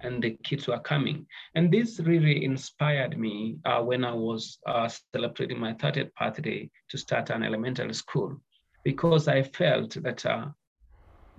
and 0.01 0.21
the 0.21 0.37
kids 0.43 0.65
who 0.65 0.71
are 0.71 0.81
coming. 0.81 1.25
And 1.55 1.71
this 1.71 1.99
really 1.99 2.43
inspired 2.43 3.17
me 3.17 3.57
uh, 3.65 3.81
when 3.81 4.03
I 4.03 4.13
was 4.13 4.57
uh, 4.67 4.89
celebrating 5.13 5.59
my 5.59 5.73
30th 5.73 6.11
birthday 6.19 6.69
to 6.89 6.97
start 6.97 7.29
an 7.29 7.43
elementary 7.43 7.93
school, 7.93 8.39
because 8.85 9.27
I 9.27 9.41
felt 9.41 10.01
that 10.03 10.25
uh, 10.25 10.45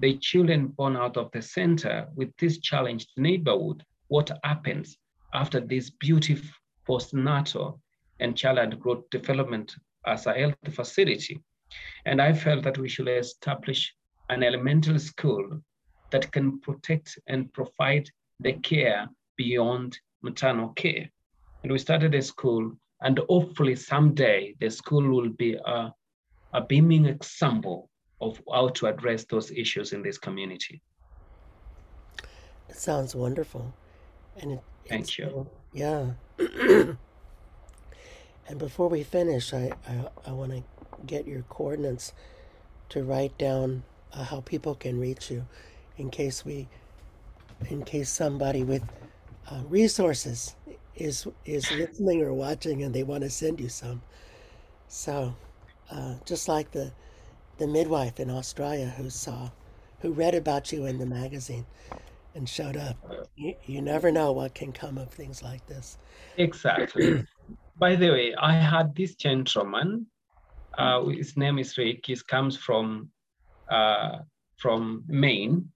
the 0.01 0.18
children 0.18 0.66
born 0.66 0.97
out 0.97 1.16
of 1.16 1.30
the 1.30 1.40
center 1.40 2.09
with 2.16 2.36
this 2.36 2.59
challenged 2.59 3.11
neighborhood, 3.16 3.82
what 4.09 4.30
happens 4.44 4.99
after 5.32 5.61
this 5.61 5.88
beautiful 5.88 6.51
postnatal 6.86 7.78
and 8.20 8.36
child 8.36 8.78
growth 8.80 9.09
development 9.11 9.74
as 10.07 10.26
a 10.26 10.34
health 10.34 10.57
facility. 10.72 11.40
And 12.05 12.20
I 12.20 12.32
felt 12.32 12.64
that 12.64 12.78
we 12.78 12.88
should 12.88 13.09
establish 13.09 13.94
an 14.28 14.42
elementary 14.42 14.99
school 14.99 15.61
that 16.11 16.30
can 16.32 16.61
protect 16.61 17.18
and 17.28 17.53
provide 17.53 18.11
the 18.40 18.55
care 18.55 19.09
beyond 19.36 19.99
maternal 20.22 20.70
care. 20.70 21.09
And 21.62 21.72
we 21.72 21.78
started 21.78 22.14
a 22.14 22.22
school, 22.22 22.72
and 23.03 23.20
hopefully 23.28 23.76
someday 23.76 24.55
the 24.61 24.70
school 24.70 25.09
will 25.09 25.30
be 25.30 25.55
a, 25.55 25.92
a 26.57 26.63
beaming 26.63 27.05
example 27.05 27.91
of 28.23 28.41
how 28.51 28.69
to 28.69 28.87
address 28.87 29.27
those 29.27 29.51
issues 29.51 29.93
in 29.93 30.03
this 30.03 30.17
community. 30.17 30.81
It 32.71 32.77
sounds 32.77 33.15
wonderful. 33.15 33.75
And 34.39 34.53
it, 34.53 34.63
Thank 34.89 35.19
you. 35.19 35.47
yeah. 35.75 36.13
and 36.39 36.97
before 38.57 38.89
we 38.89 39.03
finish, 39.03 39.53
I, 39.53 39.71
I, 39.87 40.09
I 40.29 40.33
want 40.33 40.53
to 40.53 40.63
get 41.05 41.29
your 41.29 41.43
coordinates 41.43 42.15
to 42.89 43.05
write 43.05 43.37
down 43.37 43.83
uh, 44.15 44.25
how 44.25 44.41
people 44.41 44.75
can 44.75 44.99
reach 44.99 45.31
you 45.31 45.45
in 45.99 46.09
case 46.09 46.45
we 46.45 46.69
in 47.69 47.83
case 47.83 48.09
somebody 48.11 48.63
with 48.63 48.83
uh, 49.51 49.61
resources 49.69 50.57
is 50.95 51.27
is 51.45 51.71
listening 51.73 52.23
or 52.23 52.33
watching 52.33 52.83
and 52.83 52.95
they 52.95 53.03
want 53.03 53.23
to 53.25 53.31
send 53.31 53.59
you 53.59 53.69
some 53.69 54.03
so 54.89 55.35
uh, 55.91 56.14
just 56.24 56.49
like 56.49 56.70
the 56.72 56.93
the 57.59 57.66
midwife 57.66 58.20
in 58.20 58.30
australia 58.30 58.87
who 58.97 59.09
saw 59.11 59.51
who 60.01 60.12
read 60.12 60.34
about 60.34 60.72
you 60.72 60.84
in 60.87 60.99
the 60.99 61.07
magazine 61.07 61.66
and 62.34 62.49
showed 62.49 62.76
up 62.76 62.97
you, 63.37 63.55
you 63.64 63.80
never 63.80 64.12
know 64.12 64.32
what 64.32 64.55
can 64.55 64.72
come 64.72 64.99
of 64.99 65.11
things 65.11 65.43
like 65.43 65.66
this 65.66 65.99
exactly 66.37 67.24
by 67.78 67.97
the 67.97 68.11
way 68.11 68.34
i 68.41 68.53
had 68.53 68.95
this 68.95 69.14
gentleman 69.14 70.07
uh, 70.78 71.03
his 71.07 71.37
name 71.37 71.59
is 71.59 71.78
rick 71.78 72.05
he 72.05 72.16
comes 72.28 72.57
from 72.57 73.09
uh, 73.70 74.18
from 74.59 75.03
maine 75.09 75.66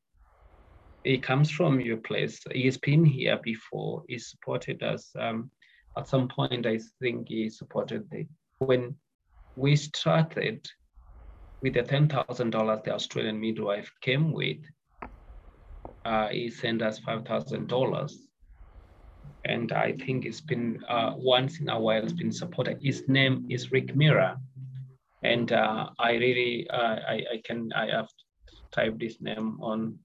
he 1.05 1.19
comes 1.19 1.51
from 1.51 1.81
your 1.81 1.97
place. 1.97 2.41
He's 2.53 2.79
been 2.79 3.05
here 3.05 3.39
before. 3.43 4.05
He 4.09 4.19
supported 4.19 4.83
us. 4.83 5.11
Um, 5.19 5.51
at 5.97 6.09
some 6.09 6.29
point, 6.29 6.67
I 6.67 6.79
think 7.01 7.29
he 7.29 7.49
supported 7.49 8.09
the 8.11 8.27
when 8.59 8.95
we 9.57 9.77
started 9.77 10.67
with 11.63 11.75
the 11.75 11.83
ten 11.83 12.09
thousand 12.09 12.51
dollars 12.51 12.81
the 12.85 12.95
Australian 12.95 13.41
midwife 13.41 13.91
came 14.01 14.33
with. 14.33 14.59
Uh, 16.05 16.29
he 16.29 16.49
sent 16.51 16.83
us 16.83 16.99
five 17.01 17.25
thousand 17.27 17.69
dollars, 17.69 18.29
and 19.45 19.73
I 19.73 19.93
think 19.93 20.25
it's 20.25 20.41
been 20.41 20.83
uh, 20.89 21.13
once 21.17 21.61
in 21.61 21.69
a 21.69 21.79
while. 21.79 22.03
It's 22.03 22.13
been 22.13 22.33
supported. 22.33 22.79
His 22.83 23.09
name 23.09 23.47
is 23.51 23.73
Rick 23.73 23.95
Mira, 23.95 24.39
and 25.23 25.53
uh, 25.53 25.91
I 25.99 26.13
really 26.13 26.69
uh, 26.71 26.97
I, 27.07 27.25
I 27.35 27.43
can 27.45 27.71
I 27.75 27.91
have 27.91 28.09
typed 28.73 29.01
this 29.01 29.21
name 29.21 29.59
on 29.61 29.99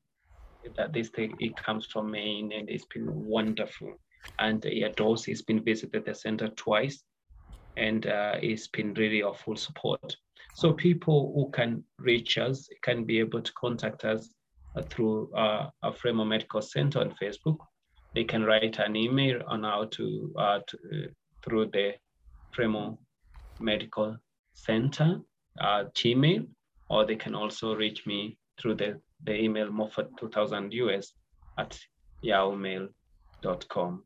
that 0.77 0.93
this 0.93 1.09
thing 1.09 1.35
it 1.39 1.55
comes 1.55 1.85
from 1.85 2.11
Maine 2.11 2.51
and 2.51 2.69
it's 2.69 2.85
been 2.85 3.07
wonderful. 3.13 3.93
And 4.39 4.65
yeah, 4.67 4.89
Dose 4.97 5.25
has 5.25 5.41
been 5.41 5.63
visited 5.63 6.05
the 6.05 6.15
center 6.15 6.49
twice 6.49 7.03
and 7.77 8.07
uh, 8.07 8.35
it's 8.41 8.67
been 8.67 8.93
really 8.93 9.21
of 9.21 9.39
full 9.39 9.55
support. 9.55 10.15
So 10.55 10.73
people 10.73 11.33
who 11.35 11.51
can 11.51 11.83
reach 11.99 12.37
us 12.37 12.69
can 12.81 13.03
be 13.03 13.19
able 13.19 13.41
to 13.41 13.53
contact 13.53 14.05
us 14.05 14.29
uh, 14.75 14.83
through 14.89 15.33
uh, 15.33 15.69
Fremo 15.83 16.25
Medical 16.25 16.61
Center 16.61 16.99
on 16.99 17.13
Facebook. 17.21 17.57
They 18.13 18.23
can 18.23 18.43
write 18.43 18.79
an 18.79 18.95
email 18.95 19.41
on 19.47 19.63
how 19.63 19.85
to, 19.91 20.33
uh, 20.37 20.59
to 20.67 20.77
uh, 20.77 21.07
through 21.43 21.67
the 21.73 21.95
Fremo 22.55 22.97
Medical 23.59 24.17
Center 24.53 25.19
uh, 25.59 25.85
Gmail, 25.95 26.47
or 26.89 27.05
they 27.05 27.15
can 27.15 27.35
also 27.35 27.75
reach 27.75 28.05
me 28.05 28.37
through 28.57 28.75
the 28.75 28.99
the 29.23 29.35
email 29.35 29.67
moffat2000us 29.67 31.13
at 31.57 31.79
yahoomail.com. 32.23 34.03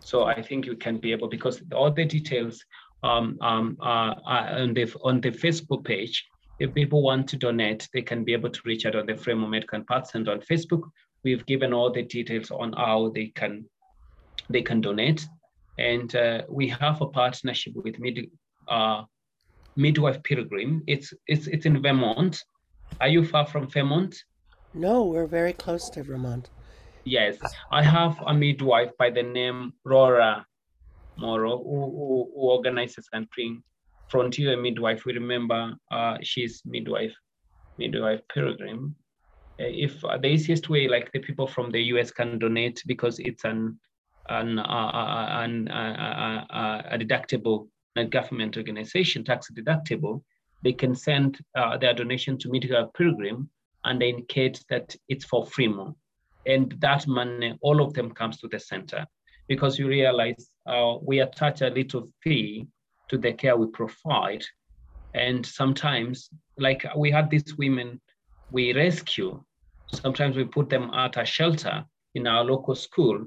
So 0.00 0.24
I 0.24 0.42
think 0.42 0.66
you 0.66 0.76
can 0.76 0.98
be 0.98 1.12
able, 1.12 1.28
because 1.28 1.62
all 1.72 1.90
the 1.90 2.04
details 2.04 2.64
um, 3.02 3.38
um, 3.40 3.76
are 3.80 4.16
on, 4.26 4.74
the, 4.74 4.92
on 5.02 5.20
the 5.20 5.30
Facebook 5.30 5.84
page. 5.84 6.26
If 6.58 6.74
people 6.74 7.02
want 7.02 7.28
to 7.28 7.36
donate, 7.36 7.88
they 7.94 8.02
can 8.02 8.24
be 8.24 8.34
able 8.34 8.50
to 8.50 8.60
reach 8.64 8.84
out 8.84 8.94
on 8.94 9.06
the 9.06 9.14
Fremo 9.14 9.48
Medical 9.48 9.82
and 10.14 10.28
on 10.28 10.40
Facebook. 10.40 10.82
We've 11.22 11.44
given 11.46 11.72
all 11.72 11.90
the 11.90 12.02
details 12.02 12.50
on 12.50 12.72
how 12.74 13.12
they 13.14 13.28
can 13.34 13.64
they 14.50 14.62
can 14.62 14.80
donate. 14.80 15.26
And 15.78 16.14
uh, 16.14 16.42
we 16.48 16.68
have 16.68 17.00
a 17.00 17.06
partnership 17.06 17.74
with 17.76 17.98
Mid, 17.98 18.28
uh, 18.68 19.04
Midwife 19.76 20.22
Pilgrim. 20.22 20.82
It's, 20.86 21.14
it's, 21.26 21.46
it's 21.46 21.66
in 21.66 21.80
Vermont. 21.80 22.42
Are 23.00 23.08
you 23.08 23.24
far 23.24 23.46
from 23.46 23.68
Vermont? 23.68 24.14
No, 24.74 25.04
we're 25.04 25.26
very 25.26 25.52
close 25.52 25.88
to 25.90 26.02
Vermont. 26.02 26.50
Yes, 27.04 27.38
I 27.70 27.82
have 27.82 28.20
a 28.26 28.34
midwife 28.34 28.90
by 28.98 29.10
the 29.10 29.22
name 29.22 29.72
Laurel 29.84 30.44
Morrow 31.16 31.58
who, 31.58 31.80
who, 31.80 32.30
who 32.34 32.50
organizes 32.50 33.08
and 33.12 33.28
brings 33.30 33.62
Frontier 34.08 34.56
Midwife. 34.56 35.04
We 35.04 35.12
remember 35.14 35.74
uh, 35.90 36.18
she's 36.22 36.62
midwife, 36.64 37.14
midwife 37.78 38.20
pilgrim. 38.32 38.96
Uh, 39.60 39.64
if 39.66 40.04
uh, 40.04 40.18
the 40.18 40.28
easiest 40.28 40.68
way, 40.68 40.88
like 40.88 41.10
the 41.12 41.20
people 41.20 41.46
from 41.46 41.70
the 41.70 41.80
US 41.94 42.10
can 42.10 42.38
donate 42.38 42.82
because 42.86 43.18
it's 43.18 43.44
an 43.44 43.78
an, 44.28 44.58
uh, 44.58 44.62
uh 44.62 45.42
an 45.42 45.68
uh, 45.68 46.44
uh, 46.50 46.82
a 46.90 46.98
deductible 46.98 47.68
non-government 47.96 48.56
organization, 48.56 49.24
tax 49.24 49.50
deductible, 49.50 50.22
they 50.62 50.72
can 50.72 50.94
send 50.94 51.38
their 51.80 51.94
donation 51.94 52.38
to 52.38 52.48
Midwife 52.48 52.92
Pilgrim 52.96 53.50
and 53.84 54.00
they 54.00 54.10
indicate 54.10 54.62
that 54.70 54.94
it's 55.08 55.24
for 55.24 55.44
Fremo. 55.46 55.94
And 56.46 56.74
that 56.80 57.06
money, 57.06 57.56
all 57.60 57.82
of 57.82 57.94
them 57.94 58.12
comes 58.12 58.38
to 58.38 58.48
the 58.48 58.58
center 58.58 59.06
because 59.48 59.78
you 59.78 59.88
realize 59.88 60.50
uh, 60.66 60.96
we 61.02 61.20
attach 61.20 61.60
a 61.60 61.68
little 61.68 62.08
fee 62.22 62.66
to 63.08 63.18
the 63.18 63.32
care 63.32 63.56
we 63.56 63.66
provide. 63.66 64.44
And 65.14 65.44
sometimes, 65.44 66.30
like 66.56 66.84
we 66.96 67.10
had 67.10 67.30
these 67.30 67.56
women 67.56 68.00
we 68.50 68.72
rescue, 68.72 69.42
sometimes 69.94 70.36
we 70.36 70.44
put 70.44 70.68
them 70.68 70.90
at 70.94 71.16
a 71.16 71.24
shelter 71.24 71.84
in 72.14 72.26
our 72.26 72.44
local 72.44 72.74
school, 72.74 73.24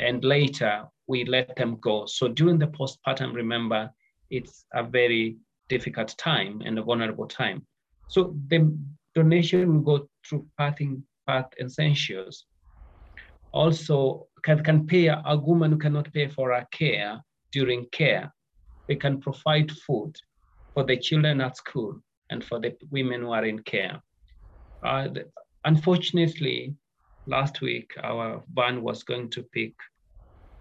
and 0.00 0.22
later 0.24 0.84
we 1.06 1.24
let 1.24 1.56
them 1.56 1.76
go. 1.80 2.06
So 2.06 2.28
during 2.28 2.58
the 2.58 2.66
postpartum, 2.66 3.34
remember, 3.34 3.90
it's 4.30 4.66
a 4.74 4.82
very 4.82 5.36
difficult 5.68 6.16
time 6.18 6.62
and 6.64 6.78
a 6.78 6.82
vulnerable 6.82 7.26
time. 7.26 7.66
So 8.08 8.36
the 8.48 8.76
donation 9.14 9.72
will 9.72 9.98
go 9.98 10.08
through 10.28 10.46
pathing 10.58 11.02
path 11.26 11.46
essentials. 11.60 12.44
Also 13.56 14.28
can, 14.44 14.62
can 14.62 14.86
pay 14.86 15.06
a 15.08 15.36
woman 15.36 15.72
who 15.72 15.78
cannot 15.78 16.12
pay 16.12 16.28
for 16.28 16.52
her 16.52 16.66
care 16.72 17.22
during 17.52 17.86
care. 17.90 18.30
They 18.86 18.96
can 18.96 19.18
provide 19.18 19.72
food 19.72 20.14
for 20.74 20.84
the 20.84 20.98
children 20.98 21.40
at 21.40 21.56
school 21.56 21.98
and 22.28 22.44
for 22.44 22.60
the 22.60 22.76
women 22.90 23.22
who 23.22 23.30
are 23.30 23.46
in 23.46 23.60
care. 23.60 24.02
Uh, 24.84 25.08
unfortunately, 25.64 26.74
last 27.26 27.62
week 27.62 27.92
our 28.02 28.42
van 28.52 28.82
was 28.82 29.02
going 29.04 29.30
to 29.30 29.42
pick 29.54 29.72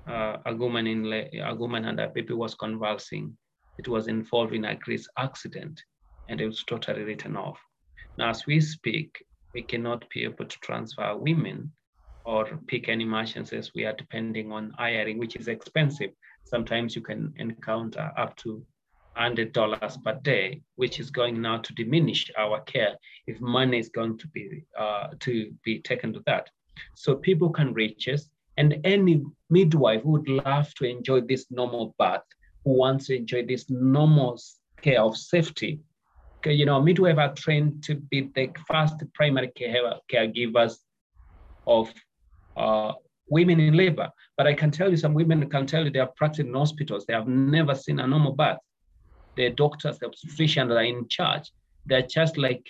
uh, 0.09 0.37
a 0.45 0.55
woman 0.55 0.87
in 0.87 0.99
a 1.43 1.53
woman 1.53 1.83
and 1.83 1.99
a 1.99 2.07
baby 2.07 2.33
was 2.33 2.55
convulsing. 2.55 3.37
It 3.77 3.89
was 3.89 4.07
involved 4.07 4.53
in 4.53 4.63
a 4.63 4.75
grease 4.75 5.09
accident, 5.17 5.83
and 6.29 6.39
it 6.39 6.45
was 6.45 6.63
totally 6.63 7.03
written 7.03 7.35
off. 7.35 7.59
Now, 8.17 8.29
as 8.29 8.45
we 8.47 8.61
speak, 8.61 9.21
we 9.53 9.63
cannot 9.63 10.09
be 10.13 10.23
able 10.23 10.45
to 10.45 10.59
transfer 10.59 11.13
women 11.17 11.73
or 12.25 12.45
pick 12.67 12.89
any 12.89 13.03
emergencies. 13.03 13.71
We 13.75 13.85
are 13.85 13.93
depending 13.93 14.51
on 14.51 14.73
hiring, 14.77 15.17
which 15.19 15.35
is 15.35 15.47
expensive. 15.47 16.11
Sometimes 16.43 16.95
you 16.95 17.01
can 17.01 17.33
encounter 17.37 18.11
up 18.17 18.35
to 18.37 18.65
$100 19.17 20.03
per 20.03 20.19
day, 20.23 20.61
which 20.75 20.99
is 20.99 21.09
going 21.09 21.41
now 21.41 21.57
to 21.59 21.73
diminish 21.73 22.29
our 22.37 22.59
care 22.61 22.95
if 23.27 23.39
money 23.39 23.79
is 23.79 23.89
going 23.89 24.17
to 24.17 24.27
be 24.27 24.65
uh, 24.77 25.07
to 25.19 25.51
be 25.63 25.79
taken 25.79 26.11
to 26.13 26.21
that. 26.25 26.49
So 26.95 27.15
people 27.15 27.49
can 27.49 27.73
reach 27.73 28.07
us, 28.07 28.29
and 28.57 28.79
any 28.83 29.23
midwife 29.49 30.01
who 30.01 30.11
would 30.11 30.27
love 30.27 30.73
to 30.75 30.85
enjoy 30.85 31.21
this 31.21 31.45
normal 31.49 31.95
birth, 31.97 32.27
who 32.65 32.71
wants 32.77 33.07
to 33.07 33.15
enjoy 33.15 33.45
this 33.45 33.69
normal 33.69 34.39
care 34.81 35.01
of 35.01 35.15
safety. 35.15 35.79
You 36.45 36.65
know, 36.65 36.79
midwives 36.81 37.17
are 37.17 37.33
trained 37.33 37.83
to 37.85 37.95
be 37.95 38.29
the 38.35 38.51
first 38.67 38.95
primary 39.15 39.47
care 39.47 39.93
caregivers 40.11 40.77
of 41.65 41.91
uh, 42.55 42.93
women 43.29 43.59
in 43.59 43.75
labor. 43.75 44.09
But 44.37 44.47
I 44.47 44.53
can 44.53 44.71
tell 44.71 44.89
you, 44.89 44.97
some 44.97 45.13
women 45.13 45.49
can 45.49 45.65
tell 45.65 45.83
you 45.83 45.91
they 45.91 45.99
are 45.99 46.11
practicing 46.15 46.47
in 46.47 46.53
hospitals. 46.53 47.05
They 47.05 47.13
have 47.13 47.27
never 47.27 47.75
seen 47.75 47.99
a 47.99 48.07
normal 48.07 48.33
birth. 48.33 48.57
The 49.35 49.49
doctors, 49.49 49.99
the 49.99 50.11
that 50.37 50.71
are 50.71 50.83
in 50.83 51.07
charge, 51.09 51.51
they're 51.85 52.07
just 52.07 52.37
like 52.37 52.65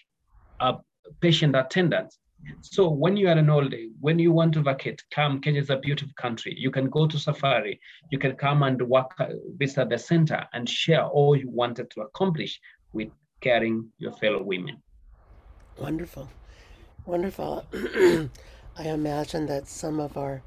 a 0.60 0.76
patient 1.22 1.56
attendants. 1.56 2.18
So 2.62 2.90
when 2.90 3.18
you 3.18 3.28
are 3.28 3.38
an 3.38 3.50
old 3.50 3.74
when 4.00 4.20
you 4.20 4.32
want 4.32 4.54
to 4.54 4.62
vacate, 4.62 5.04
come. 5.12 5.42
Kenya 5.42 5.62
is 5.62 5.70
a 5.70 5.78
beautiful 5.78 6.14
country. 6.16 6.54
You 6.58 6.70
can 6.70 6.90
go 6.90 7.08
to 7.08 7.18
safari. 7.18 7.80
You 8.12 8.20
can 8.20 8.36
come 8.36 8.62
and 8.64 8.80
work, 8.82 9.12
uh, 9.20 9.28
visit 9.58 9.90
the 9.90 9.98
center 9.98 10.46
and 10.54 10.70
share 10.70 11.04
all 11.04 11.36
you 11.36 11.50
wanted 11.50 11.90
to 11.92 12.02
accomplish 12.02 12.60
with 12.94 13.10
caring 13.42 13.92
your 13.98 14.12
fellow 14.14 14.44
women. 14.44 14.82
Wonderful, 15.80 16.30
wonderful. 17.06 17.66
I 18.78 18.90
imagine 18.90 19.46
that 19.46 19.68
some 19.68 20.00
of 20.00 20.18
our 20.18 20.42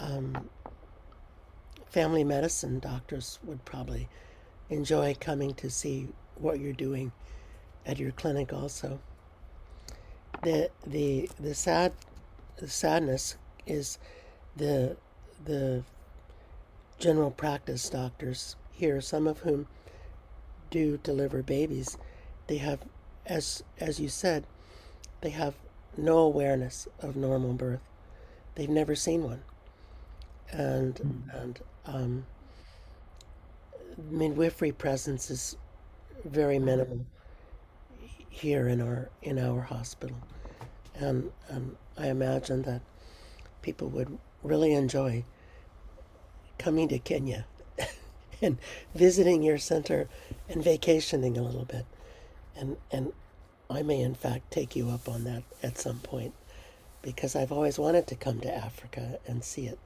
um, 0.00 0.48
family 1.86 2.24
medicine 2.24 2.80
doctors 2.80 3.38
would 3.44 3.64
probably 3.64 4.08
enjoy 4.68 5.14
coming 5.20 5.54
to 5.54 5.70
see 5.70 6.08
what 6.34 6.58
you're 6.58 6.72
doing 6.72 7.12
at 7.86 7.98
your 7.98 8.10
clinic 8.10 8.52
also. 8.52 8.98
The 10.42 10.70
the 10.86 11.30
the 11.40 11.54
sad 11.54 11.92
the 12.58 12.68
sadness 12.68 13.36
is 13.66 13.98
the 14.56 14.96
the 15.44 15.84
general 16.98 17.30
practice 17.30 17.88
doctors 17.88 18.56
here, 18.72 19.00
some 19.00 19.26
of 19.26 19.40
whom 19.40 19.66
do 20.70 20.98
deliver 21.02 21.42
babies, 21.42 21.96
they 22.48 22.58
have 22.58 22.80
as 23.24 23.62
as 23.78 24.00
you 24.00 24.08
said, 24.08 24.46
they 25.20 25.30
have 25.30 25.54
no 25.96 26.18
awareness 26.18 26.88
of 27.00 27.16
normal 27.16 27.52
birth. 27.52 27.80
They've 28.54 28.68
never 28.68 28.94
seen 28.94 29.22
one. 29.22 29.42
And 30.50 30.94
mm. 30.94 31.42
and 31.42 31.60
um, 31.86 32.26
midwifery 34.10 34.72
presence 34.72 35.30
is 35.30 35.56
very 36.24 36.58
minimal 36.58 37.04
here 38.28 38.68
in 38.68 38.80
our 38.80 39.08
in 39.22 39.38
our 39.38 39.62
hospital, 39.62 40.16
and 40.94 41.30
um, 41.50 41.76
I 41.96 42.08
imagine 42.08 42.62
that 42.62 42.82
people 43.62 43.88
would 43.88 44.18
really 44.42 44.72
enjoy 44.72 45.24
coming 46.58 46.88
to 46.88 46.98
Kenya 46.98 47.46
and 48.42 48.58
visiting 48.94 49.42
your 49.42 49.58
center 49.58 50.08
and 50.48 50.62
vacationing 50.62 51.36
a 51.36 51.42
little 51.42 51.64
bit, 51.64 51.86
and 52.54 52.76
and 52.92 53.12
I 53.68 53.82
may, 53.82 54.00
in 54.00 54.14
fact, 54.14 54.50
take 54.50 54.76
you 54.76 54.90
up 54.90 55.08
on 55.08 55.24
that 55.24 55.42
at 55.62 55.78
some 55.78 55.98
point 55.98 56.34
because 57.02 57.34
I've 57.34 57.52
always 57.52 57.78
wanted 57.78 58.06
to 58.08 58.16
come 58.16 58.40
to 58.40 58.54
Africa 58.54 59.18
and 59.26 59.42
see 59.42 59.66
it. 59.66 59.78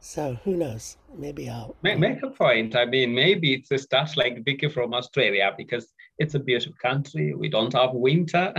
So 0.00 0.38
who 0.44 0.56
knows? 0.56 0.96
Maybe 1.16 1.48
I'll 1.48 1.76
make, 1.82 1.98
make 1.98 2.22
a 2.22 2.28
point. 2.28 2.76
I 2.76 2.84
mean, 2.84 3.14
maybe 3.14 3.54
it's 3.54 3.70
a 3.70 3.78
start 3.78 4.16
like 4.16 4.44
Vicky 4.44 4.68
from 4.68 4.92
Australia 4.92 5.52
because 5.56 5.94
it's 6.18 6.34
a 6.34 6.38
beautiful 6.38 6.74
country. 6.82 7.34
We 7.34 7.48
don't 7.48 7.72
have 7.72 7.92
winter. 7.92 8.52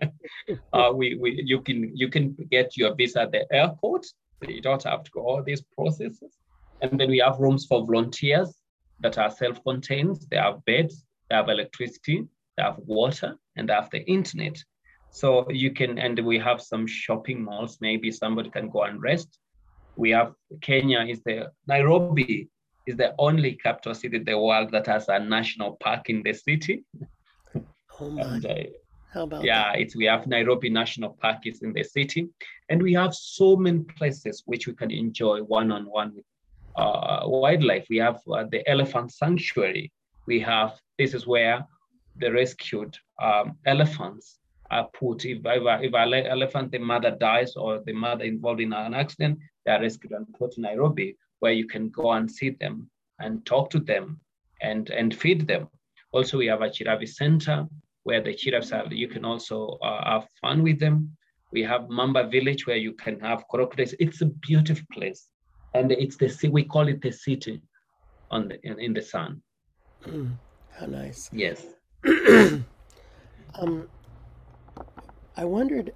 uh, 0.72 0.92
we, 0.94 1.16
we 1.16 1.42
you 1.44 1.60
can 1.60 1.90
you 1.94 2.08
can 2.08 2.36
get 2.50 2.76
your 2.76 2.94
visa 2.94 3.22
at 3.22 3.32
the 3.32 3.52
airport. 3.52 4.06
You 4.46 4.60
don't 4.60 4.82
have 4.84 5.02
to 5.04 5.10
go 5.10 5.22
all 5.22 5.42
these 5.42 5.62
processes. 5.76 6.38
And 6.82 7.00
then 7.00 7.08
we 7.10 7.18
have 7.18 7.40
rooms 7.40 7.66
for 7.66 7.84
volunteers 7.84 8.54
that 9.00 9.18
are 9.18 9.30
self-contained. 9.30 10.18
They 10.30 10.36
have 10.36 10.64
beds. 10.66 11.04
They 11.28 11.36
have 11.36 11.48
electricity 11.48 12.28
they 12.56 12.62
have 12.62 12.78
water, 12.78 13.36
and 13.56 13.68
they 13.68 13.74
have 13.74 13.90
the 13.90 14.04
internet. 14.04 14.56
So 15.10 15.50
you 15.50 15.72
can, 15.72 15.98
and 15.98 16.18
we 16.24 16.38
have 16.38 16.60
some 16.60 16.86
shopping 16.86 17.42
malls. 17.42 17.78
Maybe 17.80 18.10
somebody 18.10 18.50
can 18.50 18.68
go 18.68 18.82
and 18.82 19.00
rest. 19.00 19.38
We 19.96 20.10
have 20.10 20.34
Kenya 20.60 21.00
is 21.00 21.22
the 21.24 21.50
Nairobi 21.66 22.50
is 22.86 22.96
the 22.96 23.14
only 23.18 23.52
capital 23.54 23.94
city 23.94 24.16
in 24.18 24.24
the 24.24 24.38
world 24.38 24.70
that 24.70 24.86
has 24.86 25.08
a 25.08 25.18
national 25.18 25.76
park 25.80 26.08
in 26.10 26.22
the 26.22 26.32
city. 26.32 26.84
Oh 27.98 28.10
my! 28.10 28.22
And, 28.22 28.44
uh, 28.44 28.54
How 29.10 29.22
about 29.22 29.42
yeah, 29.42 29.72
that? 29.72 29.80
it's 29.80 29.96
we 29.96 30.04
have 30.04 30.26
Nairobi 30.26 30.68
National 30.68 31.16
Park 31.18 31.46
is 31.46 31.62
in 31.62 31.72
the 31.72 31.82
city, 31.82 32.28
and 32.68 32.82
we 32.82 32.92
have 32.92 33.14
so 33.14 33.56
many 33.56 33.84
places 33.98 34.42
which 34.44 34.66
we 34.66 34.74
can 34.74 34.90
enjoy 34.90 35.40
one-on-one 35.40 36.14
with 36.14 36.24
uh, 36.76 37.22
wildlife. 37.24 37.86
We 37.88 37.96
have 37.96 38.20
uh, 38.30 38.44
the 38.50 38.68
elephant 38.68 39.12
sanctuary. 39.12 39.92
We 40.26 40.40
have 40.40 40.78
this 40.98 41.14
is 41.14 41.26
where 41.26 41.66
the 42.18 42.32
rescued 42.32 42.96
um, 43.22 43.56
elephants 43.66 44.38
are 44.70 44.88
put, 44.98 45.24
if, 45.24 45.38
if, 45.44 45.82
if 45.82 45.94
an 45.94 46.14
elephant, 46.14 46.72
the 46.72 46.78
mother 46.78 47.12
dies 47.12 47.54
or 47.56 47.80
the 47.84 47.92
mother 47.92 48.24
involved 48.24 48.60
in 48.60 48.72
an 48.72 48.94
accident, 48.94 49.38
they 49.64 49.72
are 49.72 49.80
rescued 49.80 50.12
and 50.12 50.26
put 50.34 50.52
to 50.52 50.60
Nairobi, 50.60 51.16
where 51.40 51.52
you 51.52 51.66
can 51.66 51.88
go 51.90 52.12
and 52.12 52.30
see 52.30 52.50
them 52.50 52.90
and 53.20 53.44
talk 53.46 53.70
to 53.70 53.78
them 53.78 54.20
and, 54.62 54.90
and 54.90 55.14
feed 55.14 55.46
them. 55.46 55.68
Also, 56.12 56.38
we 56.38 56.46
have 56.46 56.62
a 56.62 56.70
Giraffe 56.70 57.08
Center 57.08 57.66
where 58.04 58.22
the 58.22 58.34
giraffes 58.34 58.72
are, 58.72 58.86
you 58.90 59.08
can 59.08 59.24
also 59.24 59.78
uh, 59.82 60.04
have 60.10 60.28
fun 60.40 60.62
with 60.62 60.78
them. 60.78 61.16
We 61.52 61.62
have 61.62 61.88
Mamba 61.88 62.28
Village 62.28 62.66
where 62.66 62.76
you 62.76 62.92
can 62.92 63.18
have 63.20 63.46
crocodiles. 63.48 63.94
It's 63.98 64.22
a 64.22 64.26
beautiful 64.26 64.86
place. 64.92 65.26
And 65.74 65.92
it's 65.92 66.16
the 66.16 66.48
we 66.48 66.64
call 66.64 66.88
it 66.88 67.02
the 67.02 67.10
city 67.10 67.60
on 68.30 68.48
the 68.48 68.64
in, 68.66 68.78
in 68.78 68.94
the 68.94 69.02
sun. 69.02 69.42
Mm, 70.04 70.36
how 70.78 70.86
nice. 70.86 71.28
Yes. 71.32 71.66
um, 73.54 73.88
I 75.36 75.44
wondered 75.44 75.92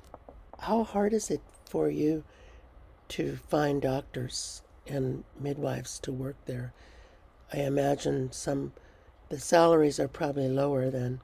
how 0.59 0.85
hard 0.85 1.13
is 1.13 1.31
it 1.31 1.41
for 1.65 1.89
you 1.89 2.25
to 3.09 3.37
find 3.37 3.81
doctors 3.83 4.63
and 4.87 5.25
midwives 5.39 5.99
to 6.01 6.13
work 6.13 6.37
there? 6.47 6.73
I 7.53 7.59
imagine 7.59 8.33
some 8.33 8.73
the 9.29 9.39
salaries 9.39 9.99
are 10.01 10.09
probably 10.09 10.49
lower 10.49 10.91
than 10.91 11.21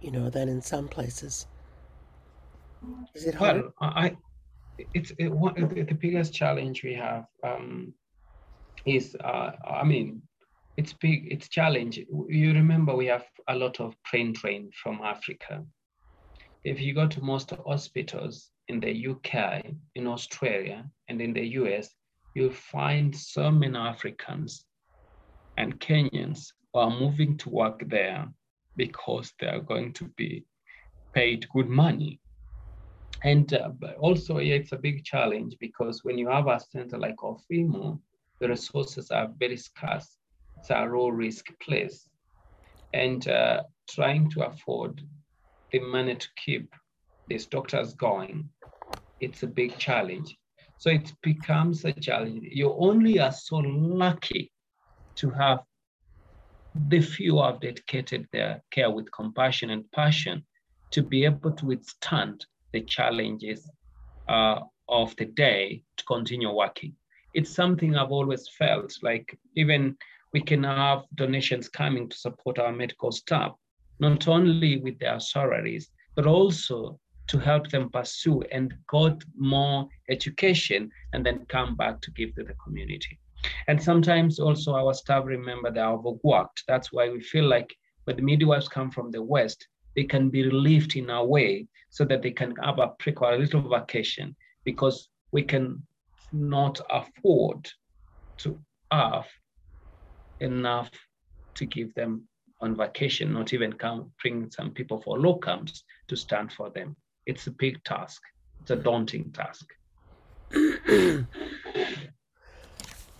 you 0.00 0.10
know 0.10 0.30
than 0.30 0.48
in 0.48 0.62
some 0.62 0.88
places. 0.88 1.46
Is 3.14 3.26
it 3.26 3.34
hard? 3.34 3.62
Well, 3.62 3.72
I 3.80 4.16
it's 4.94 5.10
it, 5.18 5.28
the, 5.28 5.84
the 5.88 5.94
biggest 5.94 6.32
challenge 6.32 6.82
we 6.82 6.94
have 6.94 7.26
um, 7.44 7.92
is 8.86 9.16
uh, 9.22 9.52
I 9.68 9.84
mean 9.84 10.22
it's 10.76 10.92
big, 10.94 11.28
it's 11.30 11.48
challenge. 11.48 11.98
You 11.98 12.52
remember 12.52 12.94
we 12.94 13.06
have 13.06 13.26
a 13.48 13.54
lot 13.54 13.80
of 13.80 13.94
brain 14.10 14.32
drain 14.32 14.70
from 14.72 15.00
Africa. 15.02 15.64
If 16.64 16.80
you 16.80 16.94
go 16.94 17.06
to 17.06 17.20
most 17.22 17.52
hospitals 17.66 18.50
in 18.68 18.80
the 18.80 19.08
UK, 19.08 19.64
in 19.94 20.06
Australia, 20.06 20.88
and 21.08 21.20
in 21.20 21.32
the 21.32 21.46
US, 21.60 21.94
you'll 22.34 22.52
find 22.52 23.14
so 23.14 23.50
many 23.50 23.76
Africans 23.76 24.64
and 25.56 25.78
Kenyans 25.80 26.52
who 26.72 26.80
are 26.80 26.90
moving 26.90 27.36
to 27.38 27.50
work 27.50 27.82
there 27.88 28.28
because 28.76 29.32
they 29.40 29.48
are 29.48 29.60
going 29.60 29.92
to 29.94 30.04
be 30.16 30.44
paid 31.14 31.46
good 31.52 31.68
money. 31.68 32.20
And 33.22 33.52
uh, 33.52 33.70
also, 33.98 34.38
yeah, 34.38 34.54
it's 34.54 34.72
a 34.72 34.78
big 34.78 35.04
challenge 35.04 35.56
because 35.60 36.04
when 36.04 36.16
you 36.16 36.28
have 36.28 36.46
a 36.46 36.58
center 36.58 36.96
like 36.96 37.16
Fremo, 37.16 38.00
the 38.40 38.48
resources 38.48 39.10
are 39.10 39.28
very 39.38 39.58
scarce 39.58 40.16
it's 40.60 40.70
a 40.70 40.84
low 40.84 41.08
risk 41.08 41.46
place. 41.62 42.08
And 42.92 43.26
uh, 43.28 43.62
trying 43.88 44.30
to 44.30 44.46
afford 44.46 45.00
the 45.72 45.80
money 45.80 46.16
to 46.16 46.28
keep 46.36 46.74
these 47.26 47.46
doctors 47.46 47.94
going, 47.94 48.50
it's 49.20 49.42
a 49.42 49.46
big 49.46 49.78
challenge. 49.78 50.36
So 50.76 50.90
it 50.90 51.12
becomes 51.22 51.84
a 51.84 51.92
challenge. 51.92 52.48
You 52.50 52.74
only 52.74 53.18
are 53.20 53.32
so 53.32 53.56
lucky 53.56 54.52
to 55.16 55.30
have 55.30 55.60
the 56.74 57.00
few 57.00 57.32
who 57.32 57.42
have 57.42 57.60
dedicated 57.60 58.26
their 58.32 58.62
care 58.70 58.90
with 58.90 59.10
compassion 59.12 59.70
and 59.70 59.90
passion 59.92 60.44
to 60.92 61.02
be 61.02 61.24
able 61.24 61.52
to 61.52 61.66
withstand 61.66 62.44
the 62.72 62.82
challenges 62.82 63.68
uh, 64.28 64.60
of 64.88 65.14
the 65.16 65.24
day 65.24 65.82
to 65.96 66.04
continue 66.04 66.52
working. 66.52 66.94
It's 67.32 67.54
something 67.54 67.96
I've 67.96 68.12
always 68.12 68.48
felt 68.58 68.92
like 69.02 69.38
even 69.56 69.96
we 70.32 70.40
can 70.40 70.64
have 70.64 71.02
donations 71.14 71.68
coming 71.68 72.08
to 72.08 72.16
support 72.16 72.58
our 72.58 72.72
medical 72.72 73.10
staff, 73.10 73.52
not 73.98 74.28
only 74.28 74.78
with 74.78 74.98
their 74.98 75.18
salaries, 75.20 75.90
but 76.14 76.26
also 76.26 76.98
to 77.28 77.38
help 77.38 77.68
them 77.70 77.90
pursue 77.90 78.42
and 78.52 78.74
got 78.88 79.22
more 79.36 79.88
education 80.08 80.90
and 81.12 81.24
then 81.24 81.46
come 81.46 81.76
back 81.76 82.00
to 82.00 82.10
give 82.12 82.34
to 82.34 82.42
the 82.42 82.54
community. 82.54 83.18
And 83.68 83.82
sometimes 83.82 84.38
also 84.38 84.74
our 84.74 84.94
staff 84.94 85.24
remember 85.24 85.70
they 85.70 85.80
are 85.80 85.94
overworked. 85.94 86.64
That's 86.68 86.92
why 86.92 87.08
we 87.08 87.20
feel 87.20 87.48
like 87.48 87.74
when 88.04 88.16
the 88.16 88.22
midwives 88.22 88.68
come 88.68 88.90
from 88.90 89.10
the 89.10 89.22
West, 89.22 89.66
they 89.96 90.04
can 90.04 90.30
be 90.30 90.44
relieved 90.44 90.96
in 90.96 91.10
a 91.10 91.24
way 91.24 91.66
so 91.90 92.04
that 92.04 92.22
they 92.22 92.30
can 92.30 92.54
have 92.56 92.78
a 92.78 92.92
a 93.06 93.38
little 93.38 93.68
vacation 93.68 94.36
because 94.64 95.08
we 95.32 95.42
can 95.42 95.82
not 96.32 96.80
afford 96.90 97.68
to 98.38 98.58
have 98.92 99.26
enough 100.40 100.90
to 101.54 101.66
give 101.66 101.94
them 101.94 102.28
on 102.60 102.76
vacation, 102.76 103.32
not 103.32 103.52
even 103.52 103.72
come 103.72 104.12
bring 104.20 104.50
some 104.50 104.70
people 104.70 105.00
for 105.00 105.18
locums 105.18 105.82
to 106.08 106.16
stand 106.16 106.52
for 106.52 106.70
them. 106.70 106.96
It's 107.26 107.46
a 107.46 107.50
big 107.52 107.82
task. 107.84 108.20
It's 108.60 108.70
a 108.70 108.76
daunting 108.76 109.32
task. 109.32 109.66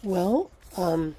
well, 0.03 0.51
um, 0.77 1.17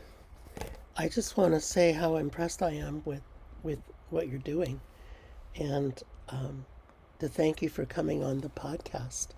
I 0.97 1.07
just 1.07 1.37
want 1.37 1.53
to 1.53 1.59
say 1.59 1.93
how 1.93 2.17
impressed 2.17 2.61
I 2.61 2.71
am 2.71 3.01
with 3.05 3.21
with 3.63 3.79
what 4.09 4.27
you're 4.27 4.39
doing, 4.39 4.81
and 5.55 6.01
um, 6.29 6.65
to 7.19 7.27
thank 7.27 7.61
you 7.61 7.69
for 7.69 7.85
coming 7.85 8.23
on 8.23 8.41
the 8.41 8.49
podcast. 8.49 9.29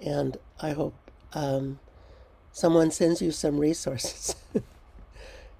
And 0.00 0.38
I 0.60 0.70
hope 0.72 0.94
um, 1.34 1.78
someone 2.52 2.90
sends 2.90 3.20
you 3.22 3.30
some 3.30 3.58
resources. 3.58 4.34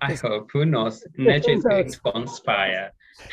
I 0.02 0.14
hope. 0.14 0.50
Who 0.52 0.64
knows? 0.66 1.04
Nature 1.16 1.52
is 1.52 1.62
going 1.64 1.90
to 1.90 2.00
conspire. 2.00 2.92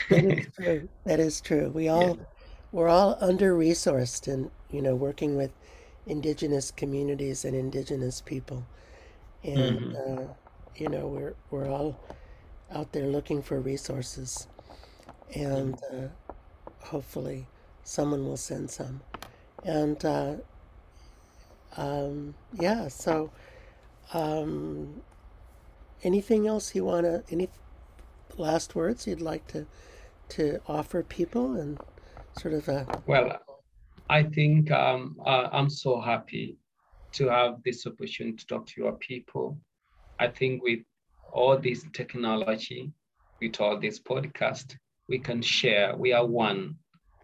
that 0.10 0.24
is 0.24 0.48
true. 0.56 0.90
That 1.06 1.20
is 1.20 1.42
true. 1.42 1.70
We 1.70 1.88
all 1.88 2.18
yeah. 2.18 2.24
we're 2.72 2.90
all 2.90 3.18
under 3.20 3.58
resourced 3.58 4.32
and 4.32 4.52
you 4.70 4.82
know 4.82 4.96
working 4.96 5.36
with 5.36 5.52
indigenous 6.06 6.72
communities 6.72 7.44
and 7.44 7.56
indigenous 7.56 8.22
people, 8.22 8.66
and 9.44 9.80
mm-hmm. 9.80 10.22
uh, 10.22 10.28
you 10.76 10.90
know 10.90 11.08
we're 11.08 11.34
we're 11.50 11.70
all 11.70 12.00
out 12.72 12.92
there 12.92 13.08
looking 13.08 13.42
for 13.42 13.60
resources, 13.60 14.48
and 15.34 15.76
uh, 15.92 16.08
hopefully 16.82 17.48
someone 17.84 18.26
will 18.26 18.38
send 18.38 18.70
some, 18.70 19.02
and 19.64 20.06
uh, 20.06 20.36
um, 21.78 22.36
yeah. 22.54 22.88
So, 22.88 23.32
um, 24.14 25.02
anything 26.04 26.48
else 26.48 26.76
you 26.76 26.86
want 26.86 27.06
to 27.06 27.24
any 27.30 27.50
last 28.38 28.76
words 28.76 29.08
you'd 29.08 29.22
like 29.22 29.46
to 29.48 29.66
to 30.30 30.60
offer 30.68 31.04
people 31.04 31.54
and 31.54 31.80
sort 32.34 32.54
of 32.54 32.68
a 32.68 32.88
well 33.08 33.40
i 34.10 34.24
think 34.24 34.72
um, 34.72 35.18
uh, 35.26 35.50
i'm 35.52 35.70
so 35.70 36.00
happy 36.00 36.58
to 37.12 37.28
have 37.28 37.62
this 37.64 37.86
opportunity 37.88 38.38
to 38.38 38.46
talk 38.46 38.66
to 38.68 38.82
your 38.82 38.94
people. 38.94 39.58
I 40.20 40.28
think 40.28 40.62
with 40.64 40.80
all 41.32 41.58
this 41.58 41.86
technology 41.94 42.92
with 43.42 43.60
all 43.62 43.80
this 43.80 44.00
podcast 44.00 44.76
we 45.08 45.18
can 45.20 45.42
share. 45.42 45.96
We 45.96 46.14
are 46.14 46.26
one. 46.26 46.76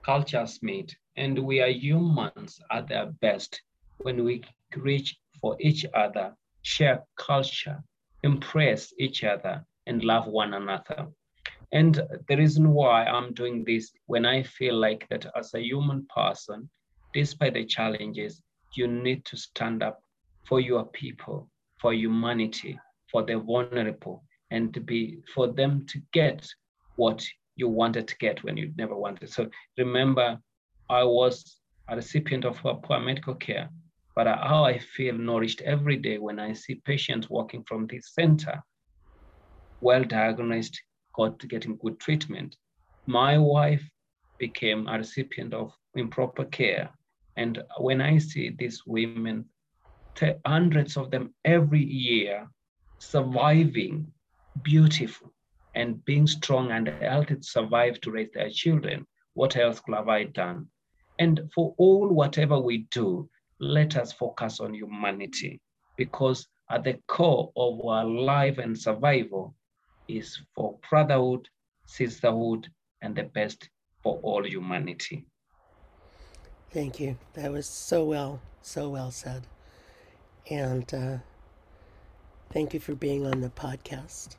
Cultures 0.06 0.60
meet 0.62 0.96
and 1.18 1.38
we 1.38 1.62
are 1.62 1.70
humans 1.70 2.60
at 2.72 2.88
their 2.88 3.08
best 3.22 3.62
when 3.98 4.24
we 4.24 4.44
reach 4.76 5.18
for 5.42 5.56
each 5.60 5.86
other 5.94 6.34
share 6.62 7.04
culture 7.18 7.84
impress 8.26 8.92
each 8.98 9.24
other 9.24 9.64
and 9.86 10.04
love 10.04 10.26
one 10.26 10.56
another. 10.56 11.08
And 11.72 12.02
the 12.28 12.38
reason 12.38 12.74
why 12.74 13.06
I'm 13.06 13.34
doing 13.34 13.64
this, 13.64 13.92
when 14.08 14.26
I 14.26 14.42
feel 14.44 14.76
like 14.76 15.08
that 15.10 15.28
as 15.38 15.54
a 15.54 15.62
human 15.62 16.08
person, 16.14 16.70
despite 17.14 17.54
the 17.54 17.66
challenges, 17.66 18.42
you 18.76 18.88
need 18.88 19.24
to 19.26 19.38
stand 19.38 19.84
up 19.84 20.02
for 20.48 20.60
your 20.60 20.86
people, 20.86 21.50
for 21.80 21.94
humanity, 21.94 22.80
for 23.12 23.24
the 23.24 23.38
vulnerable, 23.38 24.24
and 24.52 24.74
to 24.74 24.80
be 24.80 25.20
for 25.34 25.48
them 25.48 25.86
to 25.88 26.02
get 26.12 26.48
what 26.96 27.24
you 27.56 27.70
wanted 27.70 28.08
to 28.08 28.18
get 28.18 28.44
when 28.44 28.58
you 28.58 28.74
never 28.76 28.96
wanted. 28.96 29.30
So 29.30 29.50
remember, 29.78 30.40
I 30.90 31.04
was 31.04 31.60
a 31.88 31.96
recipient 31.96 32.46
of 32.46 32.58
poor 32.84 33.00
medical 33.00 33.36
care 33.36 33.70
but 34.16 34.28
how 34.28 34.64
I 34.64 34.80
feel 34.80 35.18
nourished 35.18 35.62
every 35.62 35.98
day 35.98 36.18
when 36.18 36.40
I 36.40 36.54
see 36.54 36.76
patients 36.76 37.30
walking 37.30 37.64
from 37.68 37.86
this 37.88 38.14
center, 38.14 38.64
well 39.82 40.04
diagnosed, 40.06 40.82
got 41.14 41.38
getting 41.48 41.78
good 41.78 42.00
treatment. 42.00 42.56
My 43.08 43.38
wife 43.38 43.84
became 44.40 44.88
a 44.88 44.98
recipient 44.98 45.54
of 45.54 45.74
improper 45.96 46.46
care. 46.46 46.90
And 47.36 47.62
when 47.78 48.02
I 48.02 48.18
see 48.20 48.56
these 48.58 48.82
women, 48.86 49.46
hundreds 50.46 50.96
of 50.96 51.12
them 51.12 51.34
every 51.44 51.84
year, 51.84 52.48
surviving, 53.00 54.08
beautiful, 54.62 55.34
and 55.74 56.04
being 56.06 56.26
strong 56.26 56.72
and 56.72 56.88
healthy 56.88 57.36
to 57.36 57.44
survive 57.44 58.00
to 58.02 58.12
raise 58.12 58.32
their 58.34 58.50
children, 58.50 59.06
what 59.34 59.58
else 59.58 59.82
could 59.82 59.96
have 59.96 60.08
I 60.08 60.24
done? 60.24 60.68
And 61.20 61.42
for 61.54 61.76
all 61.78 62.08
whatever 62.08 62.58
we 62.58 62.88
do, 62.92 63.30
let 63.60 63.96
us 63.98 64.14
focus 64.14 64.60
on 64.60 64.74
humanity 64.74 65.60
because 65.98 66.48
at 66.70 66.84
the 66.84 67.00
core 67.08 67.52
of 67.56 67.84
our 67.86 68.06
life 68.06 68.58
and 68.58 68.78
survival 68.78 69.56
is 70.08 70.40
for 70.56 70.78
brotherhood, 70.90 71.48
sisterhood, 71.86 72.68
and 73.02 73.16
the 73.16 73.24
best 73.24 73.70
for 74.04 74.20
all 74.24 74.46
humanity. 74.46 75.26
Thank 76.72 77.00
you. 77.00 77.18
That 77.34 77.52
was 77.52 77.68
so 77.68 78.04
well, 78.04 78.42
so 78.62 78.90
well 78.90 79.12
said. 79.12 79.48
And 80.50 80.94
uh, 80.94 81.18
thank 82.52 82.74
you 82.74 82.80
for 82.80 82.96
being 82.96 83.26
on 83.26 83.42
the 83.42 83.50
podcast. 83.50 84.30